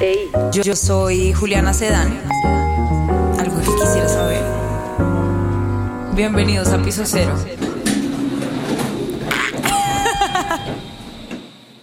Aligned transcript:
Yo, 0.00 0.62
yo 0.62 0.74
soy 0.76 1.34
Juliana 1.34 1.74
Sedán. 1.74 2.18
Algo 3.38 3.60
que 3.60 3.66
quisiera 3.66 4.08
saber. 4.08 4.42
Bienvenidos 6.14 6.68
a 6.68 6.82
Piso 6.82 7.02
Cero. 7.04 7.34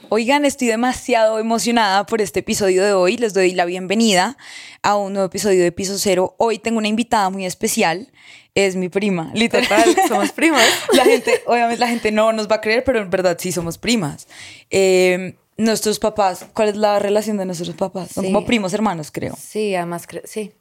Oigan, 0.09 0.45
estoy 0.45 0.69
demasiado 0.69 1.37
emocionada 1.37 2.07
por 2.07 2.19
este 2.19 2.39
episodio 2.39 2.83
de 2.83 2.93
hoy. 2.93 3.17
Les 3.17 3.35
doy 3.35 3.51
la 3.51 3.65
bienvenida 3.65 4.35
a 4.81 4.95
un 4.95 5.13
nuevo 5.13 5.27
episodio 5.27 5.61
de 5.61 5.71
Piso 5.71 5.99
Cero. 5.99 6.33
Hoy 6.39 6.57
tengo 6.57 6.79
una 6.79 6.87
invitada 6.87 7.29
muy 7.29 7.45
especial. 7.45 8.11
Es 8.55 8.75
mi 8.75 8.89
prima, 8.89 9.29
literal. 9.35 9.95
somos 10.07 10.31
primas. 10.31 10.65
La 10.93 11.03
gente, 11.03 11.43
obviamente 11.45 11.79
la 11.79 11.87
gente 11.87 12.11
no 12.11 12.33
nos 12.33 12.47
va 12.49 12.55
a 12.55 12.61
creer, 12.61 12.83
pero 12.83 12.99
en 12.99 13.11
verdad 13.11 13.37
sí 13.39 13.51
somos 13.51 13.77
primas. 13.77 14.27
Eh, 14.71 15.35
nuestros 15.57 15.99
papás, 15.99 16.45
¿cuál 16.53 16.69
es 16.69 16.75
la 16.77 16.99
relación 16.99 17.37
de 17.37 17.45
nuestros 17.45 17.71
papás? 17.75 18.09
Son 18.13 18.23
Sí. 18.25 18.31
como 18.31 18.45
primos 18.45 18.73
hermanos, 18.73 19.11
creo. 19.11 19.35
Sí, 19.41 19.75
además, 19.75 20.07
cre- 20.07 20.21
sí. 20.25 20.53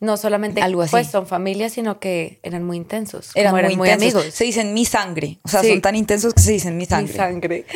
No 0.00 0.16
solamente 0.16 0.62
Algo 0.62 0.82
así. 0.82 0.92
pues 0.92 1.08
son 1.10 1.26
familias, 1.26 1.72
sino 1.72 1.98
que 1.98 2.38
eran 2.44 2.62
muy 2.62 2.76
intensos. 2.76 3.32
Eran, 3.34 3.52
muy, 3.76 3.90
amigos. 3.90 4.26
Se 4.32 4.44
dicen 4.44 4.72
mi 4.72 4.84
sangre. 4.84 5.38
O 5.42 5.48
sea, 5.48 5.60
Sí. 5.60 5.70
son 5.70 5.80
tan 5.80 5.96
intensos 5.96 6.34
que 6.34 6.40
se 6.40 6.52
dicen 6.52 6.76
mi 6.76 6.86
sangre. 6.86 7.12
Mi 7.12 7.18
sangre. 7.18 7.66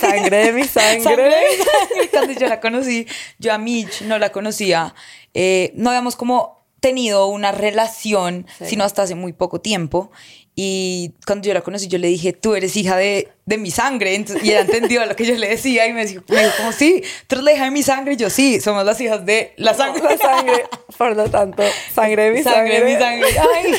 sangre 0.00 0.36
de 0.46 0.52
mi 0.52 0.62
sangre. 0.64 1.00
Sangre 1.02 1.24
de 1.24 1.32
mi 1.32 1.64
sangre. 1.64 2.10
Cuando 2.12 2.32
yo 2.40 2.46
la 2.46 2.60
conocí, 2.60 3.06
yo 3.40 3.52
a 3.52 3.58
Mitch 3.58 4.02
no 4.02 4.18
la 4.20 4.30
conocía. 4.30 4.94
eh, 5.36 5.72
no 5.74 5.90
habíamos 5.90 6.14
como 6.14 6.64
tenido 6.78 7.26
una 7.26 7.50
relación, 7.50 8.46
Sí. 8.58 8.66
sino 8.66 8.84
hasta 8.84 9.02
hace 9.02 9.16
muy 9.16 9.32
poco 9.32 9.60
tiempo. 9.60 10.12
Y 10.56 11.14
cuando 11.26 11.48
yo 11.48 11.54
la 11.54 11.62
conocí, 11.62 11.88
yo 11.88 11.98
le 11.98 12.06
dije, 12.06 12.32
tú 12.32 12.54
eres 12.54 12.76
hija 12.76 12.96
de, 12.96 13.28
de 13.44 13.58
mi 13.58 13.72
sangre. 13.72 14.14
Entonces, 14.14 14.44
y 14.44 14.50
ella 14.50 14.60
entendió 14.60 15.04
lo 15.04 15.16
que 15.16 15.26
yo 15.26 15.34
le 15.34 15.48
decía 15.48 15.86
y 15.88 15.92
me 15.92 16.06
dijo, 16.06 16.22
me 16.28 16.44
dijo 16.44 16.52
como, 16.58 16.72
sí, 16.72 17.02
tú 17.26 17.34
eres 17.34 17.44
la 17.44 17.52
hija 17.52 17.64
de 17.64 17.70
mi 17.72 17.82
sangre. 17.82 18.14
Y 18.14 18.16
yo, 18.16 18.30
sí, 18.30 18.60
somos 18.60 18.84
las 18.84 19.00
hijas 19.00 19.26
de 19.26 19.52
la 19.56 19.74
sangre. 19.74 20.02
La 20.02 20.16
sangre, 20.16 20.64
por 20.96 21.16
lo 21.16 21.28
tanto, 21.28 21.64
sangre 21.92 22.24
de 22.24 22.30
mi 22.30 22.42
sangre. 22.44 22.80
de 22.80 22.84
mi 22.84 22.92
sangre. 22.92 23.28
Ay, 23.54 23.72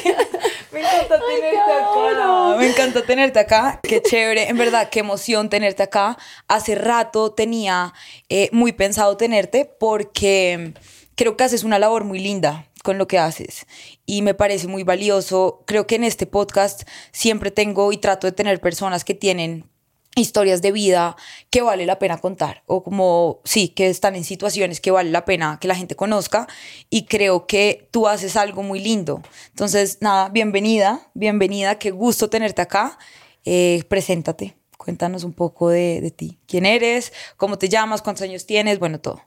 me 0.73 0.81
encanta 0.81 1.19
tenerte 1.19 1.57
acá. 1.57 2.55
Me 2.57 2.67
encanta 2.67 3.05
tenerte 3.05 3.39
acá. 3.39 3.79
Qué 3.81 4.01
chévere. 4.01 4.49
En 4.49 4.57
verdad, 4.57 4.89
qué 4.89 4.99
emoción 4.99 5.49
tenerte 5.49 5.83
acá. 5.83 6.17
Hace 6.49 6.75
rato 6.75 7.31
tenía 7.31 7.93
eh, 8.27 8.49
muy 8.51 8.73
pensado 8.73 9.15
tenerte 9.15 9.63
porque 9.79 10.73
creo 11.15 11.37
que 11.37 11.45
haces 11.45 11.63
una 11.63 11.79
labor 11.79 12.03
muy 12.03 12.19
linda 12.19 12.67
con 12.83 12.97
lo 12.97 13.07
que 13.07 13.17
haces 13.17 13.65
y 14.05 14.21
me 14.21 14.33
parece 14.33 14.67
muy 14.67 14.83
valioso. 14.83 15.63
Creo 15.65 15.87
que 15.87 15.95
en 15.95 16.03
este 16.03 16.25
podcast 16.25 16.83
siempre 17.11 17.51
tengo 17.51 17.91
y 17.91 17.97
trato 17.97 18.27
de 18.27 18.31
tener 18.31 18.59
personas 18.61 19.03
que 19.03 19.13
tienen 19.13 19.69
historias 20.15 20.61
de 20.61 20.71
vida 20.71 21.15
que 21.49 21.61
vale 21.61 21.85
la 21.85 21.99
pena 21.99 22.19
contar 22.19 22.63
o 22.67 22.83
como 22.83 23.41
sí 23.43 23.69
que 23.69 23.89
están 23.89 24.15
en 24.15 24.23
situaciones 24.23 24.79
que 24.79 24.91
vale 24.91 25.11
la 25.11 25.25
pena 25.25 25.57
que 25.59 25.67
la 25.67 25.75
gente 25.75 25.95
conozca 25.95 26.47
y 26.89 27.05
creo 27.05 27.47
que 27.47 27.89
tú 27.91 28.07
haces 28.07 28.37
algo 28.37 28.63
muy 28.63 28.79
lindo. 28.79 29.21
Entonces 29.49 29.97
nada 30.01 30.29
bienvenida 30.29 31.09
bienvenida 31.13 31.77
qué 31.79 31.91
gusto 31.91 32.29
tenerte 32.29 32.61
acá. 32.61 32.97
Eh, 33.43 33.83
preséntate 33.89 34.55
cuéntanos 34.77 35.23
un 35.23 35.33
poco 35.33 35.69
de, 35.69 35.99
de 35.99 36.11
ti. 36.11 36.39
Quién 36.47 36.65
eres 36.65 37.11
cómo 37.37 37.57
te 37.57 37.67
llamas 37.67 38.01
cuántos 38.01 38.23
años 38.23 38.45
tienes 38.45 38.79
bueno 38.79 39.01
todo 39.01 39.21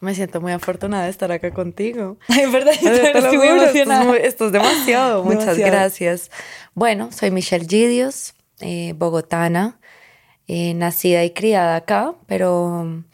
Me 0.00 0.14
siento 0.14 0.40
muy 0.40 0.52
afortunada 0.52 1.04
de 1.04 1.10
estar 1.10 1.30
acá 1.30 1.50
contigo. 1.52 2.16
en 2.28 2.50
verdad 2.52 2.72
yo 2.80 2.88
estoy 2.90 3.36
muy 3.36 3.48
esto, 3.48 3.56
es 3.56 3.62
emocionada. 3.62 4.04
muy- 4.04 4.18
esto 4.18 4.46
es 4.46 4.52
demasiado. 4.52 5.24
Muchas 5.24 5.40
Demasiado. 5.56 5.70
gracias. 5.72 6.30
Bueno, 6.74 7.10
soy 7.12 7.30
Michelle 7.30 7.66
Gidios, 7.66 8.34
eh, 8.60 8.94
bogotana, 8.96 9.78
eh, 10.46 10.72
nacida 10.74 11.22
y 11.24 11.30
criada 11.32 11.76
acá, 11.76 12.14
pero 12.26 12.84
mm, 12.84 13.04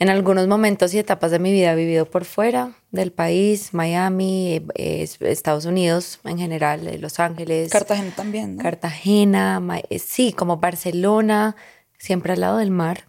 en 0.00 0.10
algunos 0.10 0.48
momentos 0.48 0.92
y 0.92 0.98
etapas 0.98 1.30
de 1.30 1.38
mi 1.38 1.52
vida 1.52 1.72
he 1.72 1.76
vivido 1.76 2.04
por 2.04 2.24
fuera 2.24 2.72
del 2.90 3.12
país, 3.12 3.72
Miami, 3.72 4.60
eh, 4.74 5.08
Estados 5.20 5.66
Unidos 5.66 6.18
en 6.24 6.36
general, 6.38 6.98
Los 7.00 7.20
Ángeles. 7.20 7.70
Cartagena 7.70 8.10
también 8.16 8.56
¿no? 8.56 8.62
Cartagena, 8.62 9.62
sí, 10.04 10.32
como 10.32 10.56
Barcelona, 10.56 11.54
siempre 11.96 12.32
al 12.32 12.40
lado 12.40 12.58
del 12.58 12.72
mar, 12.72 13.04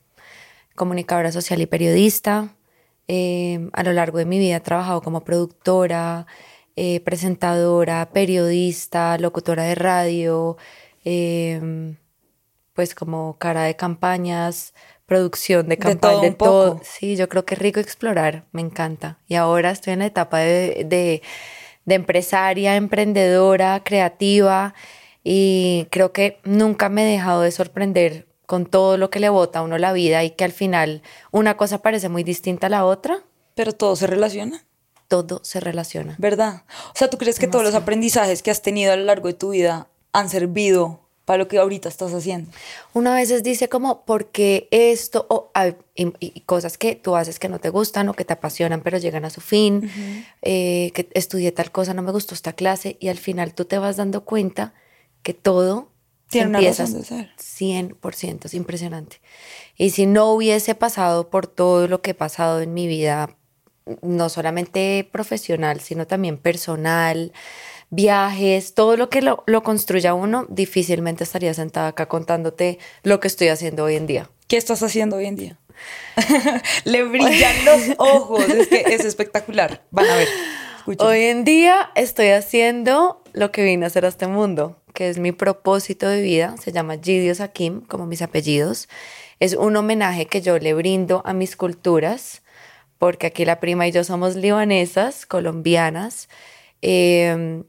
comunicadora 0.75 1.31
social 1.31 1.59
y 1.61 1.66
periodista. 1.66 2.50
Eh, 3.07 3.69
a 3.73 3.83
lo 3.83 3.93
largo 3.93 4.17
de 4.17 4.25
mi 4.25 4.39
vida 4.39 4.57
he 4.57 4.59
trabajado 4.59 5.01
como 5.01 5.23
productora, 5.23 6.25
eh, 6.75 6.99
presentadora, 7.01 8.09
periodista, 8.11 9.17
locutora 9.17 9.63
de 9.63 9.75
radio, 9.75 10.57
eh, 11.03 11.95
pues 12.73 12.95
como 12.95 13.38
cara 13.38 13.63
de 13.63 13.75
campañas, 13.75 14.73
producción 15.05 15.69
de 15.69 15.77
todo 15.77 16.21
de, 16.21 16.31
todo. 16.31 16.73
poco. 16.73 16.81
Sí, 16.83 17.15
yo 17.15 17.29
creo 17.29 17.45
que 17.45 17.53
es 17.55 17.59
rico 17.59 17.79
explorar, 17.79 18.45
me 18.51 18.61
encanta. 18.61 19.19
Y 19.27 19.35
ahora 19.35 19.71
estoy 19.71 19.94
en 19.94 19.99
la 19.99 20.07
etapa 20.07 20.39
de, 20.39 20.83
de, 20.85 21.21
de 21.85 21.95
empresaria, 21.95 22.75
emprendedora, 22.75 23.83
creativa 23.83 24.73
y 25.23 25.88
creo 25.91 26.11
que 26.11 26.39
nunca 26.44 26.89
me 26.89 27.03
he 27.03 27.11
dejado 27.11 27.41
de 27.41 27.51
sorprender 27.51 28.27
con 28.45 28.66
todo 28.66 28.97
lo 28.97 29.09
que 29.09 29.19
le 29.19 29.29
bota 29.29 29.59
a 29.59 29.61
uno 29.63 29.78
la 29.78 29.94
vida 29.94 30.23
y 30.23 30.31
que 30.31 30.44
al 30.44 30.51
final 30.51 31.01
una 31.31 31.57
cosa 31.57 31.81
parece 31.81 32.09
muy 32.09 32.23
distinta 32.23 32.67
a 32.67 32.69
la 32.69 32.85
otra, 32.85 33.23
pero 33.56 33.73
todo 33.73 33.95
se 33.95 34.07
relaciona 34.07 34.63
todo 35.07 35.39
se 35.44 35.59
relaciona. 35.59 36.16
¿Verdad? 36.17 36.63
O 36.89 36.94
sea, 36.97 37.11
¿tú 37.11 37.19
crees 37.19 37.38
que 37.38 37.47
todos 37.47 37.63
los 37.63 37.75
aprendizajes 37.75 38.41
que 38.41 38.50
has 38.50 38.63
tenido 38.63 38.91
a 38.91 38.95
lo 38.95 39.03
largo 39.03 39.28
de 39.28 39.35
tu 39.35 39.51
vida 39.51 39.88
han 40.13 40.29
servido 40.29 41.01
para 41.25 41.38
lo 41.38 41.47
que 41.47 41.59
ahorita 41.59 41.88
estás 41.89 42.11
haciendo? 42.11 42.50
Una 42.91 43.13
veces 43.13 43.44
dice 43.44 43.69
como, 43.69 44.03
porque 44.03 44.67
esto? 44.72 45.27
O, 45.29 45.51
hay- 45.53 45.75
y, 45.94 46.12
y 46.19 46.41
cosas 46.41 46.79
que 46.79 46.95
tú 46.95 47.16
haces 47.16 47.38
que 47.38 47.50
no 47.50 47.59
te 47.59 47.69
gustan 47.69 48.09
o 48.09 48.16
que 48.16 48.25
te 48.25 48.33
apasionan, 48.33 48.81
pero 48.81 48.97
llegan 48.97 49.25
a 49.25 49.29
su 49.29 49.41
fin. 49.41 49.91
eh, 50.41 50.91
que 50.95 51.07
estudié 51.13 51.51
tal 51.51 51.72
cosa, 51.72 51.94
no 51.94 52.01
me 52.01 52.12
gustó 52.12 52.33
esta 52.33 52.53
clase. 52.53 52.97
Y 53.00 53.09
al 53.09 53.19
final 53.19 53.53
tú 53.53 53.66
te 53.66 53.77
vas 53.77 53.97
dando 53.97 54.25
cuenta 54.25 54.73
que 55.22 55.35
todo 55.35 55.89
Tiene 56.30 56.50
una 56.50 56.62
razón 56.62 56.94
de 56.94 57.03
ser. 57.03 57.31
100%, 57.38 58.46
es 58.46 58.53
impresionante. 58.53 59.22
Y 59.78 59.91
si 59.91 60.06
no 60.06 60.31
hubiese 60.31 60.75
pasado 60.75 61.30
por 61.30 61.47
todo 61.47 61.88
lo 61.88 62.02
que 62.02 62.12
he 62.12 62.16
pasado 62.16 62.62
en 62.62 62.74
mi 62.74 62.88
vida, 62.88 63.38
no 64.02 64.30
solamente 64.30 65.08
profesional, 65.12 65.80
sino 65.80 66.08
también 66.08 66.38
personal, 66.38 67.31
viajes, 67.90 68.74
todo 68.74 68.97
lo 68.97 69.09
que 69.09 69.22
lo, 69.22 69.44
lo 69.46 69.63
construya 69.63 70.13
uno, 70.13 70.46
difícilmente 70.50 71.24
estaría 71.24 71.53
sentada 71.53 71.90
acá 71.90 72.08
contándote 72.08 72.80
lo 73.03 73.19
que 73.19 73.28
estoy 73.28 73.50
haciendo 73.50 73.84
hoy 73.84 73.96
en 73.96 74.07
día. 74.07 74.30
¿Qué 74.47 74.57
estás 74.57 74.81
haciendo 74.84 75.18
hoy 75.18 75.25
en 75.25 75.36
día? 75.36 75.59
Le 76.86 77.03
brillan 77.03 77.66
los 77.66 77.81
ojos, 77.97 78.47
es 78.50 78.68
que 78.68 78.81
es 78.88 79.06
espectacular. 79.06 79.84
Van 79.92 80.09
a 80.09 80.16
ver. 80.16 80.28
Hoy 80.88 81.22
en 81.23 81.46
día 81.46 81.90
estoy 81.96 82.28
haciendo 82.28 83.23
lo 83.34 83.51
que 83.51 83.63
vine 83.63 83.85
a 83.85 83.88
hacer 83.88 84.06
a 84.06 84.09
este 84.09 84.28
mundo, 84.28 84.79
que 84.94 85.09
es 85.09 85.18
mi 85.18 85.31
propósito 85.31 86.07
de 86.07 86.22
vida, 86.22 86.56
se 86.57 86.72
llama 86.72 86.97
Gidios 87.01 87.41
Hakim, 87.41 87.81
como 87.81 88.06
mis 88.06 88.22
apellidos. 88.22 88.88
Es 89.40 89.56
un 89.56 89.75
homenaje 89.75 90.28
que 90.28 90.41
yo 90.41 90.59
le 90.59 90.75
brindo 90.75 91.24
a 91.25 91.34
mis 91.34 91.56
culturas, 91.56 92.44
porque 93.00 93.25
aquí 93.25 93.45
la 93.45 93.59
prima 93.59 93.88
y 93.88 93.91
yo 93.91 94.03
somos 94.03 94.35
libanesas, 94.35 95.25
colombianas. 95.25 96.29
Eh, 96.84 97.63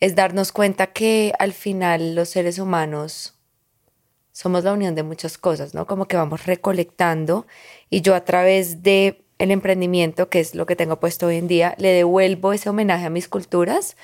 es 0.00 0.14
darnos 0.14 0.52
cuenta 0.52 0.86
que 0.86 1.34
al 1.38 1.52
final 1.52 2.14
los 2.14 2.30
seres 2.30 2.58
humanos 2.58 3.34
somos 4.32 4.64
la 4.64 4.72
unión 4.72 4.94
de 4.94 5.02
muchas 5.02 5.36
cosas, 5.36 5.74
¿no? 5.74 5.86
Como 5.86 6.06
que 6.06 6.16
vamos 6.16 6.46
recolectando 6.46 7.46
y 7.90 8.00
yo 8.00 8.14
a 8.14 8.24
través 8.24 8.82
de 8.82 9.21
el 9.38 9.50
emprendimiento, 9.50 10.28
que 10.28 10.40
es 10.40 10.54
lo 10.54 10.66
que 10.66 10.76
tengo 10.76 11.00
puesto 11.00 11.26
hoy 11.26 11.36
en 11.36 11.48
día, 11.48 11.74
le 11.78 11.88
devuelvo 11.88 12.52
ese 12.52 12.68
homenaje 12.68 13.06
a 13.06 13.10
mis 13.10 13.28
culturas 13.28 13.96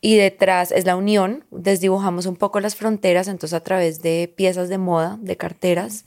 y 0.00 0.16
detrás 0.16 0.72
es 0.72 0.84
la 0.84 0.96
unión, 0.96 1.44
desdibujamos 1.50 2.26
un 2.26 2.36
poco 2.36 2.60
las 2.60 2.76
fronteras, 2.76 3.28
entonces 3.28 3.54
a 3.54 3.62
través 3.62 4.02
de 4.02 4.32
piezas 4.34 4.68
de 4.68 4.78
moda, 4.78 5.18
de 5.20 5.36
carteras, 5.36 6.04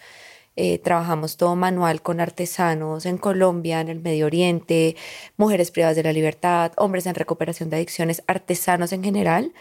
eh, 0.56 0.78
trabajamos 0.78 1.38
todo 1.38 1.56
manual 1.56 2.02
con 2.02 2.20
artesanos 2.20 3.06
en 3.06 3.18
Colombia, 3.18 3.80
en 3.82 3.88
el 3.88 4.02
Medio 4.02 4.26
Oriente, 4.26 4.96
mujeres 5.38 5.72
privadas 5.72 5.96
de 5.96 6.04
la 6.04 6.12
libertad, 6.12 6.74
hombres 6.76 7.06
en 7.06 7.16
recuperación 7.16 7.70
de 7.70 7.78
adicciones, 7.78 8.24
artesanos 8.28 8.92
en 8.92 9.04
general, 9.04 9.54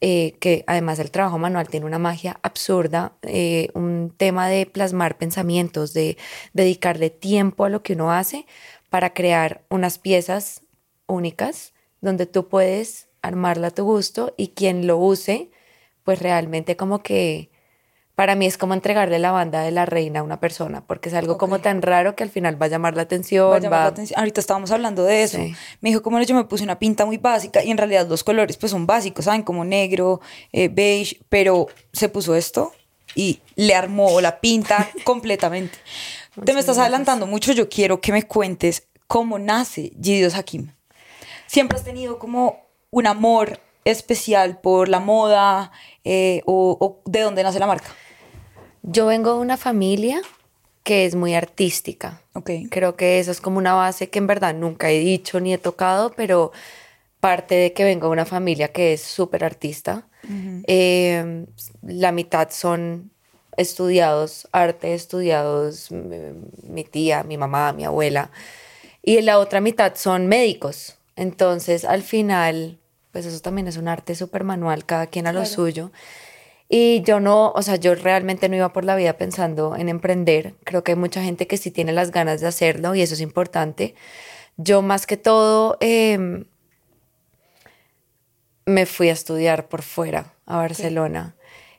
eh, 0.00 0.36
que 0.40 0.64
además 0.66 0.98
el 0.98 1.10
trabajo 1.10 1.38
manual 1.38 1.68
tiene 1.68 1.86
una 1.86 1.98
magia 1.98 2.38
absurda, 2.42 3.16
eh, 3.22 3.68
un 3.74 4.12
tema 4.16 4.48
de 4.48 4.66
plasmar 4.66 5.16
pensamientos, 5.18 5.94
de 5.94 6.18
dedicarle 6.52 7.10
tiempo 7.10 7.64
a 7.64 7.68
lo 7.70 7.82
que 7.82 7.94
uno 7.94 8.12
hace 8.12 8.46
para 8.90 9.14
crear 9.14 9.64
unas 9.70 9.98
piezas 9.98 10.62
únicas 11.06 11.72
donde 12.00 12.26
tú 12.26 12.48
puedes 12.48 13.08
armarla 13.22 13.68
a 13.68 13.70
tu 13.70 13.84
gusto 13.84 14.34
y 14.36 14.48
quien 14.48 14.86
lo 14.86 14.98
use, 14.98 15.50
pues 16.04 16.20
realmente 16.20 16.76
como 16.76 17.02
que 17.02 17.50
para 18.16 18.34
mí 18.34 18.46
es 18.46 18.56
como 18.58 18.74
entregarle 18.74 19.18
la 19.20 19.30
banda 19.30 19.60
de 19.60 19.70
la 19.70 19.86
reina 19.86 20.20
a 20.20 20.22
una 20.24 20.40
persona, 20.40 20.82
porque 20.84 21.10
es 21.10 21.14
algo 21.14 21.36
como 21.38 21.58
tan 21.60 21.82
raro 21.82 22.16
que 22.16 22.24
al 22.24 22.30
final 22.30 22.60
va 22.60 22.66
a 22.66 22.68
llamar 22.70 22.96
la 22.96 23.02
atención. 23.02 23.50
Va 23.50 23.56
a 23.56 23.60
llamar 23.60 23.78
va- 23.78 23.82
la 23.84 23.90
atención. 23.90 24.18
Ahorita 24.18 24.40
estábamos 24.40 24.70
hablando 24.70 25.04
de 25.04 25.22
eso. 25.22 25.36
Sí. 25.36 25.54
Me 25.82 25.90
dijo, 25.90 26.02
como 26.02 26.20
yo 26.22 26.34
me 26.34 26.44
puse 26.44 26.64
una 26.64 26.78
pinta 26.78 27.04
muy 27.06 27.18
básica 27.18 27.62
y 27.62 27.70
en 27.70 27.76
realidad 27.78 28.08
los 28.08 28.24
colores 28.24 28.56
pues 28.56 28.72
son 28.72 28.86
básicos, 28.86 29.26
¿saben? 29.26 29.42
Como 29.42 29.64
negro, 29.64 30.20
eh, 30.52 30.68
beige, 30.68 31.20
pero 31.28 31.66
se 31.92 32.08
puso 32.08 32.34
esto 32.34 32.72
y 33.14 33.40
le 33.54 33.74
armó 33.74 34.20
la 34.22 34.40
pinta 34.40 34.88
completamente. 35.04 35.78
Te 36.44 36.52
me 36.54 36.60
estás 36.60 36.78
adelantando 36.78 37.26
mucho, 37.26 37.52
yo 37.52 37.68
quiero 37.68 38.00
que 38.00 38.12
me 38.12 38.22
cuentes 38.24 38.88
cómo 39.06 39.38
nace 39.38 39.92
Gideos 40.02 40.34
Hakim. 40.34 40.72
¿Siempre 41.46 41.78
has 41.78 41.84
tenido 41.84 42.18
como 42.18 42.60
un 42.90 43.06
amor 43.06 43.60
especial 43.84 44.58
por 44.60 44.88
la 44.88 45.00
moda 45.00 45.70
eh, 46.02 46.42
o, 46.46 46.76
o 46.80 47.02
de 47.10 47.20
dónde 47.20 47.42
nace 47.42 47.58
la 47.58 47.66
marca? 47.66 47.88
Yo 48.86 49.06
vengo 49.06 49.34
de 49.34 49.40
una 49.40 49.56
familia 49.56 50.22
que 50.82 51.04
es 51.04 51.14
muy 51.14 51.34
artística. 51.34 52.22
Ok. 52.32 52.50
Creo 52.70 52.96
que 52.96 53.18
eso 53.18 53.32
es 53.32 53.40
como 53.40 53.58
una 53.58 53.74
base 53.74 54.08
que 54.08 54.18
en 54.18 54.28
verdad 54.28 54.54
nunca 54.54 54.90
he 54.90 55.00
dicho 55.00 55.40
ni 55.40 55.52
he 55.52 55.58
tocado, 55.58 56.12
pero 56.12 56.52
parte 57.20 57.56
de 57.56 57.72
que 57.72 57.82
vengo 57.82 58.06
de 58.06 58.12
una 58.12 58.24
familia 58.24 58.68
que 58.68 58.92
es 58.92 59.02
súper 59.02 59.44
artista. 59.44 60.06
Eh, 60.68 61.46
la 61.82 62.12
mitad 62.12 62.50
son 62.50 63.10
estudiados 63.56 64.48
arte, 64.52 64.94
estudiados 64.94 65.90
mi 65.90 66.84
tía, 66.84 67.24
mi 67.24 67.36
mamá, 67.36 67.72
mi 67.72 67.84
abuela, 67.84 68.30
y 69.02 69.20
la 69.22 69.38
otra 69.38 69.60
mitad 69.60 69.94
son 69.96 70.26
médicos. 70.26 70.98
Entonces, 71.16 71.84
al 71.84 72.02
final, 72.02 72.78
pues 73.12 73.26
eso 73.26 73.40
también 73.40 73.66
es 73.68 73.76
un 73.76 73.88
arte 73.88 74.14
súper 74.14 74.44
manual, 74.44 74.84
cada 74.84 75.06
quien 75.06 75.26
a 75.26 75.32
lo 75.32 75.46
suyo. 75.46 75.90
Y 76.68 77.02
yo 77.02 77.20
no, 77.20 77.52
o 77.52 77.62
sea, 77.62 77.76
yo 77.76 77.94
realmente 77.94 78.48
no 78.48 78.56
iba 78.56 78.72
por 78.72 78.84
la 78.84 78.96
vida 78.96 79.16
pensando 79.16 79.76
en 79.76 79.88
emprender. 79.88 80.54
Creo 80.64 80.82
que 80.82 80.92
hay 80.92 80.98
mucha 80.98 81.22
gente 81.22 81.46
que 81.46 81.56
sí 81.56 81.70
tiene 81.70 81.92
las 81.92 82.10
ganas 82.10 82.40
de 82.40 82.48
hacerlo 82.48 82.94
y 82.94 83.02
eso 83.02 83.14
es 83.14 83.20
importante. 83.20 83.94
Yo 84.56 84.82
más 84.82 85.06
que 85.06 85.16
todo 85.16 85.76
em, 85.80 86.44
me 88.64 88.86
fui 88.86 89.08
a 89.10 89.12
estudiar 89.12 89.68
por 89.68 89.82
fuera, 89.82 90.34
a 90.44 90.56
Barcelona. 90.56 91.36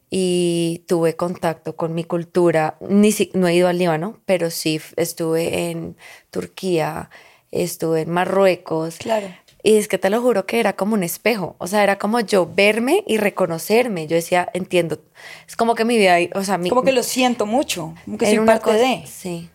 Y 0.09 0.85
tuve 0.87 1.17
contacto 1.17 1.75
con 1.75 1.93
mi 1.93 2.05
cultura. 2.05 2.77
Ni 2.79 3.11
si, 3.11 3.29
no 3.33 3.47
he 3.49 3.55
ido 3.55 3.67
al 3.67 3.77
Líbano, 3.77 4.21
pero 4.25 4.49
sí 4.49 4.79
estuve 4.95 5.69
en 5.69 5.97
Turquía, 6.31 7.09
estuve 7.51 8.01
en 8.01 8.11
Marruecos. 8.11 8.97
Claro. 8.99 9.27
Y 9.67 9.75
es 9.75 9.89
que 9.89 9.97
te 9.97 10.09
lo 10.09 10.21
juro 10.21 10.45
que 10.45 10.61
era 10.61 10.77
como 10.77 10.93
un 10.93 11.03
espejo, 11.03 11.57
o 11.57 11.67
sea, 11.67 11.83
era 11.83 11.97
como 11.97 12.21
yo 12.21 12.49
verme 12.49 13.03
y 13.05 13.17
reconocerme. 13.17 14.07
Yo 14.07 14.15
decía, 14.15 14.47
entiendo, 14.53 15.01
es 15.45 15.57
como 15.57 15.75
que 15.75 15.83
mi 15.83 15.97
vida, 15.97 16.15
o 16.35 16.43
sea, 16.45 16.57
mi, 16.57 16.69
Como 16.69 16.83
que 16.83 16.93
lo 16.93 17.03
siento 17.03 17.45
mucho, 17.45 17.93
como 18.05 18.17
que 18.17 18.33
soy 18.33 18.45
parte 18.45 18.63
cosa- 18.63 18.77
de. 18.77 19.03
Sí. 19.05 19.49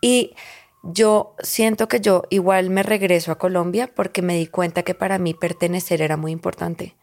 Y 0.00 0.32
yo 0.82 1.34
siento 1.40 1.86
que 1.86 2.00
yo 2.00 2.22
igual 2.30 2.70
me 2.70 2.82
regreso 2.82 3.30
a 3.30 3.34
Colombia 3.36 3.90
porque 3.94 4.22
me 4.22 4.38
di 4.38 4.46
cuenta 4.46 4.84
que 4.84 4.94
para 4.94 5.18
mí 5.18 5.34
pertenecer 5.34 6.00
era 6.00 6.16
muy 6.16 6.32
importante. 6.32 6.94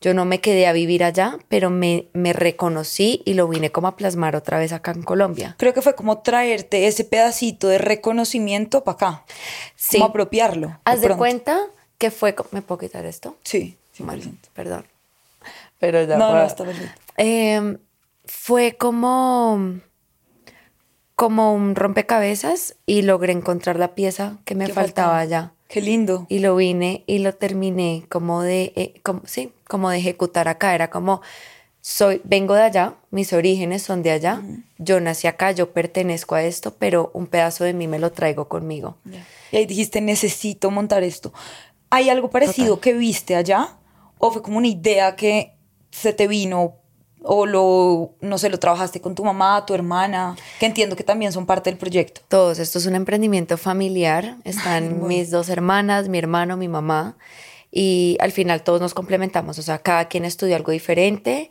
Yo 0.00 0.14
no 0.14 0.24
me 0.24 0.40
quedé 0.40 0.66
a 0.66 0.72
vivir 0.72 1.04
allá, 1.04 1.38
pero 1.48 1.68
me, 1.68 2.06
me 2.14 2.32
reconocí 2.32 3.22
y 3.26 3.34
lo 3.34 3.46
vine 3.48 3.70
como 3.70 3.86
a 3.88 3.96
plasmar 3.96 4.34
otra 4.34 4.58
vez 4.58 4.72
acá 4.72 4.92
en 4.92 5.02
Colombia. 5.02 5.56
Creo 5.58 5.74
que 5.74 5.82
fue 5.82 5.94
como 5.94 6.18
traerte 6.20 6.86
ese 6.86 7.04
pedacito 7.04 7.68
de 7.68 7.76
reconocimiento 7.78 8.82
para 8.82 8.94
acá. 8.94 9.24
Sí. 9.76 9.98
Como 9.98 10.08
apropiarlo. 10.10 10.78
Haz 10.84 11.02
de 11.02 11.14
cuenta 11.16 11.60
que 11.98 12.10
fue... 12.10 12.34
¿Me 12.50 12.62
puedo 12.62 12.78
quitar 12.78 13.04
esto? 13.04 13.36
Sí, 13.44 13.76
Bueno, 13.98 14.22
100%. 14.22 14.34
perdón. 14.54 14.86
Pero 15.78 16.02
ya 16.04 16.16
No, 16.16 16.42
está 16.44 16.64
perfecto. 16.64 16.98
Eh, 17.18 17.76
fue 18.24 18.76
como 18.78 19.80
como 21.14 21.52
un 21.52 21.74
rompecabezas 21.74 22.76
y 22.86 23.02
logré 23.02 23.34
encontrar 23.34 23.78
la 23.78 23.94
pieza 23.94 24.38
que 24.46 24.54
me 24.54 24.64
¿Qué 24.64 24.72
faltaba 24.72 25.18
faltaba? 25.18 25.24
ya. 25.26 25.52
Qué 25.70 25.80
lindo. 25.80 26.26
Y 26.28 26.40
lo 26.40 26.56
vine 26.56 27.04
y 27.06 27.20
lo 27.20 27.32
terminé 27.32 28.04
como 28.08 28.42
de, 28.42 28.72
eh, 28.74 28.94
como, 29.04 29.22
sí, 29.24 29.52
como 29.68 29.88
de 29.88 29.98
ejecutar 29.98 30.48
acá. 30.48 30.74
Era 30.74 30.90
como, 30.90 31.22
soy, 31.80 32.20
vengo 32.24 32.54
de 32.54 32.62
allá, 32.62 32.96
mis 33.10 33.32
orígenes 33.32 33.82
son 33.82 34.02
de 34.02 34.10
allá, 34.10 34.42
yo 34.78 35.00
nací 35.00 35.28
acá, 35.28 35.52
yo 35.52 35.72
pertenezco 35.72 36.34
a 36.34 36.42
esto, 36.42 36.74
pero 36.76 37.10
un 37.14 37.26
pedazo 37.26 37.64
de 37.64 37.72
mí 37.72 37.86
me 37.86 37.98
lo 37.98 38.10
traigo 38.10 38.48
conmigo. 38.48 38.98
Y 39.52 39.56
ahí 39.56 39.66
dijiste, 39.66 40.00
necesito 40.00 40.70
montar 40.70 41.04
esto. 41.04 41.32
¿Hay 41.88 42.10
algo 42.10 42.30
parecido 42.30 42.80
que 42.80 42.92
viste 42.92 43.36
allá? 43.36 43.76
¿O 44.18 44.30
fue 44.30 44.42
como 44.42 44.58
una 44.58 44.68
idea 44.68 45.16
que 45.16 45.54
se 45.90 46.12
te 46.12 46.26
vino? 46.26 46.79
¿O 47.22 47.44
lo, 47.44 48.14
no 48.20 48.38
sé, 48.38 48.48
lo 48.48 48.58
trabajaste 48.58 49.00
con 49.00 49.14
tu 49.14 49.24
mamá, 49.24 49.66
tu 49.66 49.74
hermana? 49.74 50.36
Que 50.58 50.66
entiendo 50.66 50.96
que 50.96 51.04
también 51.04 51.32
son 51.32 51.44
parte 51.44 51.68
del 51.70 51.78
proyecto. 51.78 52.22
Todos, 52.28 52.58
esto 52.58 52.78
es 52.78 52.86
un 52.86 52.94
emprendimiento 52.94 53.58
familiar. 53.58 54.36
Están 54.44 55.06
mis 55.06 55.30
dos 55.30 55.50
hermanas, 55.50 56.08
mi 56.08 56.18
hermano, 56.18 56.56
mi 56.56 56.68
mamá. 56.68 57.18
Y 57.70 58.16
al 58.20 58.32
final 58.32 58.62
todos 58.62 58.80
nos 58.80 58.94
complementamos. 58.94 59.58
O 59.58 59.62
sea, 59.62 59.78
cada 59.78 60.06
quien 60.06 60.24
estudió 60.24 60.56
algo 60.56 60.72
diferente. 60.72 61.50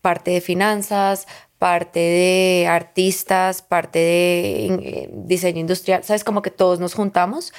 Parte 0.00 0.30
de 0.30 0.40
finanzas, 0.40 1.26
parte 1.58 2.00
de 2.00 2.66
artistas, 2.66 3.60
parte 3.60 3.98
de 3.98 4.66
eh, 4.66 5.10
diseño 5.12 5.60
industrial. 5.60 6.04
Sabes, 6.04 6.24
como 6.24 6.40
que 6.40 6.50
todos 6.50 6.80
nos 6.80 6.94
juntamos. 6.94 7.52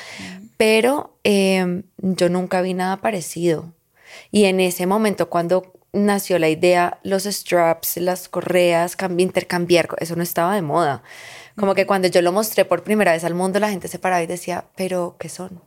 Pero 0.58 1.18
eh, 1.24 1.84
yo 1.98 2.30
nunca 2.30 2.64
vi 2.64 2.74
nada 2.74 2.98
parecido. 2.98 3.74
Y 4.32 4.46
en 4.46 4.60
ese 4.60 4.88
momento, 4.88 5.30
cuando 5.30 5.72
nació 5.94 6.40
la 6.40 6.50
idea, 6.50 7.00
los 7.04 7.24
straps, 7.26 7.98
las 7.98 8.30
correas, 8.30 8.98
cambi- 8.98 9.22
intercambiar, 9.22 9.90
eso 10.00 10.16
no 10.16 10.24
estaba 10.24 10.56
de 10.56 10.62
moda. 10.62 11.04
Como 11.58 11.76
que 11.76 11.86
cuando 11.86 12.08
yo 12.08 12.22
lo 12.22 12.32
mostré 12.32 12.64
por 12.66 12.84
primera 12.84 13.12
vez 13.12 13.24
al 13.24 13.34
mundo, 13.34 13.60
la 13.60 13.70
gente 13.70 13.88
se 13.88 14.00
paraba 14.00 14.24
y 14.24 14.28
decía, 14.28 14.66
pero 14.76 15.16
¿qué 15.20 15.28
son? 15.30 15.62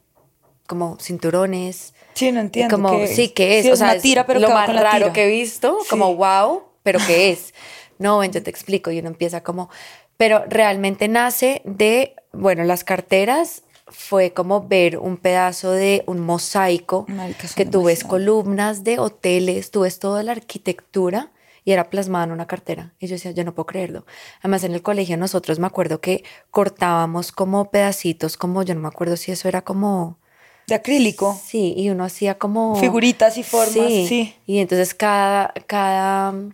Como 0.67 0.97
cinturones. 0.99 1.93
Sí, 2.15 2.32
no 2.32 2.41
entiendo. 2.41 2.75
Como, 2.75 2.91
qué 3.00 3.06
sí, 3.06 3.29
¿qué 3.29 3.59
es? 3.59 3.67
Sí, 3.67 3.71
o 3.73 3.76
sea, 3.76 3.93
una 3.93 4.00
tira, 4.00 4.25
pero 4.26 4.41
lo 4.41 4.49
más 4.50 4.67
con 4.67 4.76
la 4.76 4.82
raro 4.82 4.99
tira. 4.99 5.12
que 5.12 5.25
he 5.25 5.29
visto, 5.31 5.79
Sí. 5.82 5.88
como 5.91 6.15
wow, 6.15 6.62
pero 6.82 6.99
¿qué 7.06 7.31
es? 7.32 7.53
No, 7.99 8.19
ven, 8.19 8.32
yo 8.32 8.43
te 8.43 8.50
explico 8.50 8.91
y 8.91 8.99
uno 8.99 9.09
empieza 9.09 9.43
como, 9.43 9.69
pero 10.17 10.44
realmente 10.49 11.06
nace 11.09 11.61
de, 11.65 12.15
bueno, 12.32 12.65
las 12.65 12.82
carteras 12.82 13.62
fue 13.87 14.33
como 14.33 14.67
ver 14.67 14.99
un 14.99 15.17
pedazo 15.17 15.71
de 15.73 16.05
un 16.07 16.21
mosaico 16.21 17.05
Marica, 17.09 17.49
que 17.55 17.67
tú 17.67 17.85
ves 17.85 18.05
columnas 18.05 18.83
de 18.83 18.99
hoteles, 18.99 19.71
tú 19.71 19.81
ves 19.81 19.99
toda 19.99 20.23
la 20.23 20.33
arquitectura 20.33 21.31
y 21.65 21.73
era 21.73 21.91
plasmada 21.91 22.25
en 22.25 22.33
una 22.33 22.47
cartera. 22.47 22.93
Y 22.99 23.07
yo 23.07 23.15
decía, 23.15 23.31
yo 23.31 23.45
no 23.45 23.55
puedo 23.55 23.67
creerlo. 23.67 24.05
Además, 24.41 24.65
en 24.65 24.75
el 24.75 24.83
colegio 24.83 25.17
nosotros 25.17 25.59
me 25.59 25.67
acuerdo 25.67 26.01
que 26.01 26.25
cortábamos 26.51 27.33
como 27.33 27.71
pedacitos, 27.71 28.37
como 28.37 28.63
yo 28.63 28.75
no 28.75 28.83
me 28.83 28.89
acuerdo 28.89 29.17
si 29.17 29.33
eso 29.33 29.49
era 29.49 29.63
como... 29.63 30.19
De 30.67 30.75
acrílico. 30.75 31.39
Sí, 31.43 31.75
y 31.77 31.91
uno 31.91 32.05
hacía 32.05 32.39
como... 32.39 32.77
Figuritas 32.77 33.37
y 33.39 33.43
formas, 33.43 33.87
sí. 33.87 34.35
Y 34.47 34.59
entonces 34.59 34.95
cada, 34.95 35.53
cada 35.67 36.33
mm, 36.33 36.53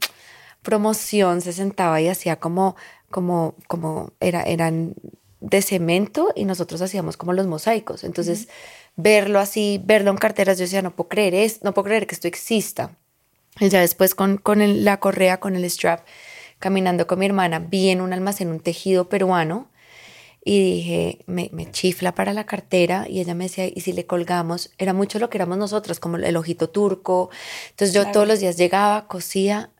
promoción 0.62 1.40
se 1.40 1.52
sentaba 1.52 2.00
y 2.00 2.08
hacía 2.08 2.36
como, 2.36 2.76
como, 3.10 3.54
como, 3.66 4.12
era, 4.20 4.42
eran 4.42 4.94
de 5.40 5.62
cemento 5.62 6.32
y 6.34 6.44
nosotros 6.44 6.82
hacíamos 6.82 7.16
como 7.16 7.32
los 7.32 7.46
mosaicos. 7.46 8.04
Entonces, 8.04 8.48
verlo 8.96 9.38
así, 9.38 9.80
verlo 9.84 10.10
en 10.10 10.16
carteras, 10.18 10.58
yo 10.58 10.64
decía, 10.64 10.82
no 10.82 10.94
puedo 10.94 11.08
creer, 11.08 11.34
es, 11.34 11.62
no 11.62 11.72
puedo 11.74 11.86
creer 11.86 12.06
que 12.06 12.14
esto 12.14 12.28
exista. 12.28 12.96
Y 13.58 13.68
ya 13.68 13.80
después 13.80 14.14
con, 14.14 14.36
con 14.38 14.60
el- 14.62 14.84
la 14.84 15.00
correa, 15.00 15.40
con 15.40 15.56
el 15.56 15.64
strap, 15.70 16.06
caminando 16.58 17.06
con 17.06 17.18
mi 17.18 17.26
hermana, 17.26 17.58
vi 17.58 17.88
en 17.90 18.00
un 18.00 18.12
almacén 18.12 18.48
un 18.48 18.60
tejido 18.60 19.08
peruano 19.08 19.68
y 20.44 20.74
dije, 20.74 21.18
me, 21.26 21.50
me 21.52 21.70
chifla 21.70 22.14
para 22.14 22.32
la 22.32 22.44
cartera 22.46 23.06
y 23.08 23.20
ella 23.20 23.34
me 23.34 23.44
decía, 23.44 23.66
¿y 23.66 23.80
si 23.80 23.92
le 23.92 24.06
colgamos? 24.06 24.70
Era 24.78 24.92
mucho 24.94 25.18
lo 25.18 25.28
que 25.30 25.36
éramos 25.38 25.58
nosotros, 25.58 26.00
como 26.00 26.16
el 26.16 26.36
ojito 26.36 26.70
turco. 26.70 27.30
Entonces 27.70 27.94
yo 27.94 28.02
Claro. 28.02 28.12
todos 28.12 28.28
los 28.28 28.40
días 28.40 28.56
llegaba, 28.56 29.06
cosía 29.06 29.70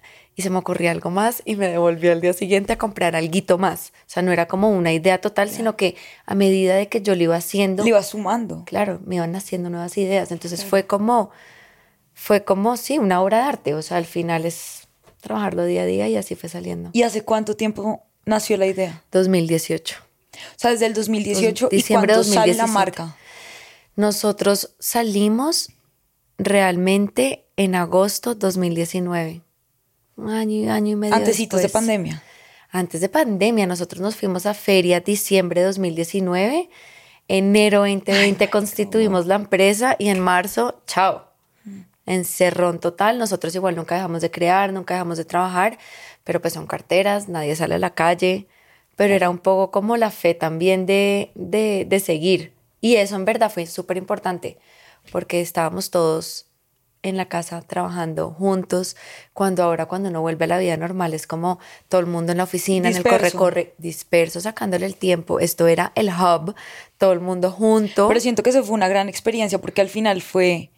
y 0.41 0.43
se 0.43 0.49
me 0.49 0.57
ocurría 0.57 0.91
algo 0.91 1.11
más 1.11 1.43
y 1.45 1.55
me 1.57 1.69
devolvía 1.69 2.13
al 2.13 2.23
día 2.23 2.33
siguiente 2.33 2.73
a 2.73 2.79
comprar 2.79 3.15
algo 3.15 3.59
más. 3.59 3.93
O 4.01 4.05
sea, 4.07 4.23
no 4.23 4.33
era 4.33 4.49
como 4.49 4.71
una 4.71 4.91
idea 4.91 5.21
total, 5.21 5.51
sino 5.51 5.77
que 5.77 5.97
a 6.25 6.35
medida 6.35 6.77
de 6.77 6.89
que 6.89 7.03
yo 7.03 7.15
lo 7.15 7.23
iba 7.23 7.37
haciendo, 7.37 7.85
Le 7.85 7.91
iba 7.91 8.03
sumando. 8.03 8.65
claro, 8.65 9.01
me 9.05 9.17
iban 9.17 9.33
naciendo 9.33 9.69
nuevas 9.69 9.99
ideas. 9.99 10.33
Entonces 10.33 10.65
fue 10.65 10.87
como, 10.87 11.31
fue 12.15 12.43
como, 12.43 12.79
sí, 12.79 12.99
una 12.99 13.21
obra 13.21 13.43
de 13.43 13.45
arte. 13.45 13.75
O 13.75 13.83
sea, 13.83 13.99
al 13.99 14.07
final 14.07 14.47
es 14.47 14.89
trabajarlo 15.21 15.67
día 15.67 15.83
a 15.83 15.87
día 15.87 16.09
y 16.09 16.17
así 16.17 16.37
fue 16.37 16.49
saliendo. 16.49 16.89
¿Y 16.95 17.03
hace 17.03 17.23
cuánto 17.23 17.55
tiempo 17.55 18.03
nació 18.25 18.57
la 18.57 18.67
idea? 18.67 19.05
2018. 19.13 19.97
O 20.01 20.39
sea, 20.57 20.71
desde 20.71 20.87
el 20.87 20.95
2018 20.95 21.69
y 21.71 21.77
Diciembre 21.77 22.15
cuándo 22.15 22.25
sale 22.25 22.55
la 22.55 22.63
2017. 22.65 22.73
marca. 22.73 23.17
Nosotros 23.97 24.75
salimos 24.79 25.69
realmente 26.39 27.45
en 27.57 27.75
agosto 27.75 28.35
2019. 28.35 29.43
Un 30.21 30.31
año, 30.31 30.73
año 30.73 30.93
y 30.93 30.97
medio 30.97 31.15
Antecitos 31.15 31.59
de 31.59 31.63
después. 31.65 31.81
pandemia. 31.81 32.23
Antes 32.71 33.01
de 33.01 33.09
pandemia, 33.09 33.67
nosotros 33.67 34.01
nos 34.03 34.17
fuimos 34.17 34.47
a 34.47 34.55
feria 34.55 35.01
diciembre 35.01 35.61
de 35.61 35.67
2019. 35.69 36.69
Enero 37.27 37.81
2020 37.81 38.51
constituimos 38.51 39.27
la 39.27 39.37
empresa 39.37 39.97
y 39.99 40.09
en 40.09 40.21
marzo, 40.21 40.83
chao. 40.87 41.27
Encerrón 42.07 42.81
total. 42.81 43.19
Nosotros 43.19 43.55
igual 43.55 43.77
nunca 43.77 43.95
dejamos 43.95 44.21
de 44.21 44.31
crear, 44.31 44.73
nunca 44.73 44.95
dejamos 44.95 45.17
de 45.17 45.25
trabajar, 45.25 45.79
pero 46.25 46.41
pues 46.41 46.53
son 46.55 46.67
carteras, 46.67 47.29
nadie 47.29 47.57
sale 47.57 47.77
a 47.77 47.79
la 47.79 47.95
calle. 47.95 48.47
Pero 48.97 49.15
era 49.15 49.31
un 49.31 49.39
poco 49.39 49.71
como 49.71 49.97
la 49.97 50.11
fe 50.11 50.35
también 50.35 50.85
de, 50.87 51.31
de, 51.35 51.87
de 51.89 52.01
seguir. 52.01 52.53
Y 52.81 52.97
eso 52.97 53.17
en 53.17 53.25
verdad 53.25 53.51
fue 53.51 53.67
súper 53.67 53.97
importante, 53.97 54.59
porque 55.11 55.41
estábamos 55.41 55.91
todos 55.91 56.50
en 57.03 57.17
la 57.17 57.27
casa 57.27 57.63
trabajando 57.63 58.31
juntos, 58.31 58.97
cuando 59.33 59.63
ahora 59.63 59.87
cuando 59.87 60.09
uno 60.11 60.21
vuelve 60.21 60.45
a 60.45 60.49
la 60.49 60.59
vida 60.59 60.77
normal 60.77 61.15
es 61.15 61.27
como 61.27 61.59
todo 61.89 62.01
el 62.01 62.07
mundo 62.07 62.33
en 62.33 62.39
la 62.39 62.45
oficina, 62.45 62.89
en 62.89 62.97
el 62.97 63.03
corre-corre, 63.03 63.75
disperso, 63.79 64.41
sacándole 64.41 64.87
el 64.87 64.97
tiempo. 64.97 65.41
Esto 65.41 65.67
era 65.67 65.93
el 65.95 66.09
hub, 66.09 66.55
todo 66.99 67.13
el 67.13 67.21
mundo 67.21 67.51
junto. 67.51 68.09
Pero 68.09 68.21
siento 68.21 68.43
que 68.43 68.51
eso 68.51 68.63
fue 68.65 68.75
una 68.75 68.89
gran 68.89 69.09
experiencia 69.09 69.59
porque 69.59 69.81
al 69.81 69.89
final 69.89 70.21
fue 70.21 70.71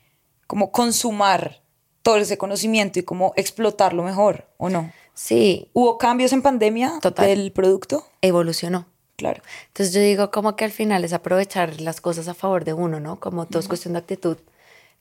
como 0.47 0.71
consumar 0.71 1.63
todo 2.03 2.17
ese 2.17 2.39
conocimiento 2.39 2.99
y 2.99 3.03
como 3.03 3.33
explotarlo 3.37 4.03
mejor, 4.03 4.49
¿o 4.59 4.69
no? 4.69 4.93
Sí. 5.15 5.69
¿Hubo 5.73 5.99
cambios 5.99 6.33
en 6.33 6.43
pandemia 6.43 7.01
del 7.19 7.53
producto? 7.53 8.07
Evolucionó. 8.21 8.87
Claro. 9.17 9.43
Entonces 9.69 9.95
yo 9.95 10.01
digo 10.01 10.31
como 10.31 10.57
que 10.57 10.65
al 10.65 10.73
final 10.73 11.05
es 11.05 11.13
aprovechar 11.13 11.81
las 11.81 12.01
cosas 12.01 12.29
a 12.29 12.35
favor 12.35 12.65
de 12.65 12.73
uno, 12.73 12.99
¿no? 12.99 13.21
Como 13.21 13.47
todo 13.47 13.61
es 13.61 13.69
cuestión 13.69 13.93
de 13.93 14.01
actitud 14.01 14.39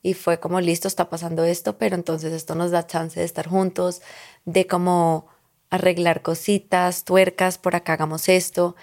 y 0.03 0.13
fue 0.13 0.39
como, 0.39 0.60
listo, 0.62 0.88
está 0.88 1.10
pasando 1.10 1.43
esto, 1.43 1.77
pero 1.77 1.96
entonces 1.96 2.34
esto 2.34 2.55
nos 2.55 2.72
da 2.72 2.88
chance 2.88 3.20
de 3.20 3.25
estar 3.25 3.48
juntos, 3.48 4.01
de 4.46 4.65
como 4.65 5.27
arreglar 5.70 6.22
cositas, 6.22 7.03
tuercas, 7.03 7.58
por 7.58 7.75
acá 7.75 7.93
hagamos 7.93 8.27
esto. 8.27 8.75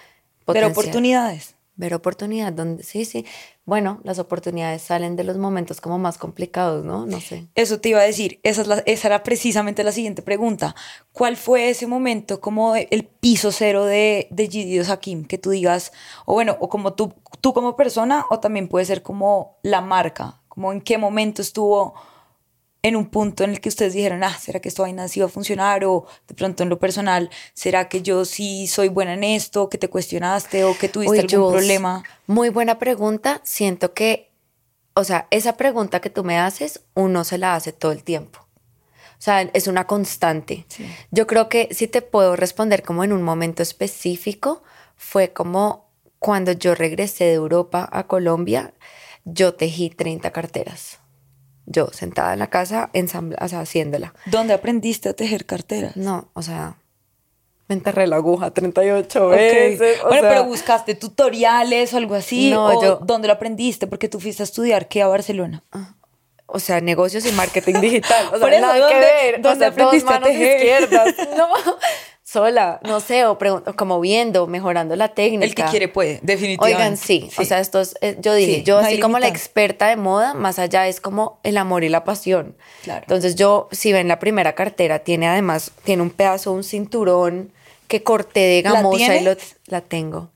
Ver 0.47 0.65
oportunidades. 0.65 1.55
Ver 1.75 1.93
oportunidades, 1.93 2.55
donde 2.55 2.83
sí, 2.83 3.05
sí. 3.05 3.25
Bueno, 3.63 4.01
las 4.03 4.19
oportunidades 4.19 4.81
salen 4.81 5.15
de 5.15 5.23
los 5.23 5.37
momentos 5.37 5.79
como 5.79 5.97
más 5.97 6.17
complicados, 6.17 6.83
¿no? 6.83 7.05
No 7.05 7.21
sé. 7.21 7.47
Eso 7.55 7.79
te 7.79 7.89
iba 7.89 7.99
a 7.99 8.03
decir, 8.03 8.39
esa, 8.43 8.61
es 8.63 8.67
la, 8.67 8.79
esa 8.85 9.07
era 9.07 9.23
precisamente 9.23 9.83
la 9.83 9.93
siguiente 9.93 10.21
pregunta. 10.21 10.75
¿Cuál 11.13 11.37
fue 11.37 11.69
ese 11.69 11.87
momento 11.87 12.41
como 12.41 12.75
el 12.75 13.05
piso 13.05 13.51
cero 13.51 13.85
de, 13.85 14.27
de 14.31 14.47
Gideon 14.49 14.89
Hakim? 14.89 15.23
Que 15.23 15.37
tú 15.37 15.51
digas, 15.51 15.93
o 16.25 16.33
bueno, 16.33 16.57
o 16.59 16.67
como 16.67 16.93
tú, 16.93 17.13
tú 17.39 17.53
como 17.53 17.77
persona, 17.77 18.25
o 18.29 18.39
también 18.39 18.67
puede 18.67 18.85
ser 18.85 19.01
como 19.01 19.57
la 19.63 19.79
marca 19.79 20.38
como 20.59 20.73
en 20.73 20.81
qué 20.81 20.97
momento 20.97 21.41
estuvo 21.41 21.93
en 22.81 22.97
un 22.97 23.05
punto 23.05 23.45
en 23.45 23.51
el 23.51 23.61
que 23.61 23.69
ustedes 23.69 23.93
dijeron, 23.93 24.25
ah, 24.25 24.37
¿será 24.37 24.59
que 24.59 24.67
esto 24.67 24.81
vaina 24.81 25.07
sí 25.07 25.21
va 25.21 25.27
a 25.27 25.29
funcionar? 25.29 25.85
O 25.85 26.05
de 26.27 26.35
pronto 26.35 26.63
en 26.63 26.67
lo 26.67 26.77
personal, 26.77 27.29
¿será 27.53 27.87
que 27.87 28.01
yo 28.01 28.25
sí 28.25 28.67
soy 28.67 28.89
buena 28.89 29.13
en 29.13 29.23
esto? 29.23 29.69
¿Que 29.69 29.77
te 29.77 29.87
cuestionaste 29.87 30.65
o 30.65 30.77
que 30.77 30.89
tuviste 30.89 31.21
algún 31.21 31.53
problema? 31.53 32.03
Muy 32.27 32.49
buena 32.49 32.77
pregunta. 32.77 33.39
Siento 33.45 33.93
que, 33.93 34.31
o 34.95 35.05
sea, 35.05 35.27
esa 35.31 35.55
pregunta 35.55 36.01
que 36.01 36.09
tú 36.09 36.25
me 36.25 36.37
haces, 36.37 36.81
uno 36.93 37.23
se 37.23 37.37
la 37.37 37.55
hace 37.55 37.71
todo 37.71 37.93
el 37.93 38.03
tiempo. 38.03 38.39
O 39.11 39.21
sea, 39.21 39.43
es 39.43 39.67
una 39.67 39.87
constante. 39.87 40.65
Yo 41.09 41.25
creo 41.25 41.47
que 41.47 41.69
si 41.71 41.87
te 41.87 42.01
puedo 42.01 42.35
responder 42.35 42.83
como 42.83 43.05
en 43.05 43.13
un 43.13 43.23
momento 43.23 43.63
específico, 43.63 44.61
fue 44.97 45.31
como 45.31 45.89
cuando 46.19 46.51
yo 46.51 46.75
regresé 46.75 47.23
de 47.23 47.33
Europa 47.35 47.87
a 47.89 48.07
Colombia 48.07 48.73
yo 49.25 49.53
tejí 49.53 49.89
30 49.89 50.31
carteras. 50.31 50.99
Yo 51.65 51.89
sentada 51.91 52.33
en 52.33 52.39
la 52.39 52.47
casa, 52.47 52.89
ensambla, 52.93 53.37
o 53.41 53.47
sea, 53.47 53.61
haciéndola. 53.61 54.13
¿Dónde 54.25 54.53
aprendiste 54.53 55.09
a 55.09 55.13
tejer 55.13 55.45
carteras? 55.45 55.95
No, 55.95 56.29
o 56.33 56.41
sea, 56.41 56.77
me 57.67 57.75
enterré 57.75 58.07
la 58.07 58.15
aguja 58.15 58.49
38 58.51 59.27
veces. 59.27 60.01
bueno, 60.01 60.27
pero 60.27 60.45
buscaste 60.45 60.95
tutoriales 60.95 61.93
o 61.93 61.97
algo 61.97 62.15
así. 62.15 62.49
No, 62.49 62.81
yo. 62.81 62.99
¿Dónde 63.03 63.27
lo 63.27 63.35
aprendiste? 63.35 63.85
Porque 63.85 64.09
tú 64.09 64.19
fuiste 64.19 64.41
a 64.41 64.45
estudiar 64.45 64.87
qué 64.87 65.03
a 65.03 65.07
Barcelona. 65.07 65.63
Ah, 65.71 65.93
o 66.47 66.59
sea, 66.59 66.81
negocios 66.81 67.27
y 67.27 67.31
marketing 67.31 67.75
digital. 67.79 68.25
O 68.27 68.31
sea, 68.31 68.39
Por 68.39 68.53
eso, 68.53 68.61
nada 68.65 68.89
que 68.89 68.95
ver. 68.95 69.41
¿Dónde 69.41 69.67
aprendiste 69.67 70.11
a 70.11 70.19
tejer? 70.19 70.89
No, 71.37 71.47
sola, 72.31 72.79
no 72.83 72.99
sé, 72.99 73.25
o 73.25 73.39
como 73.75 73.99
viendo, 73.99 74.45
mejorando 74.45 74.95
la 74.95 75.09
técnica. 75.15 75.45
El 75.45 75.55
que 75.55 75.63
quiere 75.63 75.87
puede, 75.87 76.19
definitivamente. 76.21 76.77
Oigan, 76.77 76.97
sí, 76.97 77.29
o 77.37 77.43
sea, 77.43 77.59
esto 77.59 77.81
es, 77.81 77.95
eh, 78.01 78.17
yo 78.19 78.35
dije, 78.35 78.61
yo 78.61 78.77
así 78.77 78.99
como 78.99 79.17
la 79.17 79.27
experta 79.27 79.87
de 79.87 79.95
moda, 79.95 80.35
más 80.35 80.59
allá 80.59 80.87
es 80.87 81.01
como 81.01 81.39
el 81.43 81.57
amor 81.57 81.83
y 81.83 81.89
la 81.89 82.03
pasión. 82.03 82.55
Claro. 82.83 83.01
Entonces 83.01 83.35
yo, 83.35 83.67
si 83.71 83.93
ven 83.93 84.07
la 84.07 84.19
primera 84.19 84.53
cartera, 84.53 84.99
tiene 84.99 85.27
además, 85.27 85.71
tiene 85.83 86.03
un 86.03 86.11
pedazo, 86.11 86.51
un 86.51 86.63
cinturón 86.63 87.51
que 87.87 88.03
corté 88.03 88.41
de 88.41 88.61
gamosa 88.61 89.15
y 89.15 89.23
lo, 89.23 89.35
la 89.65 89.81
tengo. 89.81 90.29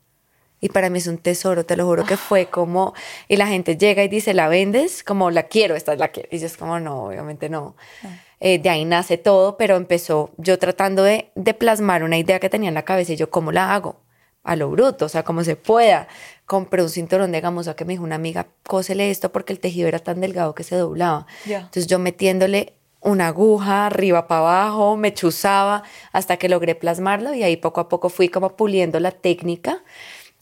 Y 0.60 0.70
para 0.70 0.90
mí 0.90 0.98
es 0.98 1.06
un 1.06 1.18
tesoro, 1.18 1.64
te 1.64 1.76
lo 1.76 1.84
juro 1.84 2.04
que 2.04 2.16
fue 2.16 2.46
como, 2.46 2.94
y 3.28 3.36
la 3.36 3.46
gente 3.46 3.76
llega 3.76 4.02
y 4.02 4.08
dice, 4.08 4.34
¿la 4.34 4.48
vendes? 4.48 5.04
Como, 5.04 5.30
la 5.30 5.44
quiero, 5.44 5.76
esta 5.76 5.92
es 5.92 5.98
la 6.00 6.08
quiero. 6.08 6.28
Y 6.32 6.38
yo 6.38 6.46
es 6.46 6.56
como, 6.56 6.80
no, 6.80 7.04
obviamente 7.04 7.48
no. 7.48 7.76
Ah. 8.02 8.23
Eh, 8.40 8.58
de 8.58 8.68
ahí 8.70 8.84
nace 8.84 9.16
todo, 9.18 9.56
pero 9.56 9.76
empezó 9.76 10.30
yo 10.36 10.58
tratando 10.58 11.02
de, 11.02 11.30
plasmar 11.58 12.02
una 12.02 12.18
idea 12.18 12.40
que 12.40 12.50
tenía 12.50 12.68
en 12.68 12.74
la 12.74 12.84
cabeza 12.84 13.12
y 13.12 13.16
yo, 13.16 13.30
¿cómo 13.30 13.52
la 13.52 13.74
hago? 13.74 14.00
A 14.42 14.56
lo 14.56 14.70
bruto, 14.70 15.06
o 15.06 15.08
sea, 15.08 15.22
como 15.22 15.42
se 15.44 15.56
pueda. 15.56 16.08
Compré 16.44 16.82
un 16.82 16.90
cinturón 16.90 17.32
de 17.32 17.40
gamuza 17.40 17.74
que 17.74 17.84
me 17.84 17.94
dijo 17.94 18.04
una 18.04 18.16
amiga, 18.16 18.48
cósele 18.66 19.10
esto 19.10 19.32
porque 19.32 19.52
el 19.52 19.60
tejido 19.60 19.88
era 19.88 19.98
tan 19.98 20.20
delgado 20.20 20.54
que 20.54 20.64
se 20.64 20.76
doblaba. 20.76 21.26
Entonces 21.46 21.86
yo 21.86 21.98
metiéndole 21.98 22.74
una 23.00 23.28
aguja 23.28 23.86
arriba 23.86 24.26
para 24.26 24.40
abajo, 24.40 24.96
me 24.96 25.14
chuzaba 25.14 25.82
hasta 26.12 26.36
que 26.36 26.48
logré 26.48 26.74
plasmarlo 26.74 27.34
y 27.34 27.42
ahí 27.42 27.56
poco 27.56 27.80
a 27.80 27.88
poco 27.88 28.08
fui 28.08 28.28
como 28.28 28.56
puliendo 28.56 29.00
la 29.00 29.12
técnica. 29.12 29.82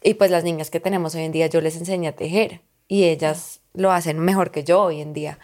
Y 0.03 0.15
pues 0.15 0.31
las 0.31 0.43
niñas 0.43 0.71
que 0.71 0.81
tenemos 0.81 1.15
hoy 1.15 1.23
en 1.23 1.33
día 1.33 1.47
yo 1.47 1.61
les 1.61 1.77
enseñé 1.77 2.09
a 2.09 2.17
tejer 2.17 2.61
y 2.89 3.05
ellas 3.05 3.61
lo 3.75 3.93
hacen 3.93 4.19
mejor 4.19 4.51
que 4.51 4.65
yo 4.65 4.83
hoy 4.83 5.01
en 5.01 5.13
día. 5.13 5.39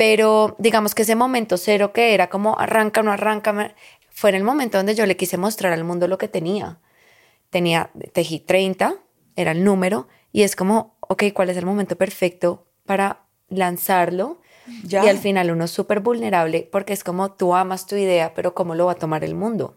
Pero 0.00 0.56
digamos 0.58 0.94
que 0.94 1.02
ese 1.02 1.14
momento 1.14 1.58
cero 1.58 1.92
que 1.92 2.14
era 2.14 2.30
como 2.30 2.58
arranca, 2.58 3.02
no 3.02 3.12
arranca, 3.12 3.74
fue 4.08 4.30
en 4.30 4.36
el 4.36 4.44
momento 4.44 4.78
donde 4.78 4.94
yo 4.94 5.04
le 5.04 5.14
quise 5.14 5.36
mostrar 5.36 5.74
al 5.74 5.84
mundo 5.84 6.08
lo 6.08 6.16
que 6.16 6.26
tenía. 6.26 6.78
Tenía, 7.50 7.90
tejí 8.14 8.40
30, 8.40 8.94
era 9.36 9.50
el 9.50 9.62
número, 9.62 10.08
y 10.32 10.44
es 10.44 10.56
como, 10.56 10.96
ok, 11.00 11.24
¿cuál 11.34 11.50
es 11.50 11.58
el 11.58 11.66
momento 11.66 11.96
perfecto 11.96 12.66
para 12.86 13.26
lanzarlo? 13.50 14.40
Y 14.88 14.96
al 14.96 15.18
final 15.18 15.50
uno 15.50 15.64
es 15.64 15.70
súper 15.70 16.00
vulnerable 16.00 16.66
porque 16.72 16.94
es 16.94 17.04
como 17.04 17.32
tú 17.32 17.54
amas 17.54 17.84
tu 17.84 17.96
idea, 17.96 18.32
pero 18.32 18.54
¿cómo 18.54 18.74
lo 18.74 18.86
va 18.86 18.92
a 18.92 18.94
tomar 18.94 19.22
el 19.22 19.34
mundo? 19.34 19.76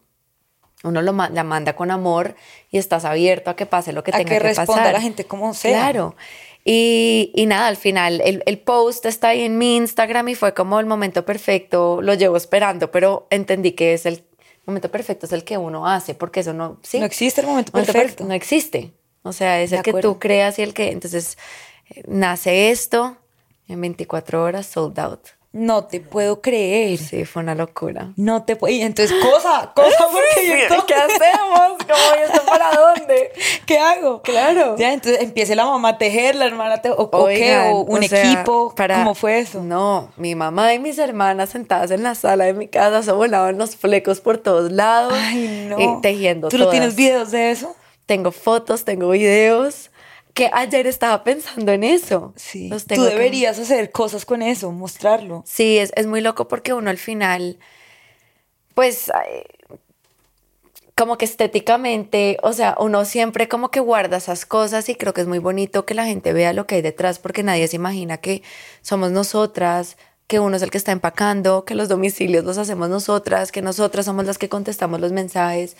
Uno 0.83 1.01
lo 1.01 1.11
la 1.11 1.43
manda 1.43 1.75
con 1.75 1.91
amor 1.91 2.35
y 2.69 2.77
estás 2.77 3.03
abierto 3.03 3.49
a 3.49 3.57
que 3.57 3.65
pase 3.65 3.91
lo 3.91 4.05
que 4.05 4.13
tenga 4.13 4.23
que, 4.23 4.35
pasar. 4.35 4.45
A 4.45 4.53
que 4.53 4.59
responda 4.59 4.89
a 4.89 4.93
la 4.93 5.01
gente 5.01 5.25
como 5.25 5.53
sea. 5.53 5.79
Claro. 5.79 6.15
Y, 6.65 7.31
y, 7.35 7.45
nada, 7.45 7.67
al 7.67 7.75
final 7.75 8.21
el, 8.23 8.41
el, 8.45 8.57
post 8.57 9.05
está 9.05 9.29
ahí 9.29 9.41
en 9.41 9.57
mi 9.57 9.75
Instagram 9.75 10.29
y 10.29 10.35
fue 10.35 10.53
como 10.53 10.79
el 10.79 10.85
momento 10.85 11.25
perfecto, 11.25 12.01
lo 12.01 12.13
llevo 12.13 12.37
esperando, 12.37 12.89
pero 12.89 13.27
entendí 13.29 13.73
que 13.73 13.93
es 13.93 14.05
el 14.05 14.23
momento 14.65 14.89
perfecto, 14.89 15.25
es 15.25 15.33
el 15.33 15.43
que 15.43 15.57
uno 15.57 15.87
hace, 15.87 16.15
porque 16.15 16.39
eso 16.39 16.53
no, 16.53 16.79
sí. 16.81 16.99
No 16.99 17.05
existe 17.05 17.41
el 17.41 17.47
momento, 17.47 17.73
perfecto. 17.73 18.23
no 18.23 18.33
existe. 18.33 18.93
O 19.23 19.33
sea, 19.33 19.61
es 19.61 19.73
el 19.73 19.81
que 19.81 19.93
tú 19.93 20.19
creas 20.19 20.57
y 20.59 20.61
el 20.61 20.73
que, 20.73 20.91
entonces, 20.91 21.37
eh, 21.89 22.03
nace 22.07 22.71
esto 22.71 23.17
en 23.67 23.81
24 23.81 24.41
horas, 24.41 24.65
sold 24.65 24.97
out 24.99 25.27
no 25.53 25.83
te 25.85 25.99
puedo 25.99 26.41
creer. 26.41 26.97
Sí, 26.97 27.25
fue 27.25 27.43
una 27.43 27.53
locura. 27.53 28.11
No 28.15 28.43
te 28.43 28.55
puedo. 28.55 28.73
Y 28.73 28.81
entonces, 28.81 29.15
cosa, 29.23 29.71
cosa, 29.75 30.07
porque 30.11 30.67
¿qué 30.87 30.95
hacemos? 30.95 31.77
¿Cómo 31.77 32.19
y 32.19 32.23
esto 32.23 32.41
para 32.45 32.71
dónde? 32.71 33.31
¿Qué 33.67 33.77
hago? 33.77 34.23
Claro. 34.23 34.75
Ya, 34.77 34.91
entonces 34.91 35.21
empiece 35.21 35.55
la 35.55 35.65
mamá 35.65 35.89
a 35.89 35.97
tejer, 35.99 36.35
la 36.35 36.45
hermana 36.45 36.75
a 36.75 36.81
tejer, 36.81 36.97
o, 36.97 37.27
qué, 37.27 37.57
o 37.71 37.81
un 37.81 38.01
equipo. 38.01 38.73
¿Cómo 38.75 39.13
fue 39.13 39.39
eso? 39.39 39.63
No, 39.63 40.11
mi 40.17 40.33
mamá 40.33 40.73
y 40.73 40.79
mis 40.79 40.97
hermanas 40.97 41.51
sentadas 41.51 41.91
en 41.91 42.01
la 42.01 42.15
sala 42.15 42.45
de 42.45 42.53
mi 42.53 42.67
casa 42.67 43.03
se 43.03 43.11
volaban 43.11 43.59
los 43.59 43.75
flecos 43.75 44.21
por 44.21 44.39
todos 44.39 44.71
lados. 44.71 45.13
Ay, 45.15 45.67
no. 45.69 45.79
Y 45.79 46.01
tejiendo. 46.01 46.49
¿Tú 46.49 46.57
no 46.57 46.69
tienes 46.69 46.95
videos 46.95 47.29
de 47.29 47.51
eso? 47.51 47.75
Tengo 48.07 48.31
fotos, 48.31 48.85
tengo 48.85 49.09
videos 49.09 49.91
que 50.33 50.49
ayer 50.51 50.87
estaba 50.87 51.23
pensando 51.23 51.71
en 51.71 51.83
eso. 51.83 52.33
Sí. 52.35 52.69
Tú 52.69 53.03
deberías 53.03 53.59
hacer 53.59 53.91
cosas 53.91 54.25
con 54.25 54.41
eso, 54.41 54.71
mostrarlo. 54.71 55.43
Sí, 55.45 55.77
es, 55.77 55.91
es, 55.95 56.07
muy 56.07 56.21
loco 56.21 56.47
porque 56.47 56.73
uno 56.73 56.89
al 56.89 56.97
final, 56.97 57.59
pues, 58.73 59.11
como 60.95 61.17
que 61.17 61.25
estéticamente, 61.25 62.37
o 62.43 62.53
sea, 62.53 62.75
uno 62.79 63.05
siempre 63.05 63.47
como 63.47 63.69
que 63.69 63.79
guarda 63.79 64.17
esas 64.17 64.45
cosas 64.45 64.89
y 64.89 64.95
creo 64.95 65.13
que 65.13 65.21
es 65.21 65.27
muy 65.27 65.39
bonito 65.39 65.85
que 65.85 65.93
la 65.93 66.05
gente 66.05 66.33
vea 66.33 66.53
lo 66.53 66.67
que 66.67 66.75
hay 66.75 66.81
detrás 66.81 67.19
porque 67.19 67.43
nadie 67.43 67.67
se 67.67 67.75
imagina 67.75 68.17
que 68.17 68.43
somos 68.81 69.11
nosotras, 69.11 69.97
que 70.27 70.39
uno 70.39 70.55
es 70.55 70.61
el 70.61 70.71
que 70.71 70.77
está 70.77 70.91
empacando, 70.91 71.65
que 71.65 71.75
los 71.75 71.89
domicilios 71.89 72.43
los 72.45 72.57
hacemos 72.57 72.89
nosotras, 72.89 73.51
que 73.51 73.61
nosotras 73.61 74.05
somos 74.05 74.25
las 74.25 74.37
que 74.37 74.49
contestamos 74.49 74.99
los 74.99 75.11
mensajes 75.11 75.75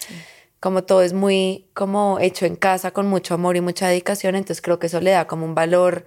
como 0.64 0.86
todo 0.86 1.02
es 1.02 1.12
muy 1.12 1.68
como 1.74 2.20
hecho 2.22 2.46
en 2.46 2.56
casa 2.56 2.92
con 2.92 3.06
mucho 3.06 3.34
amor 3.34 3.58
y 3.58 3.62
mucha 3.62 3.90
dedicación, 3.90 4.36
entonces 4.36 4.62
creo 4.62 4.80
que 4.80 4.88
eso 4.88 5.02
le 5.02 5.12
da 5.12 5.28
como 5.28 5.44
un 5.44 5.56
valor 5.56 6.06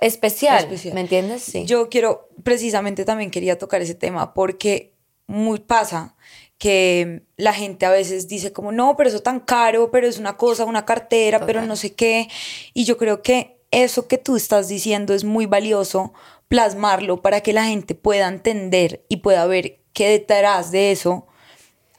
especial, 0.00 0.66
¿me 0.94 1.02
entiendes? 1.02 1.42
Sí. 1.42 1.66
Yo 1.66 1.90
quiero, 1.90 2.30
precisamente 2.42 3.04
también 3.04 3.30
quería 3.30 3.58
tocar 3.58 3.82
ese 3.82 3.94
tema 3.94 4.32
porque 4.32 4.94
muy 5.26 5.58
pasa 5.58 6.16
que 6.56 7.24
la 7.36 7.52
gente 7.52 7.84
a 7.84 7.90
veces 7.90 8.28
dice 8.28 8.50
como, 8.50 8.72
no, 8.72 8.96
pero 8.96 9.10
eso 9.10 9.20
tan 9.20 9.40
caro, 9.40 9.90
pero 9.90 10.06
es 10.06 10.16
una 10.18 10.38
cosa, 10.38 10.64
una 10.64 10.86
cartera, 10.86 11.44
pero 11.44 11.60
no 11.60 11.76
sé 11.76 11.94
qué. 11.94 12.28
Y 12.72 12.84
yo 12.86 12.96
creo 12.96 13.20
que 13.20 13.60
eso 13.70 14.08
que 14.08 14.16
tú 14.16 14.36
estás 14.36 14.68
diciendo 14.68 15.12
es 15.12 15.24
muy 15.24 15.44
valioso 15.44 16.14
plasmarlo 16.48 17.20
para 17.20 17.42
que 17.42 17.52
la 17.52 17.66
gente 17.66 17.94
pueda 17.94 18.26
entender 18.26 19.04
y 19.10 19.18
pueda 19.18 19.44
ver 19.44 19.82
que 19.92 20.08
detrás 20.08 20.70
de 20.70 20.92
eso 20.92 21.26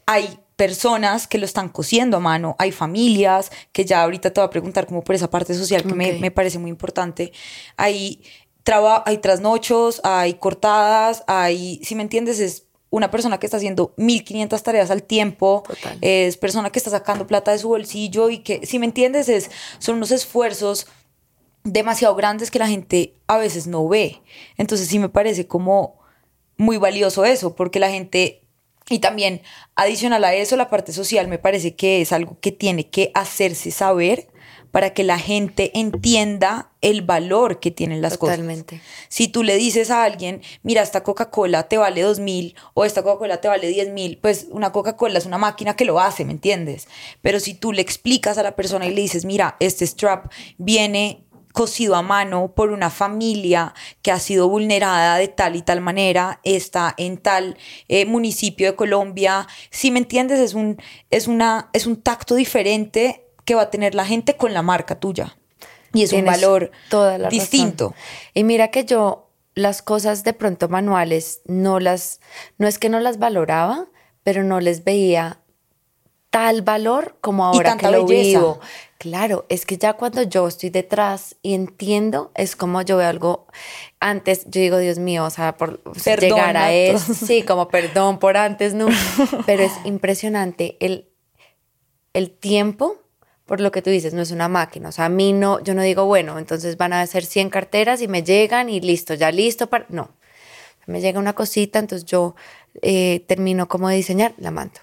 hay 0.08 0.40
personas 0.56 1.28
que 1.28 1.38
lo 1.38 1.46
están 1.46 1.70
cosiendo 1.70 2.18
a 2.18 2.20
mano, 2.20 2.56
hay 2.60 2.72
familias, 2.72 3.52
que 3.72 3.86
ya 3.86 4.04
ahorita 4.04 4.32
te 4.32 4.40
voy 4.40 4.48
a 4.48 4.52
preguntar 4.52 4.86
como 4.86 5.04
por 5.04 5.16
esa 5.16 5.30
parte 5.30 5.54
social 5.54 5.84
que 5.84 5.94
me, 5.96 6.14
me, 6.14 6.32
parece 6.32 6.60
muy 6.60 6.70
importante, 6.70 7.32
hay 7.76 8.22
traba- 8.64 9.04
hay 9.06 9.18
trasnochos, 9.18 10.02
hay 10.04 10.36
cortadas, 10.36 11.24
hay, 11.28 11.80
si 11.84 11.96
me 11.96 12.04
entiendes, 12.04 12.40
es 12.40 12.68
una 12.90 13.10
persona 13.10 13.40
que 13.40 13.48
está 13.48 13.58
haciendo 13.58 13.94
1500 13.98 14.62
tareas 14.62 14.92
al 14.92 15.02
tiempo, 15.02 15.64
Total. 15.68 15.98
es 16.02 16.38
persona 16.38 16.70
que 16.70 16.78
está 16.78 16.92
sacando 16.92 17.26
plata 17.26 17.52
de 17.52 17.58
su 17.58 17.70
bolsillo 17.70 18.30
y 18.30 18.40
que, 18.40 18.66
si 18.68 18.78
me 18.78 18.86
entiendes, 18.86 19.30
es, 19.30 19.50
son 19.80 19.96
unos 19.96 20.12
esfuerzos 20.12 20.86
demasiado 21.64 22.14
grandes 22.16 22.52
que 22.52 22.60
la 22.60 22.68
gente 22.68 23.16
a 23.26 23.38
veces 23.38 23.66
no 23.66 23.88
ve. 23.88 24.22
Entonces 24.58 24.88
sí 24.88 25.00
me 25.00 25.10
parece 25.10 25.48
como 25.48 25.98
muy 26.58 26.78
valioso 26.78 27.26
eso, 27.26 27.56
porque 27.56 27.80
la 27.80 27.90
gente, 27.90 28.43
y 28.90 29.00
también 29.00 29.42
adicional 29.76 30.24
a 30.24 30.34
eso, 30.34 30.56
la 30.56 30.70
parte 30.70 30.94
social 30.94 31.28
me 31.28 31.40
parece 31.40 31.76
que 31.76 32.02
es 32.02 32.12
algo 32.12 32.38
que 32.40 32.52
tiene 32.52 32.90
que 32.90 33.12
hacerse 33.14 33.72
saber 33.72 34.28
para 34.72 34.92
que 34.92 35.04
la 35.04 35.20
gente 35.20 35.70
entienda 35.76 36.72
el 36.82 37.04
valor 37.04 37.60
que 37.60 37.70
tienen 37.70 38.02
las 38.02 38.18
Totalmente. 38.18 38.78
cosas. 38.78 38.92
Si 39.08 39.28
tú 39.28 39.44
le 39.44 39.56
dices 39.56 39.92
a 39.92 40.04
alguien, 40.04 40.42
mira, 40.64 40.82
esta 40.82 41.04
Coca-Cola 41.04 41.70
te 41.70 41.78
vale 41.78 42.02
dos 42.02 42.20
mil 42.20 42.56
o 42.74 42.84
esta 42.84 43.04
Coca-Cola 43.04 43.40
te 43.40 43.48
vale 43.48 43.68
diez 43.68 43.90
mil, 43.90 44.18
pues 44.18 44.48
una 44.50 44.72
Coca-Cola 44.72 45.20
es 45.20 45.28
una 45.28 45.38
máquina 45.38 45.76
que 45.76 45.86
lo 45.86 46.00
hace, 46.00 46.26
¿me 46.26 46.32
entiendes? 46.32 46.88
Pero 47.22 47.40
si 47.40 47.54
tú 47.54 47.72
le 47.72 47.84
explicas 47.84 48.40
a 48.40 48.44
la 48.44 48.56
persona 48.56 48.88
y 48.88 48.96
le 48.96 49.02
dices, 49.02 49.26
mira, 49.26 49.58
este 49.60 49.86
strap 49.86 50.32
viene 50.58 51.24
cosido 51.54 51.96
a 51.96 52.02
mano 52.02 52.52
por 52.54 52.72
una 52.72 52.90
familia 52.90 53.74
que 54.02 54.12
ha 54.12 54.20
sido 54.20 54.50
vulnerada 54.50 55.18
de 55.18 55.30
tal 55.30 55.56
y 55.56 55.62
tal 55.62 55.80
manera, 55.80 56.40
está 56.44 56.94
en 56.98 57.18
tal 57.18 57.58
eh, 57.88 58.06
municipio 58.06 58.72
de 58.72 58.76
Colombia. 58.76 59.48
Si 59.70 59.92
me 59.92 60.00
entiendes, 60.00 60.40
es 60.40 60.56
un, 60.56 60.82
es, 61.12 61.28
una, 61.28 61.70
es 61.72 61.86
un 61.86 62.02
tacto 62.02 62.36
diferente 62.36 63.26
que 63.46 63.56
va 63.56 63.64
a 63.64 63.70
tener 63.70 63.96
la 63.96 64.06
gente 64.06 64.36
con 64.36 64.54
la 64.54 64.62
marca 64.64 65.00
tuya. 65.00 65.38
Y 65.94 66.02
es 66.02 66.12
un 66.12 66.26
valor 66.26 66.72
toda 66.90 67.20
la 67.20 67.26
razón. 67.26 67.40
distinto. 67.40 67.96
Y 68.34 68.44
mira 68.44 68.70
que 68.70 68.84
yo 68.84 69.30
las 69.54 69.84
cosas 69.84 70.24
de 70.24 70.34
pronto 70.34 70.68
manuales 70.68 71.42
no 71.46 71.80
las, 71.80 72.20
no 72.58 72.68
es 72.68 72.80
que 72.80 72.90
no 72.90 73.00
las 73.00 73.20
valoraba, 73.20 73.86
pero 74.24 74.44
no 74.44 74.60
les 74.60 74.84
veía 74.84 75.40
tal 76.32 76.64
valor 76.64 77.18
como 77.22 77.46
ahora 77.46 77.70
tanta 77.70 77.90
que 77.90 77.96
lo 77.96 78.08
belleza. 78.08 78.40
vivo. 78.40 78.60
Claro, 79.04 79.46
es 79.50 79.66
que 79.66 79.78
ya 79.78 79.96
cuando 79.96 80.24
yo 80.24 80.48
estoy 80.48 80.70
detrás 80.70 81.36
y 81.42 81.56
entiendo, 81.56 82.32
es 82.36 82.56
como 82.56 82.82
yo 82.84 82.96
veo 82.96 83.10
algo 83.10 83.48
antes, 84.00 84.46
yo 84.46 84.62
digo, 84.62 84.78
Dios 84.78 84.98
mío, 84.98 85.26
o 85.26 85.30
sea, 85.30 85.58
por 85.58 85.84
llegar 86.22 86.56
a 86.56 86.72
eso, 86.72 87.14
sí, 87.14 87.42
como 87.42 87.68
perdón 87.68 88.18
por 88.18 88.38
antes, 88.38 88.74
no, 88.74 88.88
pero 89.46 89.62
es 89.62 89.74
impresionante 89.84 90.78
el, 90.80 91.10
el 92.14 92.32
tiempo, 92.32 92.96
por 93.46 93.60
lo 93.60 93.74
que 93.74 93.82
tú 93.82 93.90
dices, 93.90 94.14
no 94.14 94.22
es 94.22 94.32
una 94.32 94.48
máquina. 94.48 94.88
O 94.88 94.94
sea, 94.94 95.04
a 95.04 95.10
mí 95.10 95.34
no, 95.34 95.62
yo 95.62 95.76
no 95.76 95.82
digo, 95.82 96.06
bueno, 96.06 96.40
entonces 96.40 96.78
van 96.78 96.94
a 96.94 97.06
ser 97.06 97.26
100 97.26 97.50
carteras 97.50 98.02
y 98.02 98.08
me 98.08 98.24
llegan 98.24 98.70
y 98.70 98.80
listo, 98.80 99.16
ya 99.16 99.34
listo 99.34 99.68
para. 99.68 99.86
No. 99.90 100.12
Me 100.86 101.02
llega 101.02 101.20
una 101.20 101.34
cosita, 101.34 101.78
entonces 101.78 102.06
yo 102.06 102.36
eh, 102.82 103.26
termino 103.28 103.68
como 103.68 103.90
de 103.90 103.98
diseñar, 103.98 104.34
la 104.38 104.52
mando. 104.52 104.80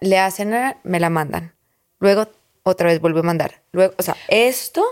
Le 0.00 0.18
hacen, 0.18 0.52
me 0.82 0.98
la 0.98 1.08
mandan. 1.08 1.54
Luego 2.00 2.26
otra 2.62 2.88
vez 2.88 3.00
vuelvo 3.00 3.20
a 3.20 3.22
mandar. 3.24 3.62
Luego, 3.72 3.94
o 3.98 4.02
sea, 4.02 4.16
esto 4.28 4.84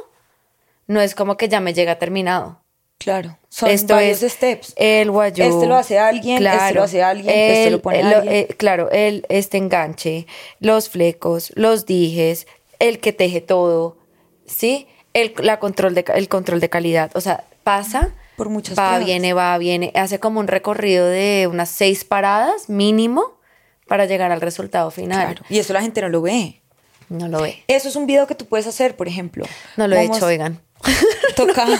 no 0.86 1.00
es 1.00 1.14
como 1.14 1.36
que 1.36 1.48
ya 1.48 1.60
me 1.60 1.72
llega 1.74 1.98
terminado. 1.98 2.60
Claro, 2.98 3.38
son 3.48 3.70
Esto 3.70 3.94
varios 3.94 4.22
es 4.22 4.32
steps. 4.34 4.74
El 4.76 5.10
guayú. 5.10 5.42
Este 5.42 5.66
lo 5.66 5.74
hace 5.76 5.98
alguien, 5.98 6.46
este 6.46 6.74
lo 6.74 6.82
hace 6.82 7.02
alguien, 7.02 7.34
este 7.34 7.70
lo 7.70 7.80
pone 7.80 8.00
el- 8.00 8.06
alguien. 8.12 8.34
eh, 8.34 8.48
claro, 8.58 8.90
el, 8.90 9.24
este 9.30 9.56
enganche, 9.56 10.26
los 10.58 10.90
flecos, 10.90 11.50
los 11.56 11.86
dijes, 11.86 12.46
el 12.78 13.00
que 13.00 13.14
teje 13.14 13.40
todo, 13.40 13.96
¿sí? 14.44 14.86
El, 15.14 15.32
la 15.38 15.58
control 15.58 15.94
de, 15.94 16.04
el 16.14 16.28
control 16.28 16.60
de 16.60 16.68
calidad. 16.68 17.10
O 17.14 17.22
sea, 17.22 17.44
pasa, 17.64 18.12
Por 18.36 18.50
muchas 18.50 18.78
va, 18.78 18.88
pruebas. 18.88 19.06
viene, 19.06 19.32
va, 19.32 19.56
viene. 19.56 19.92
Hace 19.94 20.20
como 20.20 20.38
un 20.38 20.46
recorrido 20.46 21.06
de 21.06 21.48
unas 21.50 21.70
seis 21.70 22.04
paradas 22.04 22.68
mínimo 22.68 23.38
para 23.88 24.04
llegar 24.04 24.30
al 24.30 24.42
resultado 24.42 24.90
final. 24.90 25.24
Claro. 25.36 25.42
Y 25.48 25.58
eso 25.58 25.72
la 25.72 25.80
gente 25.80 26.02
no 26.02 26.10
lo 26.10 26.20
ve. 26.20 26.59
No 27.10 27.26
lo 27.28 27.42
ve. 27.42 27.62
Eso 27.66 27.88
es 27.88 27.96
un 27.96 28.06
video 28.06 28.26
que 28.26 28.36
tú 28.36 28.46
puedes 28.46 28.68
hacer, 28.68 28.96
por 28.96 29.08
ejemplo. 29.08 29.44
No 29.76 29.88
lo 29.88 29.96
he 29.96 30.04
hecho, 30.04 30.24
oigan. 30.24 30.62
Toca. 31.36 31.66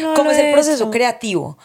No 0.00 0.14
¿Cómo 0.14 0.30
es 0.30 0.38
el 0.38 0.52
proceso 0.52 0.84
hecho. 0.84 0.90
creativo? 0.90 1.58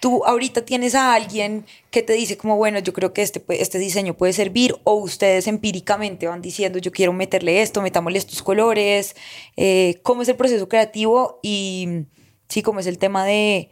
Tú 0.00 0.24
ahorita 0.24 0.64
tienes 0.64 0.94
a 0.94 1.14
alguien 1.14 1.66
que 1.90 2.02
te 2.02 2.14
dice 2.14 2.36
como, 2.36 2.56
bueno, 2.56 2.78
yo 2.78 2.92
creo 2.92 3.12
que 3.12 3.22
este, 3.22 3.44
este 3.48 3.78
diseño 3.78 4.14
puede 4.14 4.32
servir, 4.32 4.76
o 4.84 4.94
ustedes 4.94 5.46
empíricamente 5.46 6.26
van 6.26 6.40
diciendo, 6.40 6.78
yo 6.78 6.90
quiero 6.90 7.12
meterle 7.12 7.62
esto, 7.62 7.82
metámosle 7.82 8.18
estos 8.18 8.42
colores. 8.42 9.14
Eh, 9.56 10.00
¿Cómo 10.02 10.22
es 10.22 10.28
el 10.28 10.36
proceso 10.36 10.68
creativo? 10.68 11.38
Y 11.42 12.06
sí, 12.48 12.62
cómo 12.62 12.80
es 12.80 12.86
el 12.86 12.98
tema 12.98 13.24
de, 13.24 13.70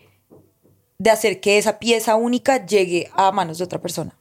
de 0.98 1.10
hacer 1.10 1.40
que 1.40 1.58
esa 1.58 1.78
pieza 1.78 2.14
única 2.14 2.64
llegue 2.64 3.10
a 3.14 3.32
manos 3.32 3.58
de 3.58 3.64
otra 3.64 3.80
persona. 3.80 4.16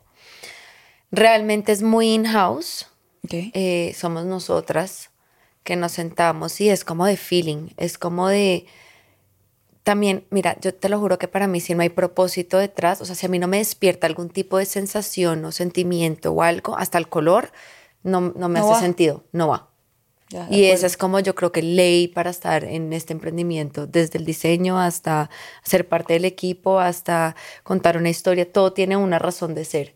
Realmente 1.11 1.71
es 1.71 1.81
muy 1.83 2.13
in-house. 2.13 2.87
Ok. 3.23 3.33
eh, 3.53 3.93
somos 3.95 4.25
nosotras 4.25 5.11
que 5.63 5.75
nos 5.75 5.93
sentamos 5.93 6.61
y 6.61 6.69
es 6.69 6.83
como 6.85 7.05
de 7.05 7.17
feeling, 7.17 7.69
es 7.77 7.97
como 7.97 8.27
de... 8.29 8.65
También, 9.83 10.25
mira, 10.31 10.57
yo 10.59 10.73
te 10.75 10.89
lo 10.89 10.99
juro 10.99 11.17
que 11.17 11.29
para 11.29 11.47
mí 11.47 11.61
si 11.61 11.73
no 11.73 11.81
hay 11.81 11.89
propósito 11.89 12.57
detrás, 12.57 12.99
o 13.01 13.05
sea, 13.05 13.15
si 13.15 13.25
a 13.25 13.29
mí 13.29 13.39
no 13.39 13.47
me 13.47 13.57
despierta 13.59 14.05
algún 14.05 14.29
tipo 14.29 14.57
de 14.57 14.65
sensación 14.65 15.45
o 15.45 15.51
sentimiento 15.53 16.33
o 16.33 16.43
algo, 16.43 16.77
hasta 16.77 16.97
el 16.97 17.07
color, 17.07 17.51
no, 18.03 18.19
no 18.35 18.49
me 18.49 18.59
No 18.59 18.65
hace 18.65 18.73
va. 18.73 18.79
sentido, 18.81 19.23
no 19.31 19.47
va. 19.47 19.69
Ya, 20.29 20.45
Y 20.49 20.65
esa 20.65 20.87
es 20.87 20.97
como 20.97 21.19
yo 21.21 21.35
creo 21.35 21.51
que 21.53 21.61
ley 21.61 22.07
para 22.09 22.29
estar 22.31 22.65
en 22.65 22.93
este 22.93 23.13
emprendimiento, 23.13 23.87
desde 23.87 24.19
el 24.19 24.25
diseño 24.25 24.79
hasta 24.79 25.29
ser 25.63 25.87
parte 25.87 26.13
del 26.13 26.25
equipo, 26.25 26.79
hasta 26.79 27.35
contar 27.63 27.97
una 27.97 28.09
historia, 28.09 28.51
todo 28.51 28.73
tiene 28.73 28.97
una 28.97 29.19
razón 29.19 29.55
de 29.55 29.65
ser. 29.65 29.95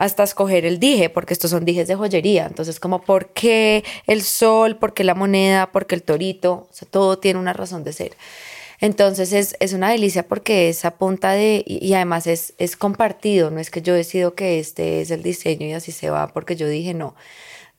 Hasta 0.00 0.22
escoger 0.22 0.64
el 0.64 0.80
dije, 0.80 1.10
porque 1.10 1.34
estos 1.34 1.50
son 1.50 1.66
dijes 1.66 1.86
de 1.86 1.94
joyería. 1.94 2.46
Entonces, 2.46 2.80
como, 2.80 3.02
¿por 3.02 3.28
qué 3.28 3.84
el 4.06 4.22
sol? 4.22 4.76
¿Por 4.76 4.94
qué 4.94 5.04
la 5.04 5.14
moneda? 5.14 5.70
¿Por 5.70 5.86
qué 5.86 5.94
el 5.94 6.02
torito? 6.02 6.52
O 6.52 6.72
sea, 6.72 6.88
todo 6.90 7.18
tiene 7.18 7.38
una 7.38 7.52
razón 7.52 7.84
de 7.84 7.92
ser. 7.92 8.12
Entonces, 8.80 9.34
es, 9.34 9.56
es 9.60 9.74
una 9.74 9.90
delicia 9.90 10.26
porque 10.26 10.70
es 10.70 10.86
a 10.86 10.92
punta 10.92 11.32
de. 11.32 11.62
Y, 11.66 11.86
y 11.86 11.92
además 11.92 12.26
es, 12.26 12.54
es 12.56 12.76
compartido. 12.76 13.50
No 13.50 13.60
es 13.60 13.70
que 13.70 13.82
yo 13.82 13.92
decido 13.92 14.34
que 14.34 14.58
este 14.58 15.02
es 15.02 15.10
el 15.10 15.22
diseño 15.22 15.66
y 15.66 15.74
así 15.74 15.92
se 15.92 16.08
va, 16.08 16.28
porque 16.28 16.56
yo 16.56 16.66
dije 16.66 16.94
no 16.94 17.14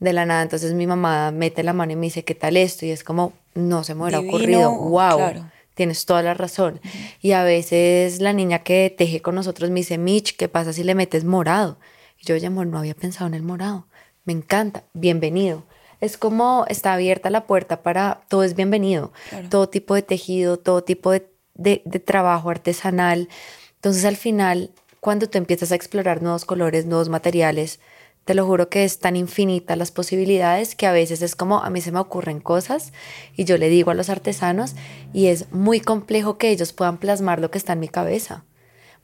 de 0.01 0.11
la 0.11 0.25
nada. 0.25 0.41
Entonces 0.41 0.73
mi 0.73 0.85
mamá 0.85 1.31
mete 1.31 1.63
la 1.63 1.71
mano 1.71 1.93
y 1.93 1.95
me 1.95 2.07
dice, 2.07 2.23
¿qué 2.23 2.35
tal 2.35 2.57
esto? 2.57 2.85
Y 2.85 2.91
es 2.91 3.03
como, 3.03 3.33
no 3.53 3.83
se 3.85 3.95
me 3.95 4.03
hubiera 4.03 4.19
Divino, 4.19 4.35
ocurrido. 4.35 4.71
Wow, 4.71 5.17
claro. 5.17 5.45
tienes 5.75 6.05
toda 6.05 6.21
la 6.21 6.33
razón. 6.33 6.81
Y 7.21 7.31
a 7.31 7.43
veces 7.43 8.19
la 8.19 8.33
niña 8.33 8.59
que 8.59 8.93
teje 8.95 9.21
con 9.21 9.35
nosotros 9.35 9.69
me 9.69 9.79
dice, 9.79 9.97
Mitch, 9.97 10.35
¿qué 10.35 10.49
pasa 10.49 10.73
si 10.73 10.83
le 10.83 10.95
metes 10.95 11.23
morado? 11.23 11.77
Y 12.21 12.25
yo, 12.27 12.35
oye, 12.35 12.47
amor, 12.47 12.67
no 12.67 12.77
había 12.77 12.95
pensado 12.95 13.27
en 13.27 13.33
el 13.33 13.43
morado. 13.43 13.87
Me 14.25 14.33
encanta, 14.33 14.83
bienvenido. 14.93 15.63
Es 15.99 16.17
como 16.17 16.65
está 16.67 16.93
abierta 16.93 17.29
la 17.29 17.45
puerta 17.45 17.81
para 17.83 18.21
todo 18.27 18.43
es 18.43 18.55
bienvenido. 18.55 19.11
Claro. 19.29 19.49
Todo 19.49 19.69
tipo 19.69 19.95
de 19.95 20.01
tejido, 20.01 20.57
todo 20.57 20.83
tipo 20.83 21.11
de, 21.11 21.27
de- 21.55 21.81
de 21.85 21.99
trabajo 21.99 22.49
artesanal. 22.49 23.29
Entonces 23.75 24.05
al 24.05 24.17
final, 24.17 24.71
cuando 24.99 25.27
tú 25.29 25.37
empiezas 25.37 25.71
a 25.71 25.75
explorar 25.75 26.21
nuevos 26.21 26.45
colores, 26.45 26.85
nuevos 26.85 27.09
materiales, 27.09 27.79
te 28.25 28.35
lo 28.35 28.45
juro 28.45 28.69
que 28.69 28.83
es 28.83 28.99
tan 28.99 29.15
infinita 29.15 29.75
las 29.75 29.89
posibilidades 29.91 30.75
que 30.75 30.85
a 30.85 30.91
veces 30.91 31.23
es 31.23 31.35
como 31.35 31.63
a 31.63 31.69
mí 31.71 31.81
se 31.81 31.91
me 31.91 31.99
ocurren 31.99 32.39
cosas 32.39 32.93
y 33.35 33.45
yo 33.45 33.57
le 33.57 33.67
digo 33.69 33.89
a 33.89 33.95
los 33.95 34.09
artesanos 34.09 34.75
y 35.11 35.27
es 35.27 35.51
muy 35.51 35.79
complejo 35.79 36.37
que 36.37 36.49
ellos 36.51 36.71
puedan 36.71 36.97
plasmar 36.99 37.39
lo 37.39 37.49
que 37.49 37.57
está 37.57 37.73
en 37.73 37.79
mi 37.79 37.87
cabeza. 37.89 38.43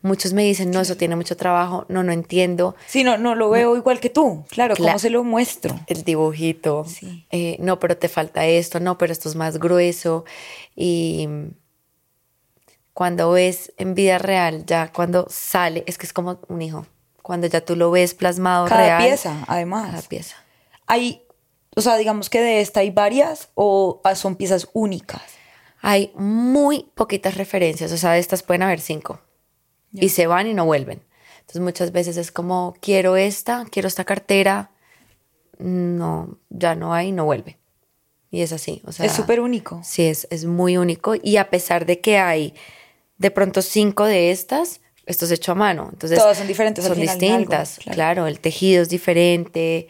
Muchos 0.04 0.34
me 0.34 0.44
dicen, 0.44 0.70
no, 0.72 0.80
eso 0.82 0.96
tiene 0.96 1.16
mucho 1.16 1.36
trabajo, 1.36 1.86
no, 1.90 2.04
no 2.04 2.12
entiendo. 2.12 2.76
Sí, 2.88 3.04
no, 3.04 3.18
no 3.18 3.34
lo 3.36 3.50
veo 3.50 3.76
igual 3.76 4.00
que 4.00 4.10
tú. 4.12 4.46
Claro, 4.50 4.76
¿cómo 4.76 4.90
Cla- 4.90 5.00
se 5.00 5.10
lo 5.10 5.24
muestro? 5.24 5.78
El 5.88 6.04
dibujito, 6.04 6.86
Sí. 6.88 7.26
eh, 7.32 7.58
no, 7.60 7.80
pero 7.80 7.98
te 7.98 8.08
falta 8.08 8.46
esto, 8.46 8.80
no, 8.80 8.98
pero 8.98 9.12
esto 9.12 9.28
es 9.28 9.36
más 9.36 9.58
grueso. 9.58 10.24
Y 10.76 11.28
cuando 12.94 13.32
ves 13.32 13.74
en 13.78 13.94
vida 13.96 14.18
real, 14.18 14.66
ya 14.66 14.92
cuando 14.92 15.28
sale, 15.30 15.84
es 15.88 15.98
que 15.98 16.06
es 16.06 16.14
como 16.14 16.40
un 16.48 16.62
hijo. 16.62 16.86
Cuando 17.22 17.48
ya 17.48 17.62
tú 17.62 17.76
lo 17.76 17.92
ves 17.92 18.14
plasmado 18.14 18.68
Cada 18.68 18.82
real. 18.84 19.04
pieza, 19.04 19.44
además. 19.48 19.90
Cada 19.92 20.02
pieza. 20.04 20.36
Hay, 20.88 21.24
o 21.76 21.82
sea, 21.82 21.98
digamos 21.98 22.30
que 22.30 22.40
de 22.42 22.62
esta 22.62 22.80
hay 22.80 22.90
varias 22.92 23.50
o 23.56 24.02
ah, 24.04 24.16
son 24.16 24.36
piezas 24.36 24.70
únicas. 24.74 25.22
Hay 25.82 26.12
muy 26.16 26.90
poquitas 26.96 27.36
referencias, 27.36 27.92
o 27.92 27.98
sea, 27.98 28.12
de 28.14 28.20
estas 28.20 28.42
pueden 28.44 28.64
haber 28.64 28.80
cinco. 28.80 29.20
Y 30.02 30.10
se 30.10 30.28
van 30.28 30.48
y 30.48 30.54
no 30.54 30.66
vuelven. 30.66 31.02
Entonces 31.40 31.62
muchas 31.62 31.92
veces 31.92 32.18
es 32.18 32.32
como, 32.32 32.76
quiero 32.82 33.16
esta, 33.18 33.66
quiero 33.72 33.88
esta 33.88 34.04
cartera. 34.04 34.72
No, 35.60 36.38
ya 36.50 36.76
no 36.76 36.94
hay, 36.94 37.12
no 37.12 37.26
vuelve. 37.26 37.58
Y 38.30 38.42
es 38.42 38.52
así. 38.52 38.82
O 38.86 38.92
sea, 38.92 39.06
es 39.06 39.14
súper 39.14 39.40
único. 39.40 39.82
Sí, 39.84 40.04
es, 40.04 40.28
es 40.30 40.46
muy 40.46 40.78
único. 40.78 41.16
Y 41.22 41.38
a 41.38 41.50
pesar 41.50 41.86
de 41.86 42.02
que 42.02 42.18
hay 42.18 42.54
de 43.18 43.32
pronto 43.32 43.62
cinco 43.62 44.06
de 44.06 44.32
estas, 44.32 44.82
esto 45.06 45.26
es 45.26 45.32
hecho 45.32 45.54
a 45.54 45.56
mano. 45.56 45.90
Entonces, 45.92 46.20
Todas 46.20 46.38
son 46.38 46.48
diferentes 46.48 46.84
al 46.86 46.90
Son 46.92 47.00
final 47.00 47.16
en 47.16 47.24
algo, 47.24 47.38
distintas. 47.40 47.80
claro. 47.80 47.96
claro. 47.96 48.28
el 48.28 48.40
tejido 48.40 48.82
es 48.82 48.90
diferente. 48.90 49.88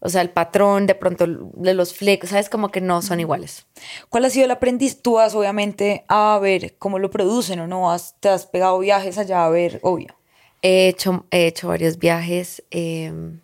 O 0.00 0.08
sea, 0.08 0.22
el 0.22 0.30
patrón 0.30 0.86
de 0.86 0.94
pronto 0.94 1.26
de 1.26 1.74
los 1.74 1.92
flecos, 1.92 2.30
¿sabes? 2.30 2.48
Como 2.48 2.70
que 2.70 2.80
no 2.80 3.02
son 3.02 3.18
iguales. 3.18 3.66
¿Cuál 4.08 4.24
ha 4.24 4.30
sido 4.30 4.44
el 4.44 4.50
aprendiz? 4.52 5.02
Tú 5.02 5.14
vas 5.14 5.34
obviamente 5.34 6.04
a 6.08 6.38
ver 6.40 6.76
cómo 6.78 6.98
lo 6.98 7.10
producen 7.10 7.58
o 7.60 7.66
no, 7.66 7.90
has, 7.90 8.14
te 8.20 8.28
has 8.28 8.46
pegado 8.46 8.78
viajes 8.78 9.18
allá 9.18 9.44
a 9.44 9.50
ver, 9.50 9.80
obvio. 9.82 10.16
He 10.62 10.88
hecho, 10.88 11.26
he 11.30 11.46
hecho 11.46 11.68
varios 11.68 11.98
viajes. 11.98 12.62
em, 12.70 13.40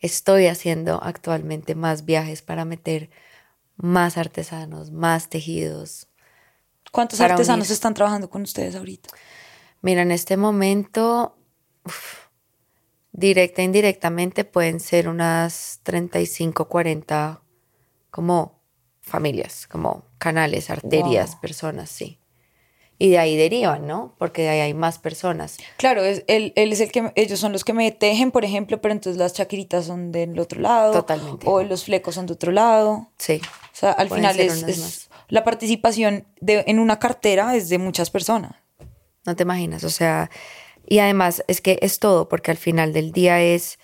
estoy 0.00 0.46
haciendo 0.46 1.02
actualmente 1.02 1.74
más 1.74 2.04
viajes 2.04 2.42
para 2.42 2.64
meter 2.64 3.10
más 3.76 4.16
artesanos, 4.16 4.90
más 4.90 5.28
tejidos. 5.28 6.08
¿Cuántos 6.90 7.20
artesanos 7.20 7.66
unir. 7.68 7.72
están 7.72 7.94
trabajando 7.94 8.28
con 8.28 8.42
ustedes 8.42 8.74
ahorita? 8.74 9.10
Mira, 9.80 10.02
en 10.02 10.12
este 10.12 10.36
momento, 10.36 11.36
uf, 11.84 12.21
directa 13.12 13.62
e 13.62 13.64
indirectamente 13.66 14.44
pueden 14.44 14.80
ser 14.80 15.08
unas 15.08 15.80
35, 15.82 16.68
40 16.68 17.42
como 18.10 18.60
familias, 19.00 19.66
como 19.66 20.04
canales, 20.18 20.70
arterias, 20.70 21.32
Wow. 21.32 21.40
personas, 21.40 21.90
sí. 21.90 22.18
Y 22.98 23.10
de 23.10 23.18
ahí 23.18 23.36
derivan, 23.36 23.86
¿no? 23.86 24.14
Porque 24.16 24.42
de 24.42 24.48
ahí 24.50 24.60
hay 24.60 24.74
más 24.74 24.98
personas. 25.00 25.58
Claro, 25.76 26.04
es, 26.04 26.22
él, 26.28 26.52
él 26.54 26.72
es 26.72 26.78
el 26.80 26.92
que, 26.92 27.10
ellos 27.16 27.40
son 27.40 27.50
los 27.52 27.64
que 27.64 27.72
me 27.72 27.90
tejen, 27.90 28.30
por 28.30 28.44
ejemplo, 28.44 28.80
pero 28.80 28.92
entonces 28.92 29.18
las 29.18 29.32
chaquiritas 29.32 29.86
son 29.86 30.12
del 30.12 30.38
otro 30.38 30.60
lado. 30.60 30.92
Totalmente. 30.92 31.46
O 31.48 31.62
los 31.64 31.84
flecos 31.84 32.14
son 32.14 32.26
de 32.26 32.34
otro 32.34 32.52
lado. 32.52 33.10
Sí. 33.18 33.40
O 33.44 33.76
sea, 33.76 33.90
al 33.92 34.08
final 34.08 34.38
es, 34.38 34.62
es- 34.62 35.08
la 35.28 35.42
participación 35.42 36.26
de, 36.40 36.62
en 36.68 36.78
una 36.78 36.98
cartera 37.00 37.56
es 37.56 37.68
de 37.70 37.78
muchas 37.78 38.10
personas. 38.10 38.52
No 39.26 39.34
te 39.34 39.42
imaginas, 39.42 39.82
o 39.84 39.90
sea, 39.90 40.30
y 40.86 40.98
además 40.98 41.44
es 41.48 41.60
que 41.60 41.78
es 41.82 41.98
todo, 41.98 42.28
porque 42.28 42.50
al 42.50 42.56
final 42.56 42.92
del 42.92 43.12
día 43.12 43.40
es, 43.42 43.78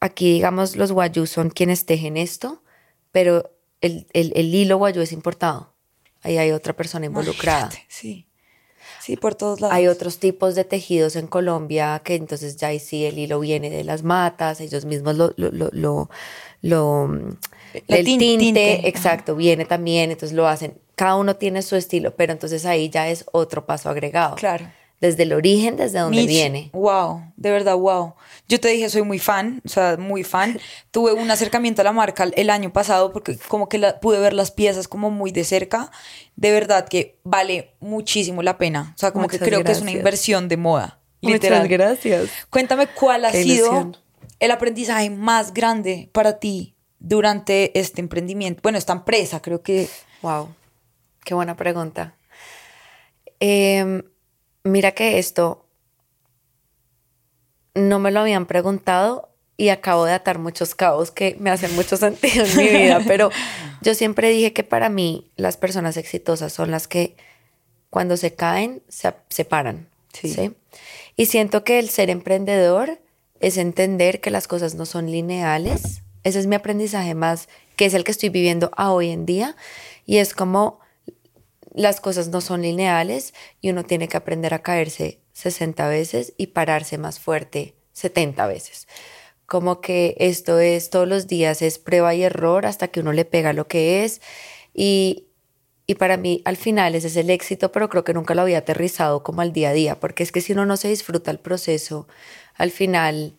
aquí 0.00 0.32
digamos 0.32 0.76
los 0.76 0.92
guayú 0.92 1.26
son 1.26 1.50
quienes 1.50 1.86
tejen 1.86 2.16
esto, 2.16 2.62
pero 3.10 3.50
el, 3.80 4.06
el- 4.12 4.32
el 4.34 4.54
hilo 4.54 4.76
guayú 4.78 5.00
es 5.02 5.12
importado. 5.12 5.74
Ahí 6.22 6.38
hay 6.38 6.52
otra 6.52 6.72
persona 6.74 7.06
involucrada. 7.06 7.62
Imagínate, 7.66 7.86
Sí. 7.88 8.26
Sí, 9.00 9.16
por 9.16 9.34
todos 9.34 9.60
lados. 9.60 9.74
Hay 9.74 9.88
otros 9.88 10.18
tipos 10.18 10.54
de 10.54 10.64
tejidos 10.64 11.16
en 11.16 11.26
Colombia 11.26 12.00
que 12.04 12.14
entonces 12.14 12.56
ya 12.56 12.68
ahí 12.68 12.78
sí 12.78 13.04
el 13.04 13.18
hilo 13.18 13.40
viene 13.40 13.68
de 13.70 13.82
las 13.82 14.02
matas, 14.04 14.60
ellos 14.60 14.84
mismos 14.84 15.16
lo, 15.16 15.32
lo, 15.36 15.50
lo, 15.50 15.70
lo, 15.72 16.10
lo- 16.60 17.08
La 17.88 17.96
el 17.96 18.06
tin- 18.06 18.18
tinte, 18.38 18.74
ajá. 18.78 18.88
exacto, 18.88 19.34
viene 19.34 19.64
también, 19.64 20.10
entonces 20.12 20.36
lo 20.36 20.46
hacen, 20.46 20.78
cada 20.94 21.16
uno 21.16 21.34
tiene 21.36 21.62
su 21.62 21.74
estilo, 21.74 22.14
pero 22.14 22.32
entonces 22.32 22.64
ahí 22.64 22.90
ya 22.90 23.08
es 23.08 23.24
otro 23.32 23.66
paso 23.66 23.88
agregado. 23.90 24.36
Claro. 24.36 24.70
Desde 25.02 25.24
el 25.24 25.32
origen, 25.34 25.76
desde 25.76 25.98
donde 25.98 26.16
Mitch, 26.16 26.28
viene. 26.28 26.70
Wow, 26.72 27.32
de 27.36 27.50
verdad, 27.50 27.76
wow. 27.76 28.14
Yo 28.48 28.60
te 28.60 28.68
dije, 28.68 28.88
soy 28.88 29.02
muy 29.02 29.18
fan, 29.18 29.60
o 29.66 29.68
sea, 29.68 29.96
muy 29.98 30.22
fan. 30.24 30.58
Tuve 30.92 31.12
un 31.12 31.28
acercamiento 31.30 31.82
a 31.82 31.84
la 31.84 31.92
marca 31.92 32.24
el 32.34 32.48
año 32.50 32.72
pasado 32.72 33.12
porque 33.12 33.36
como 33.48 33.68
que 33.68 33.78
la- 33.78 33.98
pude 34.00 34.18
ver 34.20 34.32
las 34.32 34.52
piezas 34.52 34.86
como 34.88 35.10
muy 35.10 35.32
de 35.32 35.42
cerca. 35.44 35.90
De 36.36 36.52
verdad 36.52 36.88
que 36.88 37.18
vale 37.24 37.74
muchísimo 37.80 38.42
la 38.42 38.56
pena. 38.58 38.92
O 38.94 38.98
sea, 38.98 39.10
como 39.10 39.26
que 39.28 39.36
Muchas 39.36 39.48
creo 39.48 39.64
que 39.64 39.72
es 39.72 39.80
una 39.82 39.90
inversión 39.90 40.48
de 40.48 40.56
moda. 40.56 41.00
Literal. 41.20 41.66
gracias. 41.68 42.30
Cuéntame 42.48 42.86
cuál 42.86 43.24
ha 43.24 43.32
Qué 43.32 43.42
sido 43.42 43.66
ilusión. 43.66 43.96
el 44.40 44.50
aprendizaje 44.52 45.10
más 45.10 45.52
grande 45.52 46.08
para 46.12 46.38
ti 46.38 46.74
durante 47.00 47.76
este 47.78 48.00
emprendimiento. 48.00 48.60
Bueno, 48.62 48.78
esta 48.78 48.92
empresa, 48.92 49.42
creo 49.42 49.62
que 49.62 49.88
Wow, 50.22 50.48
qué 51.24 51.34
buena 51.34 51.56
pregunta. 51.56 52.14
Em, 53.40 54.02
mira 54.64 54.92
que 54.92 55.18
esto 55.18 55.66
no 57.74 57.98
me 57.98 58.10
lo 58.10 58.20
habían 58.20 58.46
preguntado 58.46 59.30
y 59.56 59.68
acabo 59.68 60.04
de 60.04 60.12
atar 60.12 60.38
muchos 60.38 60.74
cabos 60.74 61.10
que 61.10 61.36
me 61.38 61.50
hacen 61.50 61.74
mucho 61.74 61.96
sentido 61.96 62.44
en 62.44 62.56
mi 62.56 62.68
vida, 62.68 63.00
pero 63.06 63.30
yo 63.80 63.94
siempre 63.94 64.30
dije 64.30 64.52
que 64.52 64.64
para 64.64 64.88
mí 64.88 65.30
las 65.36 65.56
personas 65.56 65.96
exitosas 65.96 66.52
son 66.52 66.70
las 66.70 66.88
que 66.88 67.16
cuando 67.90 68.16
se 68.16 68.34
caen 68.34 68.82
se, 68.88 69.12
se 69.28 69.44
paran. 69.44 69.88
Sí. 70.12 70.28
¿sí? 70.28 70.54
Y 71.16 71.26
siento 71.26 71.64
que 71.64 71.78
el 71.78 71.88
ser 71.90 72.10
emprendedor 72.10 73.00
es 73.40 73.56
entender 73.56 74.20
que 74.20 74.30
las 74.30 74.48
cosas 74.48 74.74
no 74.74 74.86
son 74.86 75.10
lineales. 75.10 76.02
Ese 76.22 76.38
es 76.38 76.46
mi 76.46 76.54
aprendizaje 76.54 77.14
más, 77.14 77.48
que 77.76 77.86
es 77.86 77.94
el 77.94 78.04
que 78.04 78.12
estoy 78.12 78.28
viviendo 78.28 78.70
a 78.76 78.92
hoy 78.92 79.10
en 79.10 79.26
día. 79.26 79.56
Y 80.06 80.18
es 80.18 80.32
como 80.32 80.80
las 81.74 82.00
cosas 82.00 82.28
no 82.28 82.40
son 82.40 82.62
lineales 82.62 83.34
y 83.60 83.70
uno 83.70 83.84
tiene 83.84 84.08
que 84.08 84.16
aprender 84.16 84.54
a 84.54 84.62
caerse 84.62 85.20
60 85.32 85.88
veces 85.88 86.34
y 86.36 86.48
pararse 86.48 86.98
más 86.98 87.18
fuerte 87.18 87.74
70 87.92 88.46
veces. 88.46 88.86
Como 89.46 89.80
que 89.80 90.14
esto 90.18 90.58
es 90.58 90.90
todos 90.90 91.08
los 91.08 91.26
días, 91.26 91.62
es 91.62 91.78
prueba 91.78 92.14
y 92.14 92.22
error 92.22 92.66
hasta 92.66 92.88
que 92.88 93.00
uno 93.00 93.12
le 93.12 93.24
pega 93.24 93.52
lo 93.52 93.68
que 93.68 94.04
es. 94.04 94.20
Y, 94.72 95.26
y 95.86 95.96
para 95.96 96.16
mí 96.16 96.42
al 96.44 96.56
final 96.56 96.94
ese 96.94 97.08
es 97.08 97.16
el 97.16 97.30
éxito, 97.30 97.72
pero 97.72 97.88
creo 97.88 98.04
que 98.04 98.14
nunca 98.14 98.34
lo 98.34 98.42
había 98.42 98.58
aterrizado 98.58 99.22
como 99.22 99.42
al 99.42 99.52
día 99.52 99.70
a 99.70 99.74
día, 99.74 100.00
porque 100.00 100.22
es 100.22 100.32
que 100.32 100.40
si 100.40 100.52
uno 100.52 100.66
no 100.66 100.76
se 100.76 100.88
disfruta 100.88 101.30
el 101.30 101.38
proceso, 101.38 102.06
al 102.54 102.70
final 102.70 103.34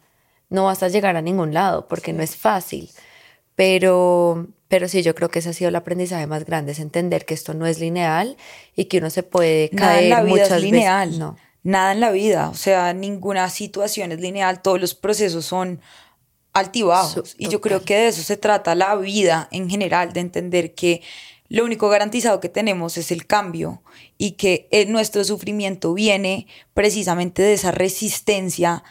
no 0.50 0.66
vas 0.66 0.84
a 0.84 0.88
llegar 0.88 1.16
a 1.18 1.22
ningún 1.22 1.54
lado, 1.54 1.88
porque 1.88 2.14
no 2.14 2.24
es 2.24 2.36
fácil. 2.36 2.90
Pero, 3.56 4.48
pero 4.74 4.88
sí, 4.88 5.04
yo 5.04 5.14
creo 5.14 5.30
que 5.30 5.38
ese 5.38 5.50
ha 5.50 5.54
sido 5.54 5.70
el 5.70 5.76
aprendizaje 5.76 6.26
más 6.26 6.46
grande, 6.46 6.72
es 6.72 6.80
entender 6.80 7.26
que 7.26 7.36
esto 7.36 7.54
no 7.54 7.68
es 7.68 7.78
lineal 7.80 8.38
y 8.76 8.86
que 8.86 8.98
uno 8.98 9.12
se 9.12 9.22
puede 9.22 9.70
nada 9.72 9.90
caer 9.94 10.04
en 10.06 10.10
la 10.10 10.24
vida 10.24 10.30
muchas 10.36 10.52
es 10.54 10.64
lineal. 10.64 11.08
veces. 11.10 11.20
No. 11.20 11.38
Nada 11.62 11.92
en 11.92 12.00
la 12.00 12.10
vida, 12.12 12.50
o 12.50 12.56
sea, 12.56 12.92
ninguna 12.94 13.50
situación 13.52 14.12
es 14.12 14.20
lineal, 14.20 14.62
todos 14.64 14.82
los 14.82 14.96
procesos 14.96 15.46
son 15.46 15.80
altibajos. 16.54 17.30
Su- 17.30 17.36
y 17.38 17.50
yo 17.50 17.62
creo 17.62 17.78
total. 17.80 17.88
que 17.88 17.96
de 17.98 18.08
eso 18.08 18.22
se 18.24 18.36
trata 18.38 18.76
la 18.76 18.96
vida 18.96 19.48
en 19.52 19.70
general, 19.70 20.12
de 20.14 20.20
entender 20.22 20.74
que 20.74 21.02
lo 21.50 21.64
único 21.66 21.88
garantizado 21.90 22.40
que 22.40 22.50
tenemos 22.50 22.98
es 22.98 23.12
el 23.12 23.28
cambio 23.28 23.84
y 24.18 24.32
que 24.32 24.68
eh, 24.72 24.86
nuestro 24.88 25.24
sufrimiento 25.24 25.94
viene 25.94 26.48
precisamente 26.74 27.42
de 27.44 27.54
esa 27.54 27.72
resistencia 27.72 28.84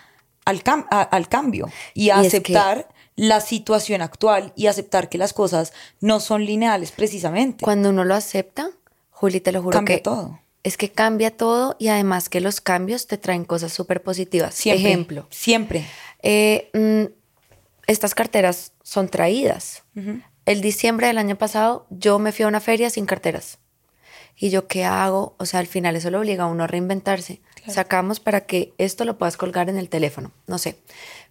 al, 0.45 0.63
cam- 0.65 0.87
al 0.91 1.29
cambio 1.29 1.69
y 1.95 2.11
a 2.11 2.23
Y 2.23 2.27
es 2.27 2.33
que- 2.33 2.39
aceptar 2.39 2.89
la 3.17 3.41
situación 3.41 4.01
actual 4.03 4.53
y 4.57 4.67
aceptar 4.69 5.09
que 5.09 5.19
las 5.19 5.33
cosas 5.33 5.73
no 6.01 6.21
son 6.21 6.45
lineales 6.45 6.93
precisamente. 6.93 7.65
Cuando 7.65 7.91
uno 7.91 8.05
lo 8.05 8.15
acepta, 8.15 8.71
Juli, 9.11 9.41
te 9.41 9.53
lo 9.53 9.63
juro 9.63 9.77
Cambia 9.77 9.97
que 9.97 10.03
todo. 10.03 10.41
es 10.65 10.77
que 10.77 10.91
cambia 10.91 11.31
todo 11.37 11.77
y 11.79 11.89
además 11.89 12.29
que 12.29 12.41
los 12.41 12.61
cambios 12.61 13.07
te 13.07 13.19
traen 13.19 13.45
cosas 13.45 13.73
súper 13.73 14.03
positivas. 14.03 14.55
Siempre. 14.55 14.89
Ejemplo, 14.89 15.27
Siempre. 15.31 15.85
eh, 16.23 16.71
mm, 16.73 17.13
estas 17.87 18.15
carteras 18.15 18.73
son 18.83 19.09
traídas. 19.09 19.83
El 20.47 20.61
diciembre 20.61 21.07
del 21.09 21.19
año 21.19 21.37
pasado 21.37 21.87
yo 21.91 22.19
me 22.19 22.33
fui 22.33 22.45
a 22.45 22.49
una 22.49 22.61
feria 22.61 22.91
sin 22.91 23.07
carteras. 23.07 23.59
Y 24.37 24.49
yo, 24.51 24.67
¿qué 24.67 24.85
hago? 24.85 25.35
O 25.39 25.45
sea, 25.47 25.61
al 25.61 25.67
final 25.67 25.95
eso 25.97 26.11
lo 26.11 26.19
obliga 26.21 26.45
a 26.45 26.47
uno 26.47 26.65
a 26.65 26.67
reinventarse. 26.67 27.43
Sacamos 27.69 28.19
para 28.21 28.43
que 28.43 28.73
esto 28.79 29.05
lo 29.05 29.19
puedas 29.19 29.37
colgar 29.37 29.69
en 29.69 29.79
el 29.79 29.89
teléfono. 29.89 30.33
No 30.47 30.59
sé. 30.59 30.77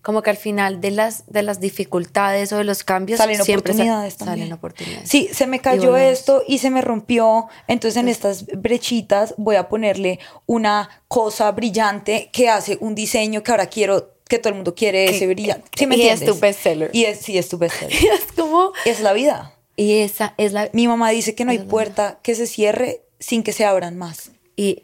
Como 0.01 0.21
que 0.21 0.29
al 0.29 0.37
final 0.37 0.81
de 0.81 0.91
las, 0.91 1.25
de 1.27 1.43
las 1.43 1.59
dificultades 1.59 2.51
o 2.53 2.57
de 2.57 2.63
los 2.63 2.83
cambios 2.83 3.17
Salen 3.17 3.43
siempre 3.43 3.71
oportunidades 3.73 4.17
también. 4.17 4.39
Salen 4.39 4.53
oportunidades. 4.53 5.09
Sí, 5.09 5.29
se 5.31 5.45
me 5.45 5.59
cayó 5.59 5.97
esto 5.97 6.43
y 6.47 6.59
se 6.59 6.69
me 6.69 6.81
rompió. 6.81 7.47
Entonces 7.67 7.99
en 7.99 8.07
estas 8.07 8.45
brechitas 8.45 9.35
voy 9.37 9.57
a 9.57 9.67
ponerle 9.69 10.19
una 10.45 10.89
cosa 11.07 11.51
brillante 11.51 12.29
que 12.31 12.49
hace 12.49 12.77
un 12.79 12.95
diseño 12.95 13.43
que 13.43 13.51
ahora 13.51 13.67
quiero, 13.67 14.13
que 14.27 14.39
todo 14.39 14.49
el 14.49 14.55
mundo 14.55 14.73
quiere 14.73 15.05
Que- 15.07 15.15
ese 15.17 15.27
brillante. 15.27 15.69
¿Sí 15.77 15.85
me 15.85 15.97
y 15.97 16.07
es 16.07 16.25
tu 16.25 16.39
bestseller. 16.39 16.89
Y 16.93 17.05
es, 17.05 17.19
sí, 17.19 17.37
es 17.37 17.49
tu 17.49 17.57
bestseller. 17.57 17.93
Y 18.01 18.07
es 18.07 18.23
como... 18.35 18.71
es 18.85 19.01
la 19.01 19.13
vida. 19.13 19.55
Y 19.75 19.99
esa 19.99 20.33
es 20.37 20.53
la... 20.53 20.69
Mi 20.73 20.87
mamá 20.87 21.09
dice 21.09 21.35
que 21.35 21.45
no 21.45 21.51
hay 21.51 21.59
puerta 21.59 22.19
que 22.23 22.35
se 22.35 22.47
cierre 22.47 23.01
sin 23.19 23.43
que 23.43 23.53
se 23.53 23.65
abran 23.65 23.97
más. 23.97 24.31
Y, 24.55 24.83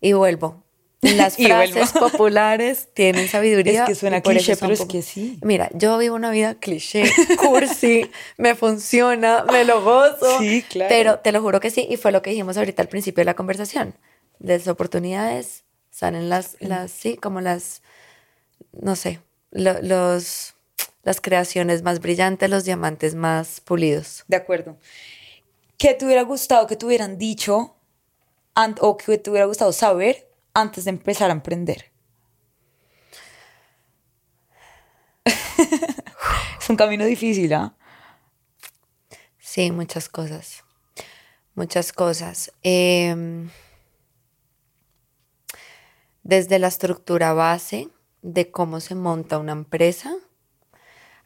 y 0.00 0.12
vuelvo. 0.12 0.64
Las 1.00 1.36
frases 1.36 1.92
populares 1.92 2.88
tienen 2.92 3.28
sabiduría. 3.28 3.82
Es 3.82 3.88
que 3.88 3.94
suena 3.94 4.20
cliché, 4.20 4.56
pero 4.56 4.72
es 4.72 4.84
que 4.84 5.02
sí. 5.02 5.38
Mira, 5.42 5.70
yo 5.72 5.96
vivo 5.96 6.16
una 6.16 6.32
vida 6.32 6.56
cliché, 6.56 7.04
cursi, 7.38 8.10
me 8.36 8.56
funciona, 8.56 9.44
me 9.44 9.64
lo 9.64 9.80
gozo. 9.84 10.40
Sí, 10.40 10.62
claro. 10.68 10.88
Pero 10.88 11.18
te 11.20 11.30
lo 11.30 11.40
juro 11.40 11.60
que 11.60 11.70
sí, 11.70 11.86
y 11.88 11.96
fue 11.98 12.10
lo 12.10 12.20
que 12.20 12.30
dijimos 12.30 12.56
ahorita 12.56 12.82
al 12.82 12.88
principio 12.88 13.20
de 13.20 13.26
la 13.26 13.34
conversación. 13.34 13.94
Las 14.40 14.66
oportunidades 14.66 15.62
salen 15.90 16.28
las, 16.28 16.56
las 16.58 16.90
sí, 16.90 17.16
como 17.16 17.40
las, 17.40 17.80
no 18.72 18.96
sé, 18.96 19.20
lo- 19.52 19.80
los, 19.82 20.54
las 21.04 21.20
creaciones 21.20 21.82
más 21.82 22.00
brillantes, 22.00 22.50
los 22.50 22.64
diamantes 22.64 23.14
más 23.14 23.60
pulidos. 23.60 24.24
De 24.26 24.36
acuerdo. 24.36 24.76
¿Qué 25.76 25.94
te 25.94 26.04
hubiera 26.04 26.22
gustado 26.22 26.66
que 26.66 26.74
te 26.74 26.84
hubieran 26.86 27.18
dicho 27.18 27.76
o 28.80 28.96
que 28.96 29.18
te 29.18 29.30
hubiera 29.30 29.46
gustado 29.46 29.72
saber 29.72 30.28
antes 30.54 30.84
de 30.84 30.90
empezar 30.90 31.30
a 31.30 31.32
emprender? 31.32 31.92
es 35.24 36.70
un 36.70 36.76
camino 36.76 37.04
difícil, 37.04 37.52
¿ah? 37.52 37.74
Sí, 39.38 39.70
muchas 39.70 40.08
cosas. 40.08 40.64
Muchas 41.54 41.92
cosas. 41.92 42.52
Em, 42.62 43.50
desde 46.22 46.58
la 46.58 46.68
estructura 46.68 47.32
base 47.32 47.88
de 48.22 48.50
cómo 48.50 48.80
se 48.80 48.94
monta 48.94 49.38
una 49.38 49.52
empresa 49.52 50.16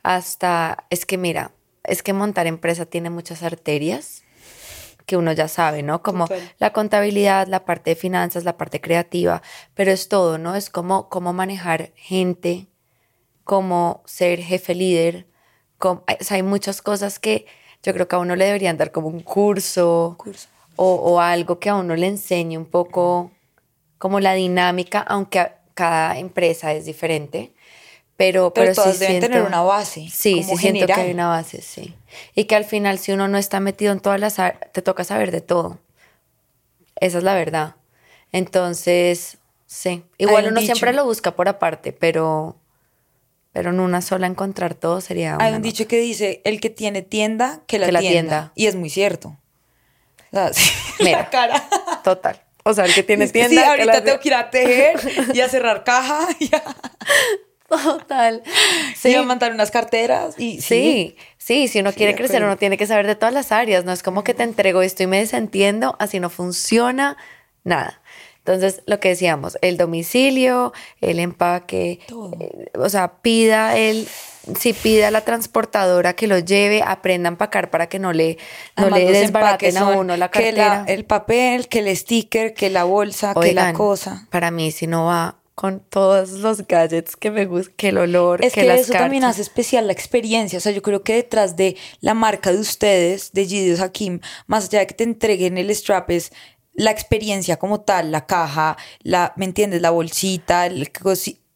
hasta, 0.02 0.86
es 0.90 1.06
que 1.06 1.16
mira, 1.16 1.52
es 1.84 2.02
que 2.02 2.12
montar 2.12 2.46
empresa 2.46 2.86
tiene 2.86 3.10
muchas 3.10 3.42
arterias 3.42 4.24
que 5.06 5.16
uno 5.16 5.32
ya 5.32 5.48
sabe, 5.48 5.82
¿no? 5.82 6.02
Como 6.02 6.26
Total. 6.28 6.52
la 6.58 6.72
contabilidad, 6.72 7.46
la 7.48 7.64
parte 7.64 7.90
de 7.90 7.96
finanzas, 7.96 8.44
la 8.44 8.56
parte 8.56 8.80
creativa, 8.80 9.42
pero 9.74 9.90
es 9.90 10.08
todo, 10.08 10.38
¿no? 10.38 10.54
Es 10.54 10.70
como 10.70 11.08
cómo 11.08 11.32
manejar 11.32 11.92
gente, 11.96 12.68
cómo 13.44 14.02
ser 14.06 14.40
jefe 14.40 14.74
líder, 14.74 15.26
cómo- 15.78 16.04
o 16.20 16.24
sea, 16.24 16.36
hay 16.36 16.42
muchas 16.42 16.82
cosas 16.82 17.18
que 17.18 17.46
yo 17.82 17.92
creo 17.92 18.06
que 18.06 18.16
a 18.16 18.20
uno 18.20 18.36
le 18.36 18.44
deberían 18.46 18.76
dar 18.76 18.92
como 18.92 19.08
un 19.08 19.20
curso, 19.20 20.14
Curso. 20.18 20.48
O, 20.76 20.94
o 20.94 21.20
algo 21.20 21.58
que 21.58 21.68
a 21.68 21.74
uno 21.74 21.96
le 21.96 22.06
enseñe 22.06 22.56
un 22.56 22.64
poco 22.64 23.30
como 23.98 24.20
la 24.20 24.32
dinámica, 24.34 25.00
aunque 25.00 25.52
cada 25.74 26.18
empresa 26.18 26.72
es 26.72 26.86
diferente. 26.86 27.54
Pero, 28.16 28.52
Pero, 28.52 28.66
pero, 28.66 28.74
todas 28.74 28.94
sí 28.94 29.00
deben 29.00 29.20
siento- 29.20 29.28
tener 29.28 29.42
una 29.42 29.62
base. 29.62 30.00
Sí, 30.10 30.42
sí 30.42 30.56
siento 30.56 30.56
que 30.56 30.58
general. 30.92 31.00
hay 31.00 31.10
una 31.12 31.28
base, 31.28 31.60
sí. 31.62 31.94
Y 32.34 32.44
que 32.44 32.54
al 32.54 32.64
final 32.64 32.98
si 32.98 33.12
uno 33.12 33.26
no 33.28 33.38
está 33.38 33.58
metido 33.60 33.92
en 33.92 34.00
todas 34.00 34.20
las 34.20 34.36
te 34.72 34.82
toca 34.82 35.02
saber 35.04 35.30
de 35.30 35.40
todo. 35.40 35.78
Esa 37.00 37.18
es 37.18 37.24
la 37.24 37.34
verdad. 37.34 37.74
Entonces, 38.32 39.38
sí. 39.66 40.04
Igual 40.18 40.44
un 40.44 40.50
uno 40.52 40.60
dicho. 40.60 40.74
siempre 40.74 40.92
lo 40.92 41.04
busca 41.04 41.32
por 41.34 41.48
aparte, 41.48 41.92
pero, 41.92 42.56
pero 43.52 43.70
en 43.70 43.80
una 43.80 44.02
sola 44.02 44.26
encontrar 44.26 44.74
todo 44.74 45.00
sería 45.00 45.36
Hay 45.40 45.48
un 45.48 45.58
nota. 45.58 45.62
dicho 45.62 45.88
que 45.88 45.98
dice, 45.98 46.40
el 46.44 46.60
que 46.60 46.70
tiene 46.70 47.02
tienda, 47.02 47.60
que 47.66 47.78
la, 47.78 47.86
Que 47.86 47.92
la 47.92 48.00
tienda. 48.00 48.12
tienda. 48.18 48.52
Y 48.54 48.66
es 48.66 48.74
muy 48.76 48.90
cierto. 48.90 49.36
O 50.30 50.36
sea, 50.36 50.52
sí, 50.52 50.70
Mira. 51.00 51.18
la 51.18 51.30
cara. 51.30 51.68
Total. 52.04 52.40
O 52.64 52.72
sea, 52.74 52.84
el 52.84 52.94
que 52.94 53.02
tiene 53.02 53.26
que 53.26 53.32
tienda. 53.32 53.50
sí, 53.50 53.56
que 53.56 53.64
ahorita 53.64 53.86
la- 53.94 54.04
tengo 54.04 54.20
que 54.20 54.28
ir 54.28 54.34
a 54.34 54.50
tejer 54.50 55.00
y 55.34 55.40
a 55.40 55.48
cerrar 55.48 55.82
caja 55.84 56.28
y 56.38 56.54
a, 56.54 56.62
Total. 57.82 58.42
y 59.04 59.14
a 59.14 59.22
mandar 59.22 59.52
unas 59.52 59.70
carteras. 59.70 60.34
Y, 60.38 60.60
Sí, 60.60 61.16
sí, 61.38 61.68
si 61.68 61.80
uno 61.80 61.90
Sí, 61.90 61.96
quiere 61.96 62.14
crecer, 62.14 62.42
uno 62.44 62.56
tiene 62.56 62.76
que 62.76 62.86
saber 62.86 63.06
de 63.06 63.14
todas 63.14 63.34
las 63.34 63.52
áreas. 63.52 63.84
No 63.84 63.92
es 63.92 64.02
como 64.02 64.24
que 64.24 64.34
te 64.34 64.42
entrego 64.42 64.82
esto 64.82 65.02
y 65.02 65.06
me 65.06 65.18
desentiendo, 65.18 65.96
así 65.98 66.20
no 66.20 66.30
funciona 66.30 67.16
nada. 67.64 68.00
Entonces, 68.38 68.82
lo 68.86 68.98
que 68.98 69.10
decíamos, 69.10 69.56
el 69.62 69.76
domicilio, 69.76 70.72
el 71.00 71.20
empaque, 71.20 72.00
Todo. 72.08 72.32
eh, 72.40 72.70
o 72.76 72.88
sea, 72.88 73.18
pida 73.22 73.76
el, 73.78 74.08
si 74.58 74.72
pida 74.72 75.08
a 75.08 75.10
la 75.12 75.20
transportadora 75.20 76.14
que 76.14 76.26
lo 76.26 76.40
lleve, 76.40 76.82
aprenda 76.84 77.28
a 77.28 77.32
empacar 77.32 77.70
para 77.70 77.88
que 77.88 78.00
no 78.00 78.12
le, 78.12 78.38
no 78.76 78.82
Además, 78.88 78.98
le 78.98 79.04
los 79.04 79.12
desbaraten 79.12 79.68
empaques 79.70 79.76
a 79.76 79.98
uno 80.00 80.16
la 80.16 80.28
que 80.28 80.42
cartera. 80.42 80.84
el 80.88 81.04
papel, 81.04 81.68
que 81.68 81.78
el 81.78 81.96
sticker, 81.96 82.52
que 82.52 82.68
la 82.68 82.82
bolsa, 82.82 83.32
que 83.40 83.52
la 83.54 83.72
cosa. 83.74 84.26
Para 84.30 84.50
mí, 84.50 84.72
si 84.72 84.88
no 84.88 85.04
va 85.04 85.36
con 85.62 85.78
todos 85.78 86.30
los 86.30 86.66
gadgets 86.66 87.14
que 87.14 87.30
me 87.30 87.46
gustan, 87.46 87.72
que 87.76 87.90
el 87.90 87.98
olor, 87.98 88.44
Es 88.44 88.52
que, 88.52 88.62
que, 88.62 88.66
las 88.66 88.80
eso 88.80 88.94
también 88.94 89.22
hace 89.22 89.42
especial 89.42 89.86
la 89.86 89.92
experiencia. 89.92 90.58
O 90.58 90.60
sea, 90.60 90.72
yo 90.72 90.82
creo 90.82 91.04
que 91.04 91.14
detrás 91.14 91.54
de 91.54 91.76
la 92.00 92.14
marca 92.14 92.50
de 92.50 92.58
ustedes, 92.58 93.30
de 93.32 93.46
Gideos 93.46 93.78
Hakim, 93.78 94.18
más 94.48 94.64
allá 94.64 94.80
de 94.80 94.88
que 94.88 94.94
te 94.94 95.04
entreguen 95.04 95.58
el 95.58 95.70
strap, 95.70 96.10
es 96.10 96.32
la 96.74 96.90
experiencia 96.90 97.60
como 97.60 97.82
tal, 97.82 98.10
la 98.10 98.26
caja, 98.26 98.76
la, 99.04 99.34
¿me 99.36 99.44
entiendes? 99.44 99.80
La 99.80 99.90
bolsita, 99.90 100.66
el, 100.66 100.90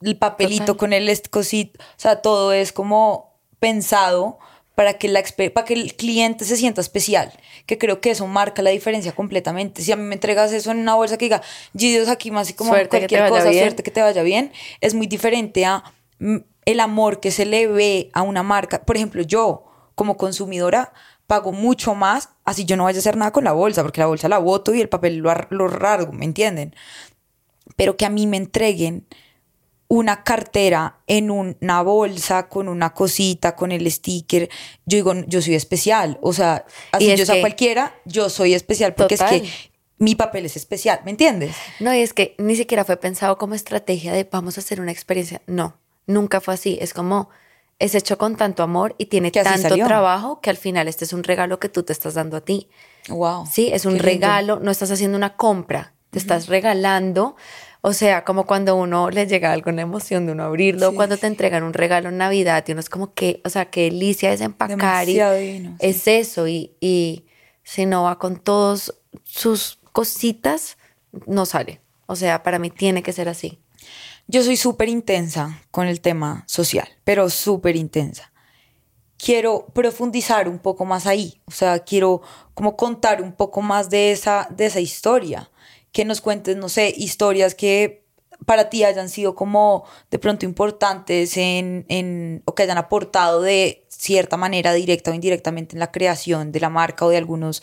el 0.02 0.16
papelito 0.16 0.66
Total. 0.66 0.76
con 0.76 0.92
el 0.92 1.20
cosito. 1.28 1.82
O 1.82 1.98
sea, 1.98 2.22
todo 2.22 2.52
es 2.52 2.70
como 2.70 3.34
pensado 3.58 4.38
para 4.76 4.94
que, 4.94 5.08
la, 5.08 5.24
para 5.54 5.64
que 5.64 5.74
el 5.74 5.96
cliente 5.96 6.44
se 6.44 6.54
sienta 6.54 6.82
especial, 6.82 7.32
que 7.64 7.78
creo 7.78 8.02
que 8.02 8.10
eso 8.10 8.26
marca 8.26 8.60
la 8.60 8.70
diferencia 8.70 9.12
completamente. 9.12 9.80
Si 9.80 9.90
a 9.90 9.96
mí 9.96 10.02
me 10.02 10.14
entregas 10.14 10.52
eso 10.52 10.70
en 10.70 10.78
una 10.78 10.94
bolsa 10.94 11.16
que 11.16 11.24
diga 11.24 11.42
Gideos 11.76 12.08
Hakim, 12.08 12.36
así 12.36 12.52
como 12.52 12.70
Suerte 12.70 13.00
que 13.00 13.08
te 13.08 13.16
cualquier 13.16 13.30
cosa, 13.30 13.50
bien. 13.50 13.64
suerte 13.64 13.82
que 13.82 13.90
te 13.90 14.02
vaya 14.02 14.22
bien, 14.22 14.52
es 14.82 14.92
muy 14.92 15.06
diferente 15.06 15.64
a 15.64 15.82
mm, 16.18 16.36
el 16.66 16.80
amor 16.80 17.20
que 17.20 17.30
se 17.30 17.46
le 17.46 17.66
ve 17.66 18.10
a 18.12 18.20
una 18.20 18.42
marca. 18.42 18.84
Por 18.84 18.96
ejemplo, 18.96 19.22
yo 19.22 19.64
como 19.94 20.18
consumidora 20.18 20.92
pago 21.26 21.52
mucho 21.52 21.94
más 21.94 22.28
así 22.44 22.64
yo 22.64 22.76
no 22.76 22.84
vaya 22.84 22.98
a 22.98 23.00
hacer 23.00 23.16
nada 23.16 23.32
con 23.32 23.44
la 23.44 23.52
bolsa, 23.52 23.82
porque 23.82 24.00
la 24.00 24.06
bolsa 24.06 24.28
la 24.28 24.38
boto 24.38 24.74
y 24.74 24.80
el 24.80 24.88
papel 24.88 25.16
lo, 25.16 25.34
lo 25.50 25.68
rasgo, 25.68 26.12
¿me 26.12 26.26
entienden? 26.26 26.74
Pero 27.76 27.96
que 27.96 28.06
a 28.06 28.10
mí 28.10 28.26
me 28.26 28.36
entreguen 28.36 29.06
una 29.88 30.24
cartera 30.24 30.98
en 31.06 31.30
una 31.30 31.82
bolsa 31.82 32.48
con 32.48 32.68
una 32.68 32.92
cosita, 32.92 33.54
con 33.54 33.70
el 33.72 33.90
sticker, 33.90 34.48
yo 34.84 34.96
digo, 34.96 35.14
yo 35.26 35.40
soy 35.40 35.54
especial. 35.54 36.18
O 36.22 36.32
sea, 36.32 36.64
así 36.92 37.16
yo 37.16 37.24
sea 37.24 37.36
que- 37.36 37.40
cualquiera, 37.40 37.94
yo 38.04 38.28
soy 38.28 38.54
especial 38.54 38.94
porque 38.94 39.14
es 39.14 39.22
que 39.22 39.48
mi 39.98 40.14
papel 40.14 40.44
es 40.46 40.56
especial, 40.56 41.00
¿me 41.04 41.10
entiendes? 41.12 41.54
No, 41.80 41.94
y 41.94 42.00
es 42.00 42.12
que 42.12 42.34
ni 42.38 42.56
siquiera 42.56 42.84
fue 42.84 42.96
pensado 42.96 43.38
como 43.38 43.54
estrategia 43.54 44.12
de 44.12 44.28
vamos 44.30 44.58
a 44.58 44.60
hacer 44.60 44.80
una 44.80 44.92
experiencia. 44.92 45.40
No, 45.46 45.78
nunca 46.06 46.40
fue 46.40 46.54
así. 46.54 46.78
Es 46.80 46.92
como 46.92 47.30
es 47.78 47.94
hecho 47.94 48.16
con 48.18 48.36
tanto 48.36 48.62
amor 48.62 48.94
y 48.98 49.06
tiene 49.06 49.30
tanto 49.30 49.68
salió. 49.68 49.86
trabajo 49.86 50.40
que 50.40 50.48
al 50.50 50.56
final 50.56 50.88
este 50.88 51.04
es 51.04 51.12
un 51.12 51.22
regalo 51.22 51.60
que 51.60 51.68
tú 51.68 51.82
te 51.82 51.92
estás 51.92 52.14
dando 52.14 52.38
a 52.38 52.40
ti. 52.40 52.68
Wow. 53.08 53.46
Sí, 53.50 53.70
es 53.72 53.84
un 53.84 53.98
regalo, 53.98 54.58
no 54.60 54.70
estás 54.70 54.90
haciendo 54.90 55.16
una 55.16 55.36
compra, 55.36 55.92
te 56.10 56.18
estás 56.18 56.48
regalando. 56.48 57.36
O 57.88 57.92
sea, 57.92 58.24
como 58.24 58.46
cuando 58.46 58.74
uno 58.74 59.10
le 59.10 59.28
llega 59.28 59.56
la 59.56 59.80
emoción 59.80 60.26
de 60.26 60.32
uno 60.32 60.42
abrirlo, 60.42 60.90
Sí, 60.90 60.96
cuando 60.96 61.18
te 61.18 61.28
entregan 61.28 61.62
un 61.62 61.72
regalo 61.72 62.08
en 62.08 62.18
Navidad 62.18 62.64
y 62.66 62.72
uno 62.72 62.80
es 62.80 62.90
como 62.90 63.14
que, 63.14 63.40
o 63.44 63.48
sea, 63.48 63.66
qué 63.66 63.82
delicia 63.82 64.32
es 64.32 64.40
empacar 64.40 65.08
y 65.08 65.20
sí. 65.20 65.70
es 65.78 66.08
eso 66.08 66.48
y, 66.48 66.72
y 66.80 67.26
si 67.62 67.86
no 67.86 68.02
va 68.02 68.18
con 68.18 68.40
todos 68.40 68.92
sus 69.22 69.78
cositas, 69.92 70.78
no 71.26 71.46
sale. 71.46 71.80
O 72.06 72.16
sea, 72.16 72.42
para 72.42 72.58
mí 72.58 72.70
tiene 72.70 73.04
que 73.04 73.12
ser 73.12 73.28
así. 73.28 73.60
Yo 74.26 74.42
soy 74.42 74.56
súper 74.56 74.88
intensa 74.88 75.62
con 75.70 75.86
el 75.86 76.00
tema 76.00 76.42
social, 76.48 76.88
pero 77.04 77.30
súper 77.30 77.76
intensa. 77.76 78.32
Quiero 79.16 79.68
profundizar 79.72 80.48
un 80.48 80.58
poco 80.58 80.84
más 80.86 81.06
ahí, 81.06 81.40
o 81.44 81.52
sea, 81.52 81.78
quiero 81.78 82.20
como 82.52 82.76
contar 82.76 83.22
un 83.22 83.30
poco 83.30 83.62
más 83.62 83.90
de 83.90 84.10
esa, 84.10 84.48
de 84.50 84.66
esa 84.66 84.80
historia, 84.80 85.52
que 85.96 86.04
nos 86.04 86.20
cuentes, 86.20 86.58
no 86.58 86.68
sé, 86.68 86.92
historias 86.94 87.54
que 87.54 88.04
para 88.44 88.68
ti 88.68 88.84
hayan 88.84 89.08
sido 89.08 89.34
como 89.34 89.86
de 90.10 90.18
pronto 90.18 90.44
importantes 90.44 91.38
en, 91.38 91.86
en, 91.88 92.42
o 92.44 92.54
que 92.54 92.64
hayan 92.64 92.76
aportado 92.76 93.40
de 93.40 93.86
cierta 93.88 94.36
manera, 94.36 94.74
directa 94.74 95.10
o 95.10 95.14
indirectamente, 95.14 95.74
en 95.74 95.80
la 95.80 95.90
creación 95.90 96.52
de 96.52 96.60
la 96.60 96.68
marca 96.68 97.06
o 97.06 97.08
de 97.08 97.16
algunos 97.16 97.62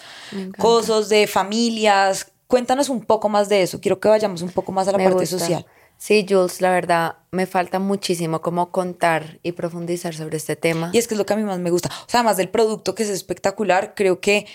cosas, 0.57 1.09
de 1.09 1.27
familias. 1.27 2.31
Cuéntanos 2.47 2.89
un 2.89 3.05
poco 3.05 3.29
más 3.29 3.49
de 3.49 3.61
eso, 3.61 3.79
quiero 3.79 3.99
que 3.99 4.09
vayamos 4.09 4.41
un 4.41 4.49
poco 4.49 4.71
más 4.71 4.87
a 4.87 4.93
la 4.93 4.97
Me 4.97 5.03
parte 5.03 5.19
gusta. 5.19 5.37
social. 5.37 5.67
Sí, 5.99 6.25
Jules, 6.27 6.59
la 6.59 6.71
verdad, 6.71 7.17
me 7.29 7.45
falta 7.45 7.77
muchísimo 7.77 8.41
como 8.41 8.71
contar 8.71 9.41
y 9.43 9.51
profundizar 9.51 10.15
sobre 10.15 10.37
este 10.37 10.55
tema. 10.55 10.89
Y 10.91 10.97
es 10.97 11.07
que 11.07 11.13
es 11.13 11.19
lo 11.19 11.27
que 11.27 11.33
a 11.33 11.37
mí 11.37 11.43
más 11.43 11.59
me 11.59 11.69
gusta. 11.69 11.89
O 11.89 12.09
sea, 12.09 12.21
además 12.21 12.37
del 12.37 12.49
producto 12.49 12.95
que 12.95 13.03
es 13.03 13.09
espectacular, 13.09 13.93
creo 13.95 14.19
que 14.19 14.47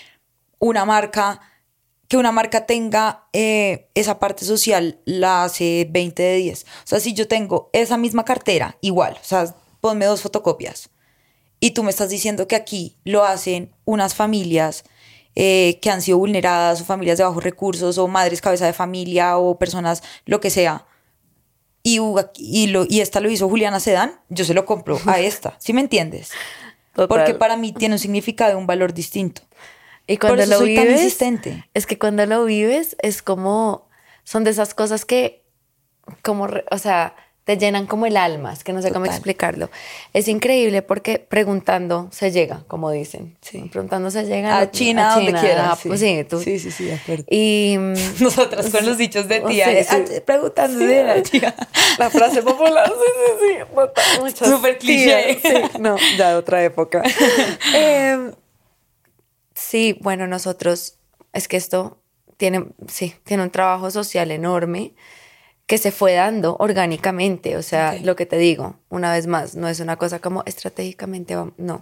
una 0.59 0.83
marca, 0.83 1.39
que 2.09 2.17
una 2.17 2.31
marca 2.31 2.65
tenga 2.65 3.27
eh, 3.33 3.87
esa 3.93 4.17
parte 4.17 4.43
social, 4.43 4.99
la 5.05 5.43
hace 5.43 5.87
20 5.89 6.21
de 6.21 6.35
10. 6.37 6.63
O 6.63 6.67
sea, 6.83 6.99
si 6.99 7.13
yo 7.13 7.27
tengo 7.27 7.69
esa 7.71 7.97
misma 7.97 8.25
cartera, 8.25 8.77
igual, 8.81 9.17
o 9.21 9.23
sea, 9.23 9.55
ponme 9.79 10.05
dos 10.05 10.21
fotocopias. 10.21 10.89
Y 11.59 11.71
tú 11.71 11.83
me 11.83 11.91
estás 11.91 12.09
diciendo 12.09 12.47
que 12.47 12.55
aquí 12.55 12.97
lo 13.03 13.23
hacen 13.25 13.75
unas 13.85 14.15
familias 14.15 14.85
eh, 15.35 15.77
que 15.83 15.91
han 15.91 16.01
sido 16.01 16.17
vulneradas, 16.17 16.81
o 16.81 16.85
familias 16.85 17.19
de 17.19 17.25
bajos 17.25 17.43
recursos, 17.43 17.99
o 17.99 18.07
madres 18.07 18.41
cabeza 18.41 18.65
de 18.65 18.73
familia, 18.73 19.37
o 19.37 19.59
personas, 19.59 20.01
lo 20.25 20.39
que 20.39 20.49
sea. 20.49 20.87
Y, 21.83 21.99
y, 22.37 22.67
lo, 22.67 22.85
y 22.89 23.01
esta 23.01 23.19
lo 23.19 23.29
hizo 23.29 23.47
Juliana 23.47 23.79
Sedán, 23.79 24.19
yo 24.29 24.45
se 24.45 24.55
lo 24.55 24.65
compro 24.65 24.99
a 25.05 25.19
esta, 25.19 25.55
¿sí 25.59 25.73
me 25.73 25.81
entiendes? 25.81 26.31
Total. 26.95 27.07
Porque 27.07 27.35
para 27.35 27.55
mí 27.55 27.71
tiene 27.71 27.95
un 27.95 27.99
significado, 27.99 28.57
un 28.57 28.65
valor 28.65 28.95
distinto. 28.95 29.43
Y 30.09 30.17
cuando 30.17 30.37
Por 30.37 30.43
eso 30.43 30.51
lo 30.53 30.57
soy 30.59 30.75
tan 30.75 30.85
vives, 30.85 31.01
insistente. 31.03 31.65
es 31.73 31.85
que 31.85 31.99
cuando 31.99 32.25
lo 32.25 32.43
vives 32.45 32.95
es 33.01 33.21
como, 33.21 33.87
son 34.23 34.43
de 34.43 34.49
esas 34.49 34.73
cosas 34.73 35.05
que, 35.05 35.43
como, 36.23 36.47
o 36.71 36.77
sea, 36.79 37.15
te 37.43 37.57
llenan 37.57 37.87
como 37.87 38.05
el 38.05 38.15
alma, 38.17 38.53
es 38.53 38.63
que 38.63 38.73
no 38.73 38.81
sé 38.81 38.89
cómo 38.89 39.05
Total. 39.05 39.15
explicarlo. 39.17 39.69
Es 40.13 40.27
increíble 40.27 40.81
porque 40.83 41.17
preguntando 41.17 42.07
se 42.11 42.31
llega, 42.31 42.63
como 42.67 42.91
dicen. 42.91 43.37
Sí. 43.41 43.69
Preguntando 43.71 44.11
se 44.11 44.25
llega 44.25 44.59
A 44.59 44.69
China, 44.69 45.15
donde 45.15 45.33
quieras. 45.33 45.69
ah, 45.71 45.77
pues 45.83 45.99
sí, 45.99 46.23
tú. 46.29 46.39
sí, 46.39 46.59
sí, 46.59 46.69
sí, 46.69 46.85
de 46.85 46.93
acuerdo. 46.95 47.23
Y 47.29 47.75
Nosotras 48.19 48.69
con 48.69 48.85
los 48.85 48.97
dichos 48.99 49.27
de 49.27 49.39
tía. 49.41 49.65
sí, 49.65 49.71
eh, 49.77 49.83
sí. 49.83 50.13
ah, 50.17 50.21
Preguntando 50.25 50.77
de 50.79 51.03
la 51.03 51.23
tía. 51.23 51.55
la 51.97 52.09
frase 52.11 52.43
popular, 52.43 52.87
sí, 52.87 53.11
sí, 53.39 54.31
sí. 54.39 54.45
Súper 54.45 54.77
cliché. 54.77 55.39
sí, 55.41 55.79
no, 55.79 55.95
ya 56.17 56.29
de 56.29 56.35
otra 56.35 56.63
época. 56.63 57.01
Em, 57.73 58.31
sí, 59.69 59.95
bueno, 60.01 60.25
nosotros, 60.25 60.97
es 61.31 61.47
que 61.47 61.57
esto 61.57 62.01
tiene, 62.37 62.65
sí, 62.87 63.13
tiene 63.23 63.43
un 63.43 63.51
trabajo 63.51 63.91
social 63.91 64.31
enorme 64.31 64.95
que 65.67 65.77
se 65.77 65.91
fue 65.91 66.13
dando 66.13 66.57
orgánicamente. 66.59 67.55
O 67.55 67.61
sea, 67.61 67.93
lo 68.01 68.15
que 68.15 68.25
te 68.25 68.37
digo, 68.37 68.77
una 68.89 69.13
vez 69.13 69.27
más, 69.27 69.53
no 69.55 69.67
es 69.67 69.79
una 69.79 69.97
cosa 69.97 70.19
como 70.19 70.41
estratégicamente, 70.47 71.35
no. 71.57 71.81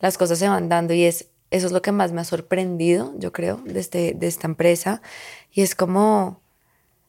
Las 0.00 0.16
cosas 0.16 0.38
se 0.38 0.48
van 0.48 0.70
dando 0.70 0.94
y 0.94 1.04
es, 1.04 1.28
eso 1.50 1.66
es 1.66 1.72
lo 1.72 1.82
que 1.82 1.92
más 1.92 2.12
me 2.12 2.22
ha 2.22 2.24
sorprendido, 2.24 3.12
yo 3.18 3.30
creo, 3.30 3.56
de, 3.58 3.78
este, 3.78 4.14
de 4.14 4.26
esta 4.26 4.46
empresa. 4.46 5.02
Y 5.52 5.60
es 5.60 5.74
como 5.74 6.40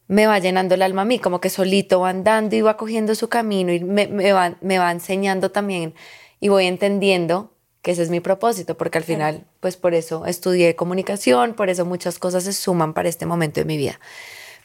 me 0.08 0.28
va 0.28 0.40
llenando 0.40 0.76
el 0.76 0.82
alma 0.82 1.04
a 1.04 1.06
mí, 1.06 1.20
como 1.20 1.40
que 1.40 1.50
solito 1.50 2.02
va 2.02 2.10
andando 2.10 2.56
y 2.58 2.62
va 2.62 2.76
cogiendo 2.76 3.16
su 3.16 3.30
camino 3.30 3.72
y 3.72 3.80
me, 3.82 4.08
me 4.08 4.34
va, 4.34 4.58
me 4.60 4.80
va 4.80 4.92
enseñando 4.92 5.52
también 5.52 5.94
y 6.42 6.50
voy 6.50 6.66
entendiendo 6.66 7.54
que 7.82 7.92
ese 7.92 8.04
es 8.04 8.10
mi 8.10 8.20
propósito, 8.20 8.78
porque 8.78 8.98
al 8.98 9.04
final, 9.04 9.46
pues 9.60 9.78
por 9.78 9.94
eso 9.94 10.26
estudié 10.26 10.76
comunicación, 10.76 11.54
por 11.54 11.70
eso 11.70 11.86
muchas 11.86 12.20
cosas 12.20 12.44
se 12.44 12.54
suman 12.54 12.94
para 12.94 13.10
este 13.10 13.26
momento 13.26 13.62
de 13.62 13.66
mi 13.66 13.78
vida. 13.78 14.00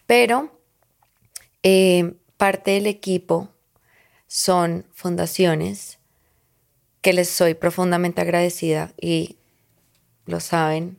Pero 0.06 0.50
eh, 1.62 2.14
parte 2.36 2.72
del 2.72 2.86
equipo 2.86 3.48
son 4.26 4.84
fundaciones 4.92 5.98
que 7.00 7.12
les 7.12 7.30
soy 7.30 7.54
profundamente 7.54 8.20
agradecida 8.20 8.92
y 9.00 9.36
lo 10.26 10.40
saben. 10.40 10.98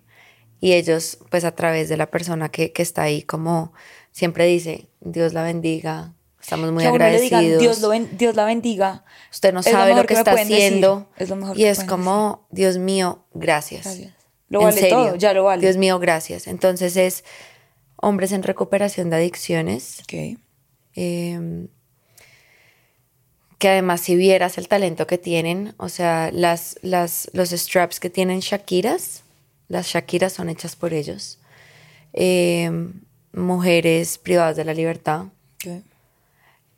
Y 0.62 0.74
ellos, 0.74 1.20
pues 1.30 1.44
a 1.44 1.54
través 1.54 1.90
de 1.90 1.98
la 1.98 2.10
persona 2.10 2.50
que, 2.50 2.72
que 2.72 2.82
está 2.82 3.04
ahí, 3.04 3.22
como 3.22 3.74
siempre 4.12 4.46
dice, 4.46 4.88
Dios 5.02 5.34
la 5.34 5.44
bendiga, 5.44 6.15
estamos 6.46 6.72
muy 6.72 6.86
agradecidos. 6.86 7.60
Dios, 7.60 7.82
lo 7.82 7.90
Dios 7.92 8.36
la 8.36 8.46
bendiga. 8.46 9.04
Usted 9.32 9.52
no 9.52 9.64
sabe 9.64 9.96
lo, 9.96 10.06
que, 10.06 10.14
está 10.14 10.32
haciendo. 10.34 11.08
Es 11.18 11.30
lo 11.30 11.36
mejor 11.36 11.58
y 11.58 11.66
es 11.66 11.84
como, 11.84 12.46
Dios 12.52 12.78
mío, 12.78 13.26
gracias. 13.34 14.00
Lo 14.50 14.62
vale 14.62 14.90
todo, 14.90 15.16
ya 15.16 15.34
lo 15.34 15.46
vale. 15.46 15.62
Dios 15.62 15.78
mío, 15.78 15.98
gracias. 15.98 16.46
Entonces 16.48 16.98
es 16.98 17.24
hombres 17.96 18.32
en 18.32 18.44
recuperación 18.44 19.10
de 19.10 19.16
adicciones. 19.16 20.02
Okay. 20.04 20.38
Em, 20.94 21.68
que 23.58 23.70
además 23.70 24.02
si 24.02 24.16
vieras 24.16 24.60
el 24.60 24.68
talento 24.68 25.08
que 25.08 25.18
tienen, 25.18 25.74
o 25.78 25.90
sea, 25.90 26.30
las, 26.32 26.78
las, 26.84 27.28
los 27.34 27.50
straps 27.50 28.00
que 28.00 28.12
tienen 28.12 28.42
Shakiras, 28.42 29.24
las 29.68 29.88
Shakiras 29.88 30.34
son 30.34 30.50
hechas 30.50 30.76
por 30.76 30.94
ellos. 30.94 31.40
Em, 32.14 33.02
mujeres 33.34 34.20
privadas 34.20 34.56
de 34.56 34.66
la 34.66 34.76
libertad. 34.76 35.26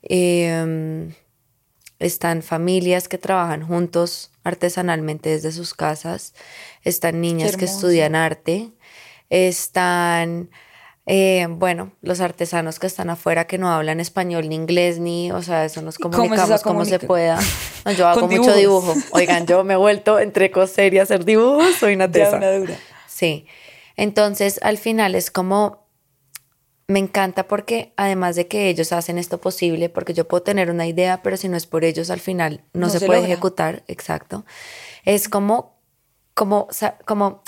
Em, 0.10 1.14
están 2.00 2.42
familias 2.44 3.08
que 3.08 3.18
trabajan 3.18 3.66
juntos 3.66 4.32
artesanalmente 4.44 5.30
desde 5.30 5.52
sus 5.52 5.74
casas. 5.74 6.34
Están 6.84 7.22
niñas 7.22 7.58
que 7.58 7.66
estudian 7.66 8.16
arte. 8.16 8.72
Están 9.30 10.50
eh, 11.10 11.48
bueno, 11.50 11.94
los 12.02 12.20
artesanos 12.20 12.80
que 12.80 12.88
están 12.88 13.10
afuera 13.10 13.48
que 13.48 13.58
no 13.58 13.70
hablan 13.72 14.02
español 14.02 14.50
ni 14.50 14.56
inglés 14.56 15.00
ni, 15.00 15.32
o 15.32 15.42
sea, 15.42 15.64
eso 15.64 15.82
nos 15.82 15.98
comunicamos 15.98 16.62
como 16.62 16.84
se 16.84 17.00
pueda. 17.00 17.40
yo 17.98 18.08
hago 18.10 18.28
mucho 18.28 18.54
dibujo. 18.54 18.94
Oigan, 19.12 19.48
yo 19.48 19.64
me 19.64 19.76
he 19.76 19.78
vuelto 19.78 20.20
entre 20.20 20.52
coser 20.52 20.94
y 20.94 21.00
hacer 21.00 21.24
dibujos, 21.24 21.76
soy 21.76 21.96
una 21.96 22.12
tesa. 22.12 22.42
Sí. 23.08 23.48
Entonces, 23.96 24.60
al 24.62 24.78
final 24.78 25.16
es 25.16 25.32
como 25.32 25.87
me 26.88 27.00
encanta 27.00 27.48
porque 27.48 27.92
además 27.98 28.36
de 28.38 28.48
que 28.48 28.70
ellos 28.70 28.94
hacen 28.94 29.18
esto 29.18 29.40
posible, 29.40 29.90
porque 29.90 30.14
yo 30.14 30.28
puedo 30.28 30.42
tener 30.44 30.72
una 30.72 30.88
idea, 30.88 31.22
pero 31.22 31.36
si 31.36 31.50
no 31.50 31.58
es 31.58 31.68
por 31.68 31.84
ellos, 31.84 32.10
al 32.10 32.22
final 32.22 32.62
no, 32.74 32.90
se, 32.90 33.06
puede 33.06 33.26
ejecutar. 33.26 33.84
Exacto. 33.88 34.46
Es 35.04 35.28
como, 35.28 35.76
como, 36.34 36.70
como 37.06 37.42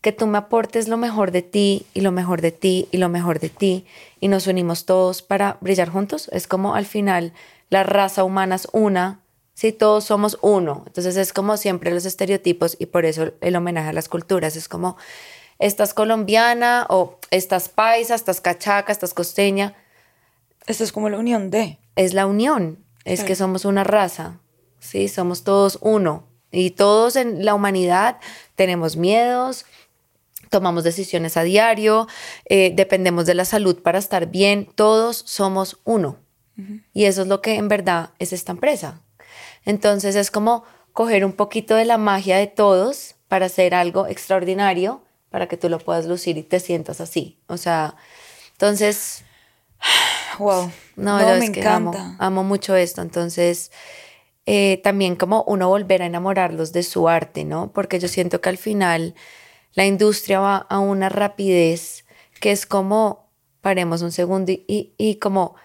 que 0.00 0.12
tú 0.12 0.26
me 0.26 0.38
aportes 0.38 0.88
lo 0.88 0.96
mejor 0.96 1.30
de 1.30 1.42
ti 1.42 1.86
y 1.94 2.00
lo 2.00 2.10
mejor 2.10 2.40
de 2.40 2.50
ti 2.50 2.88
y 2.90 2.96
lo 2.96 3.08
mejor 3.08 3.38
de 3.38 3.50
ti 3.50 3.86
y 4.18 4.28
nos 4.28 4.48
unimos 4.48 4.86
todos 4.86 5.22
para 5.22 5.58
brillar 5.60 5.88
juntos. 5.88 6.28
Es 6.32 6.48
como 6.48 6.74
al 6.74 6.86
final 6.86 7.32
la 7.68 7.84
raza 7.84 8.24
humana 8.24 8.56
es 8.56 8.66
una, 8.72 9.20
si 9.54 9.70
todos 9.70 10.04
somos 10.04 10.36
uno. 10.42 10.82
Entonces 10.86 11.16
es 11.16 11.32
como 11.32 11.56
siempre 11.56 11.92
los 11.92 12.06
estereotipos 12.06 12.76
y 12.80 12.86
por 12.86 13.04
eso 13.04 13.32
el 13.40 13.54
homenaje 13.54 13.90
a 13.90 13.92
las 13.92 14.08
culturas 14.08 14.56
es 14.56 14.68
como 14.68 14.96
estás 15.60 15.94
colombiana 15.94 16.86
o 16.88 17.18
estás 17.30 17.68
paisa, 17.68 18.16
estás 18.16 18.40
cachaca, 18.40 18.90
estás 18.90 19.14
costeña. 19.14 19.74
Esto 20.66 20.82
es 20.82 20.90
como 20.90 21.08
la 21.08 21.18
unión 21.18 21.50
de. 21.50 21.78
Es 21.94 22.14
la 22.14 22.26
unión, 22.26 22.84
es 23.04 23.22
que 23.22 23.36
somos 23.36 23.64
una 23.64 23.84
raza, 23.84 24.40
sí, 24.80 25.08
somos 25.08 25.44
todos 25.44 25.78
uno. 25.82 26.24
Y 26.50 26.70
todos 26.70 27.14
en 27.14 27.44
la 27.44 27.54
humanidad 27.54 28.18
tenemos 28.56 28.96
miedos, 28.96 29.66
tomamos 30.48 30.82
decisiones 30.82 31.36
a 31.36 31.42
diario, 31.42 32.08
eh, 32.46 32.72
dependemos 32.74 33.26
de 33.26 33.34
la 33.34 33.44
salud 33.44 33.80
para 33.82 33.98
estar 33.98 34.26
bien, 34.26 34.68
todos 34.74 35.22
somos 35.26 35.78
uno. 35.84 36.18
Y 36.92 37.06
eso 37.06 37.22
es 37.22 37.28
lo 37.28 37.40
que 37.40 37.54
en 37.54 37.68
verdad 37.68 38.10
es 38.18 38.34
esta 38.34 38.52
empresa. 38.52 39.00
Entonces 39.64 40.14
es 40.14 40.30
como 40.30 40.64
coger 40.92 41.24
un 41.24 41.32
poquito 41.32 41.74
de 41.74 41.86
la 41.86 41.96
magia 41.96 42.36
de 42.36 42.48
todos 42.48 43.14
para 43.28 43.46
hacer 43.46 43.74
algo 43.74 44.06
extraordinario, 44.06 45.02
para 45.30 45.48
que 45.48 45.56
tú 45.56 45.68
lo 45.68 45.78
puedas 45.78 46.06
lucir 46.06 46.36
y 46.36 46.42
te 46.42 46.60
sientas 46.60 47.00
así. 47.00 47.38
O 47.46 47.56
sea, 47.56 47.96
entonces... 48.52 49.24
Wow. 50.38 50.70
No, 50.96 51.18
me 51.18 51.44
encanta. 51.44 52.16
Amo, 52.18 52.44
mucho 52.44 52.74
esto. 52.74 53.02
Entonces, 53.02 53.72
eh, 54.46 54.80
también 54.82 55.16
como 55.16 55.42
uno 55.42 55.68
volver 55.68 56.02
a 56.02 56.06
enamorarlos 56.06 56.72
de 56.72 56.82
su 56.82 57.08
arte, 57.08 57.44
¿no? 57.44 57.72
Porque 57.72 57.98
yo 57.98 58.08
siento 58.08 58.40
que 58.40 58.48
al 58.48 58.56
final 58.56 59.14
la 59.74 59.84
industria 59.84 60.40
va 60.40 60.56
a 60.56 60.78
una 60.78 61.08
rapidez 61.08 62.04
que 62.40 62.52
es 62.52 62.64
como, 62.64 63.28
paremos 63.60 64.02
un 64.02 64.12
segundo 64.12 64.50
y, 64.50 64.94
y, 64.96 65.16
como 65.16 65.56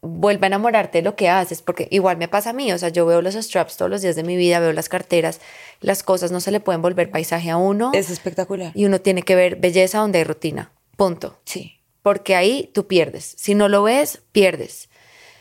vuelve 0.00 0.46
a 0.46 0.48
enamorarte 0.48 0.98
de 0.98 1.02
lo 1.02 1.16
que 1.16 1.28
haces, 1.28 1.62
porque 1.62 1.88
igual 1.90 2.16
me 2.16 2.28
pasa 2.28 2.50
a 2.50 2.52
mí, 2.52 2.72
o 2.72 2.78
sea, 2.78 2.88
yo 2.88 3.06
veo 3.06 3.22
los 3.22 3.34
straps 3.34 3.76
todos 3.76 3.90
los 3.90 4.02
días 4.02 4.16
de 4.16 4.22
mi 4.22 4.36
vida, 4.36 4.60
veo 4.60 4.72
las 4.72 4.88
carteras, 4.88 5.40
las 5.80 6.02
cosas 6.02 6.32
no 6.32 6.40
se 6.40 6.50
le 6.50 6.60
pueden 6.60 6.82
volver 6.82 7.10
paisaje 7.10 7.50
a 7.50 7.56
uno. 7.56 7.90
Es 7.94 8.10
espectacular. 8.10 8.72
Y 8.74 8.84
uno 8.84 9.00
tiene 9.00 9.22
que 9.22 9.34
ver 9.34 9.56
belleza 9.56 9.98
donde 9.98 10.18
hay 10.18 10.24
rutina, 10.24 10.72
punto. 10.96 11.38
Sí. 11.44 11.78
Porque 12.02 12.34
ahí 12.34 12.70
tú 12.74 12.86
pierdes, 12.86 13.34
si 13.38 13.54
no 13.54 13.68
lo 13.68 13.84
ves, 13.84 14.22
pierdes. 14.32 14.88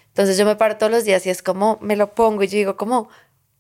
Entonces 0.10 0.38
yo 0.38 0.46
me 0.46 0.56
paro 0.56 0.78
todos 0.78 0.92
los 0.92 1.06
días 1.06 1.26
y 1.26 1.30
es 1.30 1.42
como, 1.42 1.78
me 1.82 1.96
lo 1.96 2.14
pongo 2.14 2.44
y 2.44 2.48
yo 2.48 2.58
digo 2.58 2.78
como, 2.78 3.10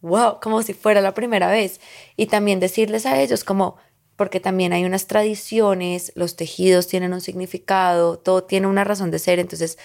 wow, 0.01 0.39
como 0.41 0.61
si 0.61 0.73
fuera 0.73 1.01
la 1.01 1.13
primera 1.13 1.49
vez. 1.49 1.79
Y 2.15 2.27
también 2.27 2.59
decirles 2.59 3.05
a 3.05 3.19
ellos 3.19 3.43
como, 3.43 3.77
porque 4.15 4.39
también 4.39 4.73
hay 4.73 4.83
unas 4.85 5.07
tradiciones, 5.07 6.11
los 6.15 6.35
tejidos 6.35 6.87
tienen 6.87 7.13
un 7.13 7.21
significado, 7.21 8.19
todo 8.19 8.43
tiene 8.43 8.67
una 8.67 8.83
razón 8.83 9.09
de 9.09 9.19
ser, 9.19 9.39
entonces 9.39 9.79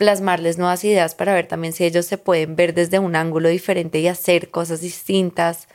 plasmarles 0.00 0.56
nuevas 0.56 0.82
ideas 0.82 1.14
para 1.14 1.34
ver 1.34 1.46
también 1.46 1.74
si 1.74 1.84
ellos 1.84 2.06
se 2.06 2.16
pueden 2.16 2.56
ver 2.56 2.72
desde 2.72 2.98
un 2.98 3.14
ángulo 3.14 3.50
diferente 3.50 3.98
y 3.98 4.08
hacer 4.08 4.50
cosas 4.50 4.80
distintas. 4.80 5.68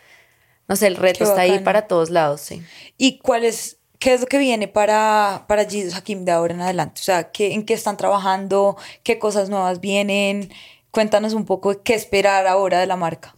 No 0.67 0.75
sé, 0.75 0.87
el 0.87 0.95
reto 0.95 1.25
está 1.25 1.41
ahí 1.41 1.59
para 1.59 1.83
todos 1.85 2.09
lados, 2.09 2.41
sí. 2.41 2.63
¿Y 2.97 3.19
cuál 3.19 3.45
es, 3.45 3.77
qué 3.99 4.15
es 4.15 4.21
lo 4.21 4.25
que 4.25 4.39
viene 4.39 4.67
para, 4.67 5.45
para 5.47 5.69
Jesus 5.69 5.93
Hakim 5.93 6.25
de 6.25 6.31
ahora 6.31 6.55
en 6.55 6.61
adelante? 6.61 7.01
O 7.01 7.03
sea, 7.03 7.29
¿qué, 7.31 7.53
¿en 7.53 7.67
qué 7.67 7.75
están 7.75 7.97
trabajando? 7.97 8.77
¿Qué 9.03 9.19
cosas 9.19 9.49
nuevas 9.49 9.79
vienen? 9.79 10.51
Cuéntanos 10.89 11.33
un 11.33 11.45
poco 11.45 11.83
qué 11.83 11.93
esperar 11.93 12.47
ahora 12.47 12.79
de 12.79 12.87
la 12.87 12.95
marca 12.95 13.35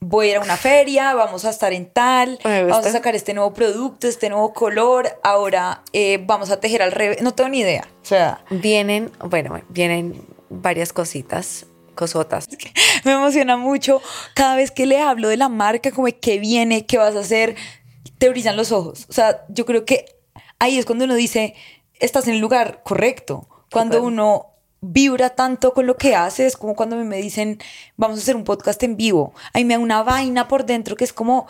voy 0.00 0.28
a 0.28 0.30
ir 0.30 0.36
a 0.36 0.40
una 0.40 0.56
feria, 0.56 1.14
vamos 1.14 1.44
a 1.44 1.50
estar 1.50 1.72
en 1.72 1.90
tal, 1.90 2.38
vamos 2.44 2.86
a 2.86 2.92
sacar 2.92 3.14
este 3.14 3.34
nuevo 3.34 3.52
producto, 3.52 4.06
este 4.06 4.28
nuevo 4.28 4.52
color, 4.52 5.18
ahora 5.22 5.82
eh, 5.92 6.22
vamos 6.24 6.50
a 6.50 6.60
tejer 6.60 6.82
al 6.82 6.92
revés, 6.92 7.22
no 7.22 7.34
tengo 7.34 7.50
ni 7.50 7.60
idea. 7.60 7.88
O 8.02 8.04
sea, 8.04 8.44
vienen, 8.50 9.10
bueno, 9.24 9.60
vienen 9.68 10.24
varias 10.50 10.92
cositas, 10.92 11.66
cosotas. 11.94 12.48
Me 13.04 13.12
emociona 13.12 13.56
mucho 13.56 14.00
cada 14.34 14.56
vez 14.56 14.70
que 14.70 14.86
le 14.86 15.00
hablo 15.00 15.28
de 15.28 15.36
la 15.36 15.48
marca, 15.48 15.90
como 15.90 16.08
qué 16.20 16.38
viene, 16.38 16.86
qué 16.86 16.98
vas 16.98 17.16
a 17.16 17.20
hacer, 17.20 17.56
te 18.18 18.28
brillan 18.28 18.56
los 18.56 18.72
ojos. 18.72 19.06
O 19.08 19.12
sea, 19.12 19.44
yo 19.48 19.66
creo 19.66 19.84
que 19.84 20.06
ahí 20.58 20.78
es 20.78 20.86
cuando 20.86 21.04
uno 21.04 21.14
dice, 21.14 21.54
estás 22.00 22.28
en 22.28 22.34
el 22.34 22.40
lugar 22.40 22.82
correcto. 22.84 23.48
Cuando 23.70 24.02
uno 24.02 24.57
vibra 24.80 25.30
tanto 25.30 25.74
con 25.74 25.86
lo 25.86 25.96
que 25.96 26.14
haces, 26.14 26.56
como 26.56 26.74
cuando 26.74 26.96
me 26.96 27.16
dicen, 27.16 27.58
vamos 27.96 28.18
a 28.18 28.22
hacer 28.22 28.36
un 28.36 28.44
podcast 28.44 28.82
en 28.82 28.96
vivo. 28.96 29.34
Ahí 29.52 29.64
me 29.64 29.74
da 29.74 29.80
una 29.80 30.02
vaina 30.02 30.48
por 30.48 30.64
dentro 30.64 30.96
que 30.96 31.04
es 31.04 31.12
como, 31.12 31.46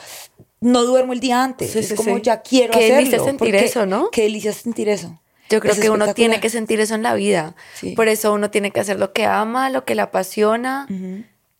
no 0.61 0.85
duermo 0.85 1.13
el 1.13 1.21
día 1.21 1.43
antes, 1.43 1.77
es 1.77 1.93
como, 1.95 2.19
ya 2.19 2.41
quiero 2.41 2.73
Qué 2.73 2.79
hacerlo. 2.79 2.97
Qué 2.97 2.97
delicia 2.97 3.25
sentir 3.25 3.55
eso, 3.55 3.87
¿no? 3.87 4.11
Qué 4.11 4.23
delicia 4.23 4.53
sentir 4.53 4.89
eso. 4.89 5.21
Yo 5.51 5.61
creo 5.61 5.77
que 5.77 5.91
uno 5.91 6.13
tiene 6.15 6.41
que 6.41 6.51
sentir 6.51 6.81
eso 6.81 6.95
en 6.95 7.03
la 7.03 7.15
vida. 7.15 7.55
Por 7.97 8.09
eso 8.09 8.33
uno 8.33 8.51
tiene 8.51 8.71
que 8.71 8.81
hacer 8.81 8.99
lo 8.99 9.13
que 9.13 9.25
ama, 9.25 9.71
lo 9.71 9.85
que 9.85 9.95
le 9.95 10.03
apasiona. 10.03 10.87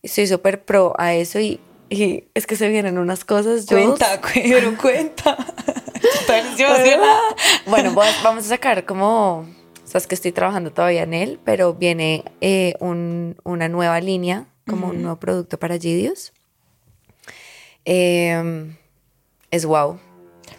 y 0.01 0.07
Soy 0.07 0.27
súper 0.27 0.63
pro 0.63 0.93
a 0.97 1.15
eso 1.15 1.39
y, 1.39 1.59
y, 1.89 2.25
es 2.35 2.45
que 2.45 2.55
se 2.55 2.69
vienen 2.69 2.99
unas 2.99 3.25
cosas. 3.25 3.65
Cuenta, 3.65 4.21
pero 4.33 4.77
cuenta. 4.81 5.37
bueno, 7.65 7.95
vamos 8.23 8.45
a 8.45 8.47
sacar 8.47 8.85
como 8.85 9.47
Sabes 9.89 10.05
que 10.05 10.13
estoy 10.13 10.31
trabajando 10.31 10.71
todavía 10.71 11.01
en 11.01 11.15
él, 11.15 11.39
pero 11.43 11.73
viene 11.73 12.23
eh, 12.41 12.75
una 12.79 13.69
nueva 13.69 13.99
línea, 13.99 14.45
como 14.67 14.89
un 14.89 15.01
nuevo 15.01 15.19
producto 15.19 15.57
para 15.57 15.79
Gidios. 15.79 16.31
Em, 17.85 18.75
es 19.49 19.65
wow. 19.65 19.99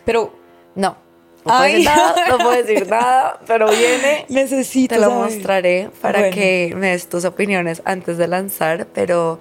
Pero. 0.05 0.35
No. 0.75 0.97
No 1.45 1.59
puedo, 1.59 1.63
decir 1.63 1.85
nada, 1.85 2.29
no 2.29 2.39
puedo 2.39 2.51
decir 2.51 2.87
nada, 2.91 3.41
pero 3.47 3.71
viene. 3.71 4.27
Necesito. 4.29 4.97
Te 4.97 5.01
lo 5.01 5.13
mostraré 5.13 5.91
para 6.03 6.31
que 6.31 6.75
me 6.77 6.89
des 6.89 7.09
tus 7.09 7.25
opiniones 7.25 7.83
antes 7.85 8.19
de 8.19 8.27
lanzar, 8.27 8.89
pero, 8.93 9.39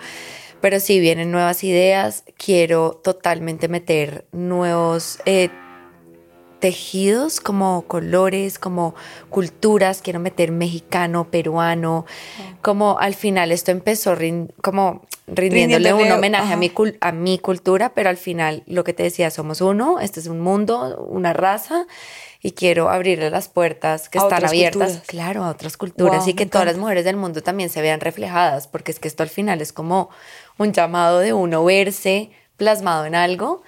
pero 0.61 0.79
sí, 0.79 0.99
vienen 0.99 1.31
nuevas 1.31 1.63
ideas. 1.63 2.25
Quiero 2.37 2.91
totalmente 2.91 3.67
meter 3.67 4.27
nuevos 4.33 5.17
eh, 5.25 5.49
tejidos, 6.59 7.39
como 7.39 7.83
colores, 7.83 8.59
como 8.59 8.95
culturas, 9.29 10.01
quiero 10.01 10.19
meter 10.19 10.51
mexicano, 10.51 11.29
peruano, 11.29 12.05
como 12.61 12.99
al 12.99 13.15
final 13.15 13.51
esto 13.51 13.71
empezó 13.71 14.15
como 14.61 15.01
rindiéndole, 15.27 15.93
un 15.93 16.11
homenaje 16.11 16.53
a 16.53 16.57
mi, 16.57 16.71
a 17.01 17.11
mi 17.11 17.39
cultura, 17.39 17.93
pero 17.93 18.09
al 18.09 18.17
final 18.17 18.63
lo 18.67 18.83
que 18.83 18.93
te 18.93 19.03
decía, 19.03 19.31
somos 19.31 19.61
uno, 19.61 19.99
este 19.99 20.19
es 20.19 20.27
un 20.27 20.41
mundo, 20.41 21.05
una 21.09 21.33
raza, 21.33 21.85
y 22.41 22.51
quiero 22.51 22.89
abrirle 22.89 23.29
las 23.29 23.49
puertas 23.49 24.09
que 24.09 24.17
A 24.19 24.23
están 24.23 24.45
abiertas, 24.45 24.91
culturas. 24.91 25.07
claro, 25.07 25.43
a 25.43 25.49
otras 25.49 25.77
culturas 25.77 26.21
Wow, 26.21 26.29
y 26.29 26.33
que 26.33 26.45
todas 26.45 26.65
las 26.65 26.77
mujeres 26.77 27.03
del 27.03 27.17
mundo 27.17 27.41
también 27.43 27.69
se 27.69 27.81
vean 27.81 27.99
reflejadas, 27.99 28.67
porque 28.67 28.91
es 28.91 28.99
que 28.99 29.07
esto 29.07 29.23
al 29.23 29.29
final 29.29 29.61
es 29.61 29.73
como 29.73 30.09
un 30.57 30.71
llamado 30.71 31.19
de 31.19 31.33
uno 31.33 31.63
verse 31.63 32.31
plasmado 32.57 33.05
en 33.05 33.15
algo. 33.15 33.61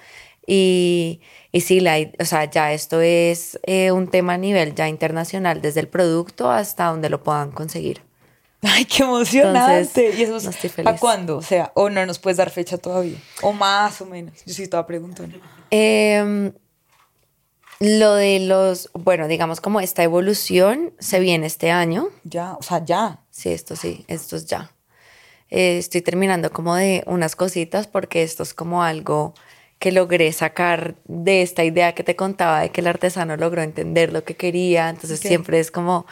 Y, 0.46 1.20
y 1.52 1.60
sí, 1.60 1.80
la, 1.80 1.96
o 2.18 2.24
sea, 2.24 2.50
ya 2.50 2.72
esto 2.72 3.00
es 3.00 3.58
eh, 3.64 3.92
un 3.92 4.08
tema 4.08 4.34
a 4.34 4.38
nivel 4.38 4.74
ya 4.74 4.88
internacional, 4.88 5.62
desde 5.62 5.80
el 5.80 5.88
producto 5.88 6.50
hasta 6.50 6.86
donde 6.86 7.10
lo 7.10 7.22
puedan 7.22 7.52
conseguir. 7.52 8.02
Ay, 8.62 8.84
qué 8.84 9.02
emocionante. 9.02 9.78
Entonces, 9.80 10.18
¿Y 10.18 10.22
eso 10.22 10.36
es 10.36 10.44
no 10.44 10.50
estoy 10.50 10.70
para 10.70 10.90
feliz. 10.90 11.00
cuándo? 11.00 11.36
O 11.36 11.42
sea, 11.42 11.72
o 11.74 11.90
no 11.90 12.06
nos 12.06 12.18
puedes 12.18 12.36
dar 12.36 12.50
fecha 12.50 12.78
todavía. 12.78 13.18
O 13.42 13.52
más 13.52 14.00
o 14.00 14.06
menos. 14.06 14.34
Yo 14.44 14.54
sí 14.54 14.62
estaba 14.62 14.86
preguntando. 14.86 15.38
Em, 15.70 16.52
lo 17.80 18.14
de 18.14 18.38
los, 18.40 18.90
bueno, 18.94 19.26
digamos 19.26 19.60
como 19.60 19.80
esta 19.80 20.04
evolución 20.04 20.94
se 21.00 21.18
viene 21.18 21.46
este 21.46 21.70
año. 21.72 22.08
Ya, 22.24 22.52
o 22.54 22.62
sea, 22.62 22.84
ya. 22.84 23.20
Sí, 23.30 23.50
esto 23.50 23.74
sí, 23.74 24.04
esto 24.06 24.36
es 24.36 24.46
ya. 24.46 24.70
Eh, 25.50 25.78
estoy 25.78 26.00
terminando 26.00 26.50
como 26.52 26.76
de 26.76 27.02
unas 27.06 27.34
cositas 27.34 27.86
porque 27.88 28.22
esto 28.22 28.42
es 28.44 28.54
como 28.54 28.84
algo 28.84 29.34
que 29.82 29.90
logré 29.90 30.32
sacar 30.32 30.94
de 31.06 31.42
esta 31.42 31.64
idea 31.64 31.92
que 31.92 32.04
te 32.04 32.14
contaba 32.14 32.60
de 32.60 32.70
que 32.70 32.80
el 32.82 32.86
artesano 32.86 33.36
logró 33.36 33.62
entender 33.62 34.12
lo 34.12 34.22
que 34.22 34.36
quería. 34.36 34.88
Entonces 34.88 35.18
Ok. 35.18 35.26
siempre 35.26 35.58
es 35.58 35.72
como 35.72 36.06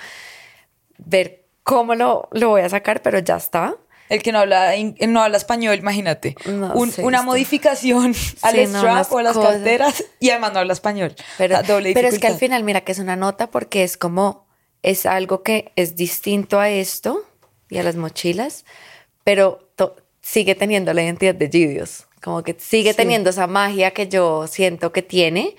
ver 0.99 1.45
cómo 1.62 1.95
lo, 1.95 2.29
lo 2.33 2.49
voy 2.49 2.62
a 2.62 2.68
sacar, 2.68 3.01
pero 3.01 3.21
ya 3.21 3.37
está. 3.37 3.77
El 4.09 4.25
que 4.25 4.33
no 4.33 4.41
habla, 4.41 4.73
no 5.07 5.23
habla 5.23 5.37
español, 5.37 5.79
imagínate. 5.79 6.35
No 6.47 6.73
Un- 6.75 6.93
una 6.99 7.18
esto- 7.18 7.23
modificación 7.31 8.07
al 8.43 8.55
Sí, 8.57 8.66
strap 8.66 9.12
o 9.12 9.18
a 9.18 9.23
las 9.23 9.37
cosas. 9.37 9.53
carteras 9.55 10.05
y 10.18 10.31
además 10.31 10.53
no 10.53 10.59
habla 10.59 10.73
español. 10.73 11.14
Pero, 11.39 11.55
O 11.55 11.62
sea, 11.64 11.75
doble 11.75 11.95
pero 11.95 12.09
es 12.09 12.18
que 12.18 12.27
al 12.27 12.35
final, 12.39 12.64
mira 12.64 12.81
que 12.81 12.91
es 12.91 12.99
una 12.99 13.14
nota 13.14 13.51
porque 13.53 13.85
es 13.85 13.97
como, 13.97 14.49
es 14.83 15.07
algo 15.07 15.45
que 15.45 15.71
es 15.77 15.95
distinto 15.95 16.59
a 16.59 16.68
esto 16.71 17.23
y 17.68 17.79
a 17.79 17.85
las 17.85 17.95
mochilas, 17.95 18.64
pero 19.23 19.71
sigue 20.23 20.57
teniendo 20.57 20.93
la 20.93 21.03
identidad 21.05 21.37
de 21.37 21.49
Gideos. 21.49 22.07
Como 22.23 22.43
que 22.43 22.55
sigue 22.59 22.91
Sí. 22.91 22.97
teniendo 22.97 23.31
esa 23.31 23.47
magia 23.47 23.93
que 23.93 24.09
yo 24.09 24.47
siento 24.47 24.93
que 24.93 25.03
tiene 25.03 25.57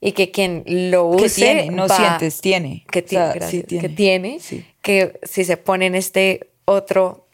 y 0.00 0.12
que 0.12 0.30
quien 0.30 0.64
lo 0.66 1.06
use. 1.06 1.24
Que 1.24 1.30
tiene, 1.30 1.70
no 1.70 1.86
va- 1.86 1.96
sientes, 1.96 2.40
tiene. 2.40 2.84
Que, 2.90 3.00
O 3.00 3.04
tiene, 3.04 3.24
sea, 3.26 3.34
gracias, 3.34 3.50
sí 3.50 3.62
tiene. 3.66 3.88
que 3.88 3.94
tiene, 3.94 4.40
Sí. 4.40 4.64
que 4.82 5.20
si 5.22 5.44
se 5.44 5.56
pone 5.56 5.86
en 5.86 5.94
este 5.94 6.50
otro 6.64 7.26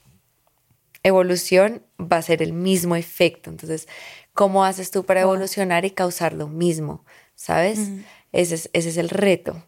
evolución 1.02 1.82
va 2.00 2.16
a 2.18 2.22
ser 2.22 2.42
el 2.42 2.52
mismo 2.52 2.96
efecto. 2.96 3.50
Entonces, 3.50 3.86
¿cómo 4.34 4.64
haces 4.64 4.90
tú 4.90 5.04
para 5.04 5.20
evolucionar 5.20 5.84
y 5.84 5.90
causar 5.90 6.32
lo 6.32 6.48
mismo? 6.48 7.04
¿Sabes? 7.34 7.78
ese, 8.32 8.54
es, 8.56 8.70
ese 8.72 8.88
es 8.88 8.96
el 8.96 9.08
reto. 9.10 9.62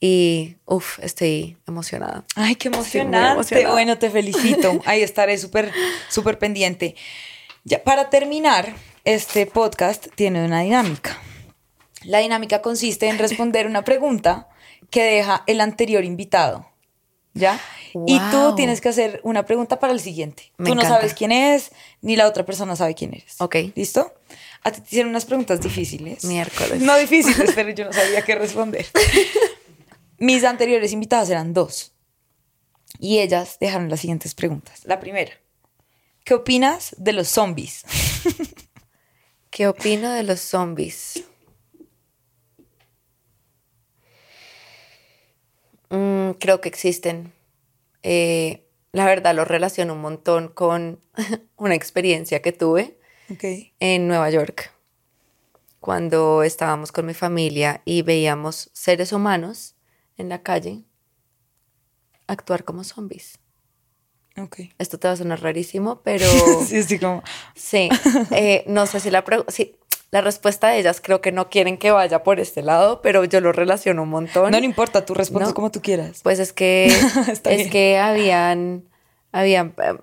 Y, 0.00 0.56
uff, 0.66 0.98
estoy 1.00 1.56
emocionada. 1.66 2.24
Ay, 2.34 2.54
qué 2.56 2.68
emocionante. 2.68 3.32
emocionada. 3.32 3.72
bueno, 3.72 3.98
te 3.98 4.10
felicito. 4.10 4.80
Ahí 4.84 5.00
estaré 5.02 5.38
súper, 5.38 5.72
súper 6.10 6.38
pendiente. 6.38 6.94
Ya, 7.68 7.82
para 7.82 8.10
terminar, 8.10 8.76
este 9.04 9.44
podcast 9.44 10.06
tiene 10.14 10.44
una 10.44 10.60
dinámica. 10.60 11.20
La 12.04 12.20
dinámica 12.20 12.62
consiste 12.62 13.08
en 13.08 13.18
responder 13.18 13.66
una 13.66 13.82
pregunta 13.82 14.48
que 14.88 15.02
deja 15.02 15.42
el 15.48 15.60
anterior 15.60 16.04
invitado. 16.04 16.70
¿Ya? 17.34 17.60
Y 18.06 18.20
tú 18.30 18.54
tienes 18.54 18.80
que 18.80 18.90
hacer 18.90 19.20
una 19.24 19.44
pregunta 19.46 19.80
para 19.80 19.92
el 19.92 19.98
siguiente. 19.98 20.52
Me 20.58 20.68
tú 20.68 20.76
no 20.76 20.82
encanta. 20.82 21.00
sabes 21.00 21.14
quién 21.14 21.32
es, 21.32 21.72
ni 22.02 22.14
la 22.14 22.28
otra 22.28 22.46
persona 22.46 22.76
sabe 22.76 22.94
quién 22.94 23.14
eres. 23.14 23.34
Ok. 23.40 23.56
¿Listo? 23.74 24.14
A 24.62 24.70
ti 24.70 24.80
te 24.82 24.86
hicieron 24.86 25.10
unas 25.10 25.24
preguntas 25.24 25.60
difíciles. 25.60 26.24
Miércoles. 26.24 26.80
No 26.80 26.96
difíciles, 26.96 27.50
pero 27.52 27.70
yo 27.70 27.86
no 27.86 27.92
sabía 27.92 28.22
qué 28.22 28.36
responder. 28.36 28.86
Mis 30.18 30.44
anteriores 30.44 30.92
invitadas 30.92 31.30
eran 31.30 31.52
dos. 31.52 31.94
Y 33.00 33.18
ellas 33.18 33.56
dejaron 33.58 33.90
las 33.90 33.98
siguientes 33.98 34.36
preguntas. 34.36 34.82
La 34.84 35.00
primera, 35.00 35.32
¿qué 36.26 36.34
opinas 36.34 36.94
de 36.98 37.12
los 37.12 37.28
zombies? 37.28 37.84
¿Qué 39.50 39.68
opino 39.68 40.10
de 40.12 40.24
los 40.24 40.40
zombies? 40.40 41.22
Mm, 45.88 46.32
creo 46.32 46.60
que 46.60 46.68
existen. 46.68 47.32
Eh, 48.02 48.68
la 48.90 49.06
verdad 49.06 49.36
lo 49.36 49.44
relaciono 49.44 49.94
un 49.94 50.00
montón 50.00 50.48
con 50.48 51.00
una 51.56 51.76
experiencia 51.76 52.42
que 52.42 52.52
tuve 52.52 52.98
en 53.78 54.08
Nueva 54.08 54.28
York, 54.30 54.72
cuando 55.78 56.42
estábamos 56.42 56.90
con 56.90 57.06
mi 57.06 57.14
familia 57.14 57.82
y 57.84 58.02
veíamos 58.02 58.70
seres 58.72 59.12
humanos 59.12 59.76
en 60.16 60.28
la 60.28 60.42
calle 60.42 60.82
actuar 62.26 62.64
como 62.64 62.82
zombies. 62.82 63.38
Ok. 64.38 64.60
Esto 64.78 64.98
te 64.98 65.08
va 65.08 65.14
a 65.14 65.16
sonar 65.16 65.40
rarísimo, 65.42 66.00
pero 66.02 66.26
sí, 66.66 66.82
sí, 66.82 66.98
como... 66.98 67.22
sí, 67.54 67.88
eh, 68.32 68.64
no 68.66 68.86
sé 68.86 69.00
si 69.00 69.10
la, 69.10 69.24
sí, 69.48 69.76
la 70.10 70.20
respuesta 70.20 70.68
de 70.68 70.78
ellas 70.80 71.00
creo 71.02 71.20
que 71.20 71.32
no 71.32 71.48
quieren 71.50 71.78
que 71.78 71.90
vaya 71.90 72.22
por 72.22 72.38
este 72.38 72.62
lado, 72.62 73.00
pero 73.02 73.24
yo 73.24 73.40
lo 73.40 73.52
relaciono 73.52 74.02
un 74.02 74.10
montón. 74.10 74.50
No, 74.50 74.58
no 74.58 74.64
importa, 74.64 75.04
tú 75.06 75.14
respondes 75.14 75.48
No. 75.48 75.54
como 75.54 75.70
tú 75.70 75.80
quieras. 75.80 76.20
Pues 76.22 76.38
es 76.38 76.52
que 76.52 76.86
Está 77.30 77.50
es 77.50 77.56
bien. 77.58 77.70
que 77.70 77.98
habían 77.98 78.84
habían 79.32 79.74
eh, 79.82 79.94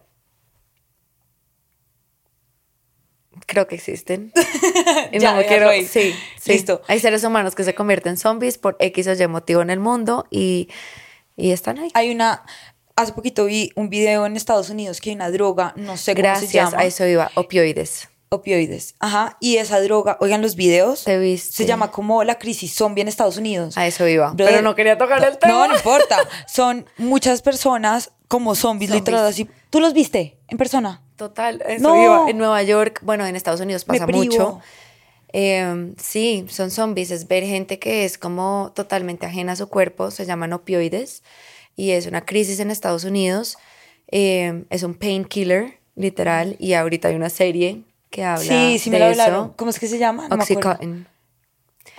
creo 3.46 3.68
que 3.68 3.76
existen. 3.76 4.32
Y 5.12 5.20
Ya, 5.20 5.34
no 5.36 5.42
ya, 5.42 5.48
quiero, 5.48 5.70
sí. 5.88 6.16
Listo. 6.48 6.82
Hay 6.88 7.00
seres 7.00 7.24
humanos 7.24 7.54
que 7.56 7.64
se 7.64 7.76
convierten 7.76 8.12
en 8.14 8.18
zombies 8.18 8.58
por 8.58 8.76
X 8.80 9.08
o 9.08 9.14
Y 9.14 9.28
motivo 9.28 9.62
en 9.62 9.70
el 9.70 9.80
mundo 9.80 10.26
y, 10.32 10.70
y 11.36 11.52
están 11.52 11.78
ahí. 11.78 11.92
Hay 11.94 12.12
una... 12.12 12.44
Hace 12.96 13.14
poquito 13.14 13.46
vi 13.46 13.72
un 13.76 13.89
video 13.89 14.26
en 14.28 14.36
Estados 14.36 14.70
Unidos 14.70 15.02
que 15.02 15.10
hay 15.10 15.16
una 15.16 15.32
droga, 15.32 15.74
no 15.76 15.98
sé 15.98 16.14
cómo 16.14 16.16
se 16.16 16.22
Gracias, 16.22 16.52
llama. 16.54 16.78
a 16.80 16.86
eso 16.86 17.08
iba, 17.08 17.32
opioides. 17.36 18.10
Opioides. 18.30 18.96
Ajá. 19.00 19.38
Y 19.39 19.58
esa 19.58 19.80
droga, 19.82 20.18
oigan 20.20 20.41
los 20.41 20.56
videos. 20.56 21.04
Te 21.04 21.18
viste. 21.20 21.54
Se 21.56 21.66
llama 21.66 21.91
como 21.91 22.24
la 22.24 22.38
crisis 22.39 22.74
zombie 22.74 23.02
en 23.02 23.08
Estados 23.08 23.38
Unidos. 23.38 23.78
A 23.78 23.86
eso 23.88 24.08
iba. 24.08 24.32
Brother, 24.32 24.48
Pero 24.56 24.62
no 24.64 24.74
quería 24.76 24.98
tocar 24.98 25.24
el 25.24 25.34
no, 25.34 25.38
tema. 25.38 25.68
No, 25.68 25.76
importa. 25.76 26.18
Son 26.48 26.86
muchas 26.98 27.41
personas 27.44 28.12
como 28.28 28.56
zombies, 28.56 28.89
Zombies. 28.89 29.02
literal 29.08 29.26
así. 29.28 29.48
¿Tú 29.70 29.80
los 29.80 29.94
viste 29.94 30.38
en 30.48 30.58
persona? 30.58 31.02
Total, 31.16 31.64
eso 31.68 31.84
No. 31.89 32.04
iba. 32.04 32.30
En 32.30 32.38
Nueva 32.39 32.62
York, 32.64 33.02
bueno, 33.04 33.26
en 33.28 33.36
Estados 33.36 33.62
Unidos 33.62 33.86
pasa 33.86 34.08
mucho. 34.08 34.62
Eh, 35.32 35.94
sí, 36.02 36.46
son 36.50 36.70
zombies, 36.72 37.10
es 37.12 37.28
ver 37.28 37.44
gente 37.44 37.78
que 37.80 38.06
es 38.06 38.18
como 38.20 38.72
totalmente 38.76 39.26
ajena 39.28 39.54
a 39.54 39.56
su 39.56 39.68
cuerpo, 39.68 40.12
se 40.12 40.26
llaman 40.28 40.54
opioides 40.54 41.24
y 41.76 41.91
es 41.91 42.05
una 42.07 42.26
crisis 42.26 42.59
en 42.59 42.71
Estados 42.71 43.03
Unidos. 43.03 43.57
Eh, 44.11 44.63
es 44.69 44.84
un 44.84 44.93
painkiller, 44.93 45.80
literal, 45.95 46.55
y 46.59 46.74
ahorita 46.74 47.07
hay 47.09 47.15
una 47.15 47.30
serie 47.30 47.82
que 48.09 48.24
habla 48.24 48.43
Sí, 48.43 48.78
sí 48.80 48.89
me 48.89 48.97
de 48.97 48.99
la 48.99 49.11
eso. 49.11 49.21
hablaron. 49.24 49.53
¿Cómo 49.53 49.71
es 49.71 49.80
que 49.80 49.88
se 49.88 49.97
llama? 49.97 50.28
No. 50.28 50.36
Oxycontin. 50.36 51.07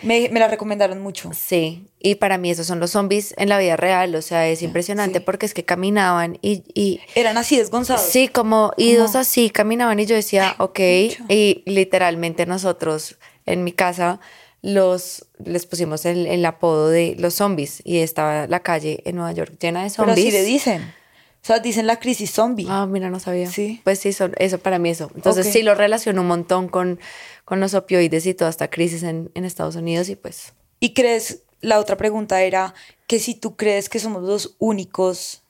Me, 0.02 0.28
me 0.30 0.40
la 0.40 0.48
recomendaron 0.48 1.00
mucho. 1.00 1.30
Sí, 1.34 1.86
y 2.00 2.16
para 2.16 2.36
mí 2.38 2.50
esos 2.50 2.66
son 2.66 2.80
los 2.80 2.90
zombies 2.92 3.34
en 3.38 3.48
la 3.48 3.58
vida 3.58 3.76
real, 3.76 4.14
o 4.14 4.22
sea, 4.22 4.48
es 4.48 4.62
impresionante 4.62 5.18
sí. 5.18 5.24
porque 5.24 5.46
es 5.46 5.54
que 5.54 5.64
caminaban 5.64 6.38
y, 6.42 6.62
y 6.74 7.00
Eran 7.14 7.36
así 7.38 7.56
desgonzados. 7.56 8.02
Sí, 8.02 8.28
como 8.28 8.72
idos 8.76 9.14
así, 9.14 9.50
caminaban 9.50 9.98
y 10.00 10.06
yo 10.06 10.14
decía, 10.16 10.56
ok, 10.58 10.80
mucho. 11.04 11.24
y 11.28 11.62
literalmente 11.66 12.44
nosotros 12.46 13.16
en 13.46 13.62
mi 13.64 13.72
casa 13.72 14.20
los 14.64 15.26
les 15.44 15.66
pusimos 15.66 16.06
el, 16.06 16.26
el 16.26 16.44
apodo 16.46 16.88
de 16.88 17.16
los 17.18 17.34
zombies 17.34 17.82
y 17.84 17.98
estaba 17.98 18.46
la 18.46 18.60
calle 18.60 19.02
en 19.04 19.16
Nueva 19.16 19.32
York 19.32 19.52
llena 19.60 19.82
de 19.84 19.90
Pero 19.90 20.06
zombies. 20.08 20.18
así 20.26 20.30
le 20.30 20.42
dicen. 20.42 20.82
O 20.82 21.46
sea, 21.46 21.58
dicen 21.58 21.86
la 21.86 21.98
crisis 22.00 22.30
zombie. 22.32 22.66
Ah, 22.70 22.86
mira, 22.86 23.10
no 23.10 23.20
sabía. 23.20 23.50
Sí. 23.50 23.82
Pues 23.84 23.98
sí, 23.98 24.14
son, 24.14 24.32
eso 24.38 24.56
para 24.58 24.78
mí 24.78 24.88
eso. 24.88 25.10
Entonces 25.14 25.52
sí 25.52 25.62
lo 25.62 25.74
relaciono 25.74 26.22
un 26.22 26.28
montón 26.28 26.68
con, 26.68 26.98
con 27.44 27.60
los 27.60 27.74
opioides 27.74 28.24
y 28.24 28.32
toda 28.32 28.48
esta 28.48 28.68
crisis 28.70 29.02
en, 29.02 29.30
en 29.34 29.44
Estados 29.44 29.76
Unidos 29.76 30.08
y 30.08 30.16
pues 30.16 30.54
¿Y 30.80 30.94
crees, 30.94 31.40
la 31.60 31.78
otra 31.78 31.98
pregunta 31.98 32.40
era 32.42 32.72
que 33.06 33.18
si 33.18 33.34
tú 33.34 33.56
crees 33.56 33.90
que 33.90 33.98
somos 33.98 34.22
los 34.22 34.56
únicos 34.58 35.42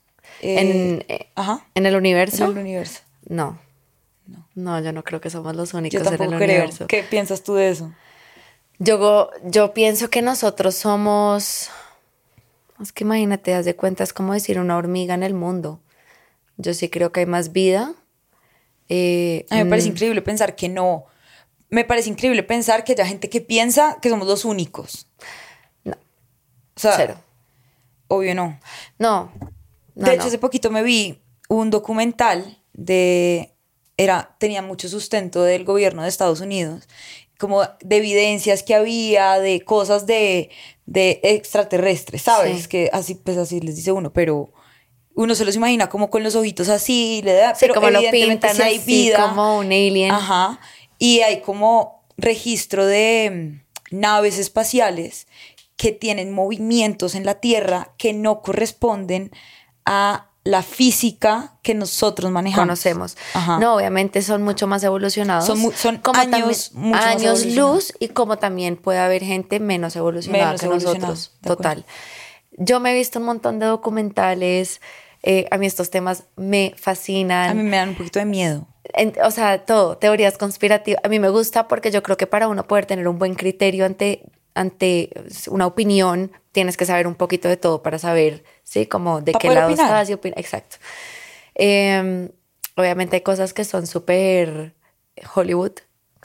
eh, 0.43 0.59
en, 0.59 1.05
eh, 1.09 1.29
ajá, 1.37 1.65
en 1.77 1.87
el 1.87 1.95
universo, 1.95 2.47
en 2.47 2.51
el 2.51 2.59
universo? 2.59 3.01
no. 3.29 3.63
No, 4.57 4.81
yo 4.81 4.93
no 4.93 5.03
creo 5.05 5.21
que 5.21 5.31
somos 5.31 5.55
los 5.57 5.75
únicos 5.75 5.93
Yo 5.93 5.99
en 6.01 6.05
tampoco 6.17 6.33
el 6.33 6.39
creo. 6.39 6.57
universo. 6.61 6.87
¿Qué 6.87 7.03
piensas 7.03 7.43
tú 7.43 7.55
de 7.55 7.69
eso? 7.71 7.93
Yo, 8.79 9.31
yo 9.45 9.73
pienso 9.73 10.11
que 10.11 10.23
nosotros 10.23 10.75
somos, 10.75 11.71
es 12.81 12.93
que 12.93 13.05
imagínate, 13.05 13.55
haz 13.55 13.65
de 13.65 13.77
cuenta, 13.77 14.03
es 14.05 14.13
como 14.13 14.33
decir 14.33 14.59
una 14.59 14.77
hormiga 14.77 15.15
en 15.15 15.23
el 15.23 15.35
mundo. 15.35 15.81
Yo 16.57 16.75
sí 16.75 16.89
creo 16.89 17.13
que 17.13 17.21
hay 17.21 17.27
más 17.27 17.53
vida. 17.53 17.95
Eh, 18.89 19.47
A 19.51 19.57
mí 19.57 19.65
me 19.65 19.71
parece 19.71 19.89
mm, 19.89 19.93
increíble 19.93 20.23
pensar 20.23 20.57
que 20.57 20.69
no. 20.69 21.07
Me 21.71 21.85
parece 21.85 22.11
increíble 22.11 22.43
pensar 22.43 22.85
que 22.85 22.93
haya 22.93 23.07
gente 23.07 23.29
que 23.29 23.41
piensa 23.41 23.99
que 24.01 24.11
somos 24.11 24.29
los 24.29 24.45
únicos. 24.45 25.09
No. 25.85 25.97
O 26.77 26.81
sea, 26.81 26.93
Cero. 26.97 27.17
obvio 28.09 28.35
no. 28.35 28.59
No. 28.99 29.33
no, 29.95 30.07
de 30.07 30.13
hecho, 30.13 30.23
no. 30.23 30.29
hace 30.29 30.39
poquito 30.39 30.71
me 30.71 30.83
vi 30.83 31.23
un 31.49 31.71
documental 31.71 32.59
de 32.73 33.55
era, 33.97 34.35
tenía 34.39 34.61
mucho 34.63 34.89
sustento 34.89 35.43
del 35.43 35.65
gobierno 35.65 36.03
de 36.03 36.09
Estados 36.09 36.41
Unidos, 36.41 36.89
como 37.39 37.63
de 37.81 37.97
evidencias 37.97 38.63
que 38.63 38.75
había, 38.75 39.39
de 39.39 39.63
cosas 39.63 40.07
de, 40.07 40.51
de 40.87 41.21
extraterrestres, 41.23 42.23
¿sabes? 42.23 42.63
Sí. 42.63 42.69
Que 42.69 42.91
así, 42.93 43.15
pues 43.15 43.37
así 43.37 43.61
les 43.61 43.77
dice 43.77 43.93
uno, 43.93 44.13
pero 44.13 44.53
uno 45.15 45.35
se 45.35 45.45
los 45.45 45.57
imagina 45.57 45.89
como 45.89 46.11
con 46.11 46.23
los 46.23 46.35
ojitos 46.35 46.69
así, 46.69 47.23
le 47.25 47.35
da, 47.35 47.55
pero 47.59 47.75
como 47.75 47.91
lo 47.91 48.01
evidentemente 48.01 48.49
pintan 48.49 48.57
sí 48.57 48.63
hay 48.63 48.79
vida. 48.79 49.29
como 49.29 49.59
un 49.59 49.67
alien. 49.67 50.11
Ajá. 50.11 50.61
Y 50.99 51.21
hay 51.21 51.41
como 51.41 52.05
registro 52.17 52.87
de 52.87 53.61
mm, 53.91 53.99
naves 53.99 54.39
espaciales 54.39 55.27
que 55.77 55.93
tienen 55.93 56.33
movimientos 56.33 57.15
en 57.15 57.25
la 57.25 57.41
Tierra 57.41 57.95
que 57.99 58.13
no 58.13 58.43
corresponden 58.43 59.31
a 59.85 60.31
la 60.45 60.63
física 60.63 61.55
que 61.63 61.73
nosotros 61.75 62.31
manejamos. 62.31 62.65
conocemos. 62.67 63.17
Ajá. 63.33 63.59
No, 63.59 63.77
obviamente 63.77 64.21
son 64.21 64.43
mucho 64.43 64.67
más 64.67 64.85
evolucionados. 64.85 65.47
Son 65.47 65.59
mu- 65.59 65.73
son 65.73 66.01
años 66.15 66.73
mucho 66.75 66.99
años 67.03 67.47
luz 67.47 67.95
y 67.99 68.09
como 68.09 68.37
también 68.37 68.77
puede 68.77 68.99
haber 68.99 69.23
gente 69.25 69.59
menos 69.59 69.97
evolucionada 69.97 70.45
Menos 70.47 70.61
que 70.61 70.67
evolucionada, 70.67 71.09
nosotros. 71.15 71.39
Total. 71.43 71.85
Yo 72.59 72.79
me 72.79 72.93
he 72.93 72.95
visto 72.95 73.19
un 73.19 73.25
montón 73.25 73.59
de 73.59 73.67
documentales. 73.67 74.81
eh, 75.27 75.49
a 75.51 75.57
mí 75.57 75.65
estos 75.65 75.89
temas 75.89 76.25
me 76.37 76.75
fascinan. 76.77 77.49
A 77.51 77.55
mí 77.55 77.63
me 77.63 77.79
dan 77.79 77.89
un 77.91 77.95
poquito 77.95 78.19
de 78.19 78.27
miedo. 78.27 78.67
En- 78.93 79.15
o 79.25 79.31
sea, 79.31 79.65
todo, 79.65 79.97
teorías 79.97 80.37
conspirativas. 80.37 81.01
A 81.03 81.09
mí 81.09 81.19
me 81.19 81.31
gusta 81.31 81.67
porque 81.67 81.91
yo 81.91 82.03
creo 82.03 82.19
que 82.19 82.27
para 82.27 82.47
uno 82.49 82.67
poder 82.67 82.85
tener 82.85 83.09
un 83.09 83.19
buen 83.19 83.35
criterio 83.35 83.87
ante, 83.87 84.27
ante 84.55 85.09
una 85.49 85.67
opinión, 85.67 86.31
tienes 86.55 86.79
que 86.79 86.87
saber 86.87 87.07
un 87.07 87.17
poquito 87.17 87.49
de 87.49 87.59
todo 87.59 87.83
para 87.83 87.99
saber, 87.99 88.45
¿sí? 88.63 88.87
Como 88.87 89.21
de 89.21 89.33
qué 89.33 89.49
lado 89.51 89.67
opinar. 89.67 89.87
estás 89.87 90.09
y 90.09 90.13
opinar. 90.15 90.39
Exacto. 90.39 90.77
Eh, 91.55 92.31
obviamente 92.77 93.17
hay 93.17 93.23
cosas 93.23 93.53
que 93.53 93.65
son 93.65 93.87
súper 93.87 94.75
Hollywood, 95.35 95.73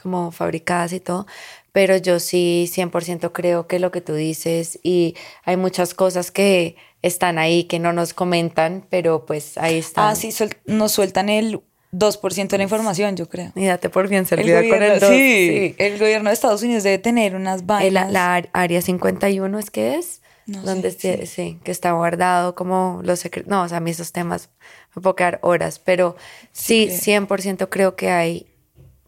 como 0.00 0.30
fabricadas 0.32 0.92
y 0.94 1.00
todo, 1.00 1.26
pero 1.72 1.96
yo 1.96 2.20
sí 2.20 2.70
100% 2.74 3.32
creo 3.32 3.66
que 3.66 3.78
lo 3.78 3.90
que 3.90 4.00
tú 4.00 4.14
dices 4.14 4.78
y 4.82 5.14
hay 5.44 5.56
muchas 5.58 5.92
cosas 5.94 6.30
que 6.30 6.76
están 7.02 7.38
ahí 7.38 7.64
que 7.64 7.78
no 7.78 7.92
nos 7.92 8.14
comentan, 8.14 8.86
pero 8.88 9.26
pues 9.26 9.58
ahí 9.58 9.78
están. 9.78 10.08
Ah, 10.08 10.14
sí, 10.14 10.28
suel- 10.32 10.56
nos 10.64 10.92
sueltan 10.92 11.28
el 11.28 11.60
2% 11.92 12.48
de 12.54 12.58
la 12.58 12.64
información, 12.64 13.16
yo 13.16 13.28
creo. 13.28 13.52
Y 13.54 13.66
date 13.66 13.90
por 13.90 14.08
bien 14.08 14.20
El 14.22 14.26
servida 14.26 14.60
con 14.60 14.68
gobierno, 14.68 14.94
el 14.94 15.00
dos, 15.00 15.08
sí, 15.10 15.74
el 15.78 15.98
gobierno 15.98 16.30
de 16.30 16.34
Estados 16.34 16.62
Unidos 16.62 16.82
debe 16.82 16.98
tener 16.98 17.34
unas 17.36 17.60
El- 17.60 17.66
vainas. 17.66 18.10
la 18.12 18.42
área 18.52 18.80
51 18.80 19.58
es 19.58 19.70
que 19.70 19.96
es 19.96 20.19
No 20.46 20.62
donde 20.62 20.90
sé, 20.90 21.14
esté- 21.22 21.26
sí. 21.26 21.60
que 21.62 21.70
está 21.70 21.92
guardado 21.92 22.54
como 22.54 23.00
los 23.04 23.20
secretos. 23.20 23.48
No, 23.50 23.62
o 23.62 23.68
sea, 23.68 23.78
a 23.78 23.80
mí 23.80 23.90
esos 23.90 24.12
temas 24.12 24.50
me 24.94 25.02
puedo 25.02 25.14
quedar 25.16 25.38
horas, 25.42 25.78
pero 25.78 26.16
sí, 26.52 26.86
que- 26.88 26.96
100% 26.98 27.68
creo 27.70 27.94
que 27.96 28.10
hay, 28.10 28.46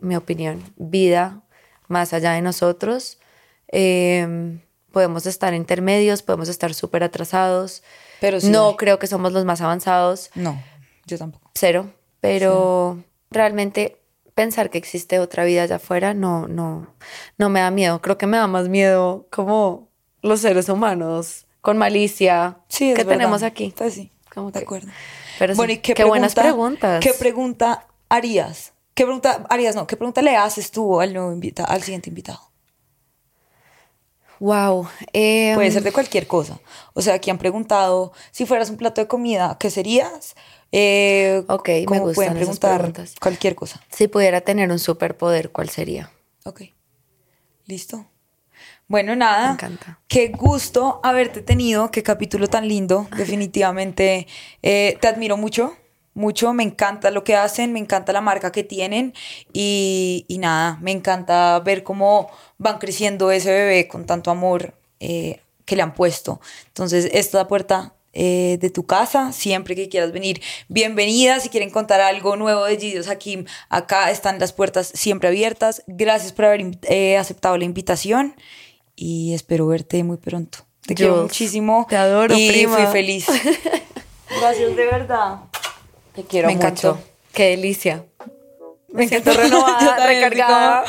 mi 0.00 0.16
opinión, 0.16 0.62
vida 0.76 1.42
más 1.88 2.12
allá 2.12 2.32
de 2.32 2.42
nosotros. 2.42 3.18
Eh, 3.68 4.58
podemos 4.92 5.26
estar 5.26 5.54
intermedios, 5.54 6.22
podemos 6.22 6.48
estar 6.48 6.74
súper 6.74 7.02
atrasados. 7.02 7.82
Pero 8.20 8.40
sí 8.40 8.50
no 8.50 8.70
hay. 8.70 8.76
creo 8.76 8.98
que 8.98 9.06
somos 9.06 9.32
los 9.32 9.44
más 9.44 9.60
avanzados, 9.60 10.30
No, 10.34 10.60
yo 11.06 11.18
tampoco. 11.18 11.50
cero, 11.54 11.90
pero 12.20 13.02
realmente 13.30 13.98
pensar 14.34 14.70
que 14.70 14.78
existe 14.78 15.18
otra 15.18 15.44
vida 15.44 15.62
allá 15.64 15.76
afuera 15.76 16.14
no, 16.14 16.46
no, 16.48 16.94
no 17.38 17.48
me 17.48 17.60
da 17.60 17.70
miedo. 17.70 18.00
Creo 18.02 18.18
que 18.18 18.26
me 18.26 18.36
da 18.36 18.46
más 18.46 18.68
miedo 18.68 19.26
como 19.30 19.88
los 20.22 20.40
seres 20.40 20.68
humanos 20.68 21.46
con 21.60 21.76
malicia 21.78 22.58
Sí, 22.68 22.90
es 22.90 22.96
que 22.96 23.04
verdad. 23.04 23.18
tenemos 23.18 23.42
aquí. 23.42 23.74
Pues 23.76 23.94
sí, 23.94 24.10
Como 24.32 24.50
de 24.50 24.60
que- 24.60 24.64
acuerdo. 24.64 24.88
Pero 25.38 25.54
bueno, 25.56 25.72
sí, 25.72 25.78
¿y 25.78 25.82
qué, 25.82 25.94
qué 25.94 26.04
buenas 26.04 26.34
pregunta- 26.34 26.78
preguntas. 26.98 27.00
¿Qué 27.04 27.12
pregunta 27.18 27.86
harías? 28.08 28.72
¿Qué 28.94 29.04
pregunta 29.04 29.44
harías? 29.48 29.74
No, 29.74 29.86
¿qué 29.86 29.96
pregunta 29.96 30.22
le 30.22 30.36
haces 30.36 30.70
tú 30.70 31.00
al 31.00 31.12
nuevo 31.14 31.32
invita 31.32 31.64
al 31.64 31.82
siguiente 31.82 32.08
invitado? 32.10 32.40
Wow. 34.40 34.88
eh, 35.12 35.52
Puede 35.54 35.70
ser 35.70 35.82
de 35.84 35.92
cualquier 35.92 36.26
cosa. 36.26 36.58
O 36.94 37.00
sea, 37.02 37.14
aquí 37.14 37.30
han 37.30 37.38
preguntado, 37.38 38.12
si 38.32 38.44
fueras 38.44 38.70
un 38.70 38.76
plato 38.76 39.00
de 39.00 39.06
comida, 39.06 39.56
¿qué 39.60 39.70
serías? 39.70 40.34
Eh, 40.72 41.44
Ok, 41.48 41.68
me 41.68 41.84
como 41.84 42.00
gustan 42.00 42.14
pueden 42.14 42.34
preguntar 42.34 42.92
cualquier 43.20 43.54
cosa. 43.54 43.80
Si 43.90 44.08
pudiera 44.08 44.40
tener 44.40 44.70
un 44.72 44.78
superpoder, 44.80 45.52
¿cuál 45.52 45.68
sería? 45.68 46.10
Ok. 46.44 46.62
Listo. 47.66 48.06
Bueno, 48.88 49.16
nada. 49.16 49.48
Me 49.48 49.52
encanta. 49.54 49.98
Qué 50.08 50.28
gusto 50.28 51.00
haberte 51.02 51.42
tenido. 51.42 51.90
Qué 51.90 52.02
capítulo 52.02 52.48
tan 52.48 52.68
lindo. 52.68 53.08
Definitivamente 53.16 54.26
eh, 54.62 54.98
te 55.00 55.08
admiro 55.08 55.36
mucho. 55.36 55.74
Mucho. 56.14 56.52
Me 56.52 56.62
encanta 56.62 57.10
lo 57.10 57.24
que 57.24 57.36
hacen. 57.36 57.72
Me 57.72 57.78
encanta 57.78 58.12
la 58.12 58.20
marca 58.20 58.52
que 58.52 58.64
tienen. 58.64 59.14
Y, 59.52 60.24
y 60.28 60.38
nada, 60.38 60.78
me 60.80 60.90
encanta 60.90 61.58
ver 61.60 61.84
cómo 61.84 62.30
van 62.58 62.78
creciendo 62.78 63.30
ese 63.30 63.50
bebé 63.50 63.88
con 63.88 64.04
tanto 64.04 64.30
amor 64.30 64.74
eh, 65.00 65.40
que 65.64 65.76
le 65.76 65.82
han 65.82 65.94
puesto. 65.94 66.40
Entonces, 66.66 67.08
esta 67.12 67.48
puerta 67.48 67.94
eh, 68.12 68.58
de 68.60 68.70
tu 68.70 68.84
casa, 68.84 69.32
siempre 69.32 69.74
que 69.74 69.88
quieras 69.88 70.12
venir, 70.12 70.42
bienvenida. 70.68 71.40
Si 71.40 71.48
quieren 71.48 71.70
contar 71.70 72.00
algo 72.00 72.36
nuevo 72.36 72.64
de 72.64 72.76
Gideos 72.78 73.08
Hakim, 73.08 73.46
acá 73.68 74.10
están 74.10 74.38
las 74.38 74.52
puertas 74.52 74.90
siempre 74.94 75.28
abiertas. 75.28 75.82
Gracias 75.86 76.32
por 76.32 76.44
haber 76.46 76.78
eh, 76.82 77.16
aceptado 77.16 77.56
la 77.56 77.64
invitación 77.64 78.34
y 78.96 79.32
espero 79.34 79.66
verte 79.66 80.04
muy 80.04 80.18
pronto. 80.18 80.58
Te 80.86 80.94
quiero 80.94 81.22
muchísimo. 81.22 81.86
te 81.88 81.96
adoro, 81.96 82.36
y 82.36 82.50
prima. 82.50 82.76
fui 82.76 82.86
feliz. 82.92 83.26
Gracias 84.40 84.76
de 84.76 84.86
verdad. 84.86 85.36
Te 86.14 86.24
quiero 86.24 86.48
Me 86.48 86.54
encantó. 86.54 86.94
mucho. 86.94 87.04
Qué 87.32 87.50
delicia. 87.50 88.04
Me 88.88 89.04
encantó. 89.04 89.32
renovada, 89.32 90.06
recargada. 90.06 90.84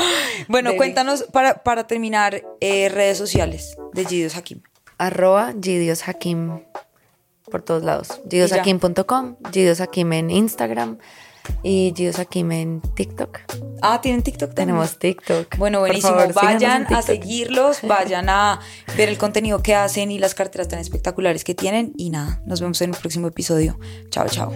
Bueno, 0.50 0.72
Deli. 0.72 0.78
cuéntanos 0.78 1.24
para, 1.32 1.64
para 1.64 1.88
terminar 1.88 2.44
eh, 2.60 2.90
redes 2.90 3.18
sociales 3.18 3.78
de 3.94 4.06
Gideos 4.06 4.36
Hakim. 4.36 4.62
Arroba 4.98 5.54
Gidios 5.62 6.08
Hakim 6.08 6.60
por 7.54 7.62
todos 7.62 7.84
lados. 7.84 8.20
Gidios 9.52 9.80
Hakim 9.80 10.12
en 10.14 10.32
Instagram 10.32 10.98
y 11.62 11.94
Gidios 11.96 12.18
Hakim 12.18 12.52
en 12.52 12.82
TikTok. 12.82 13.42
Ah, 13.80 14.02
¿tienen 14.02 14.24
TikTok 14.24 14.56
también? 14.56 14.70
Tenemos 14.70 14.98
TikTok. 14.98 15.56
Bueno, 15.58 15.82
buenísimo. 15.82 16.16
favor, 16.16 16.34
vayan 16.34 16.92
a 16.92 17.04
seguirlos, 17.04 17.82
vayan 17.88 18.28
a 18.30 18.60
ver 18.98 19.08
el 19.08 19.20
contenido 19.20 19.62
que 19.62 19.76
hacen 19.76 20.10
y 20.10 20.18
las 20.18 20.34
carteras 20.34 20.68
tan 20.68 20.80
espectaculares 20.80 21.44
que 21.44 21.54
tienen. 21.54 21.94
Y 21.96 22.10
nada, 22.10 22.42
nos 22.48 22.60
vemos 22.60 22.82
en 22.82 22.90
un 22.90 22.96
próximo 22.96 23.28
episodio. 23.28 23.80
Chao, 24.10 24.28
chao. 24.30 24.52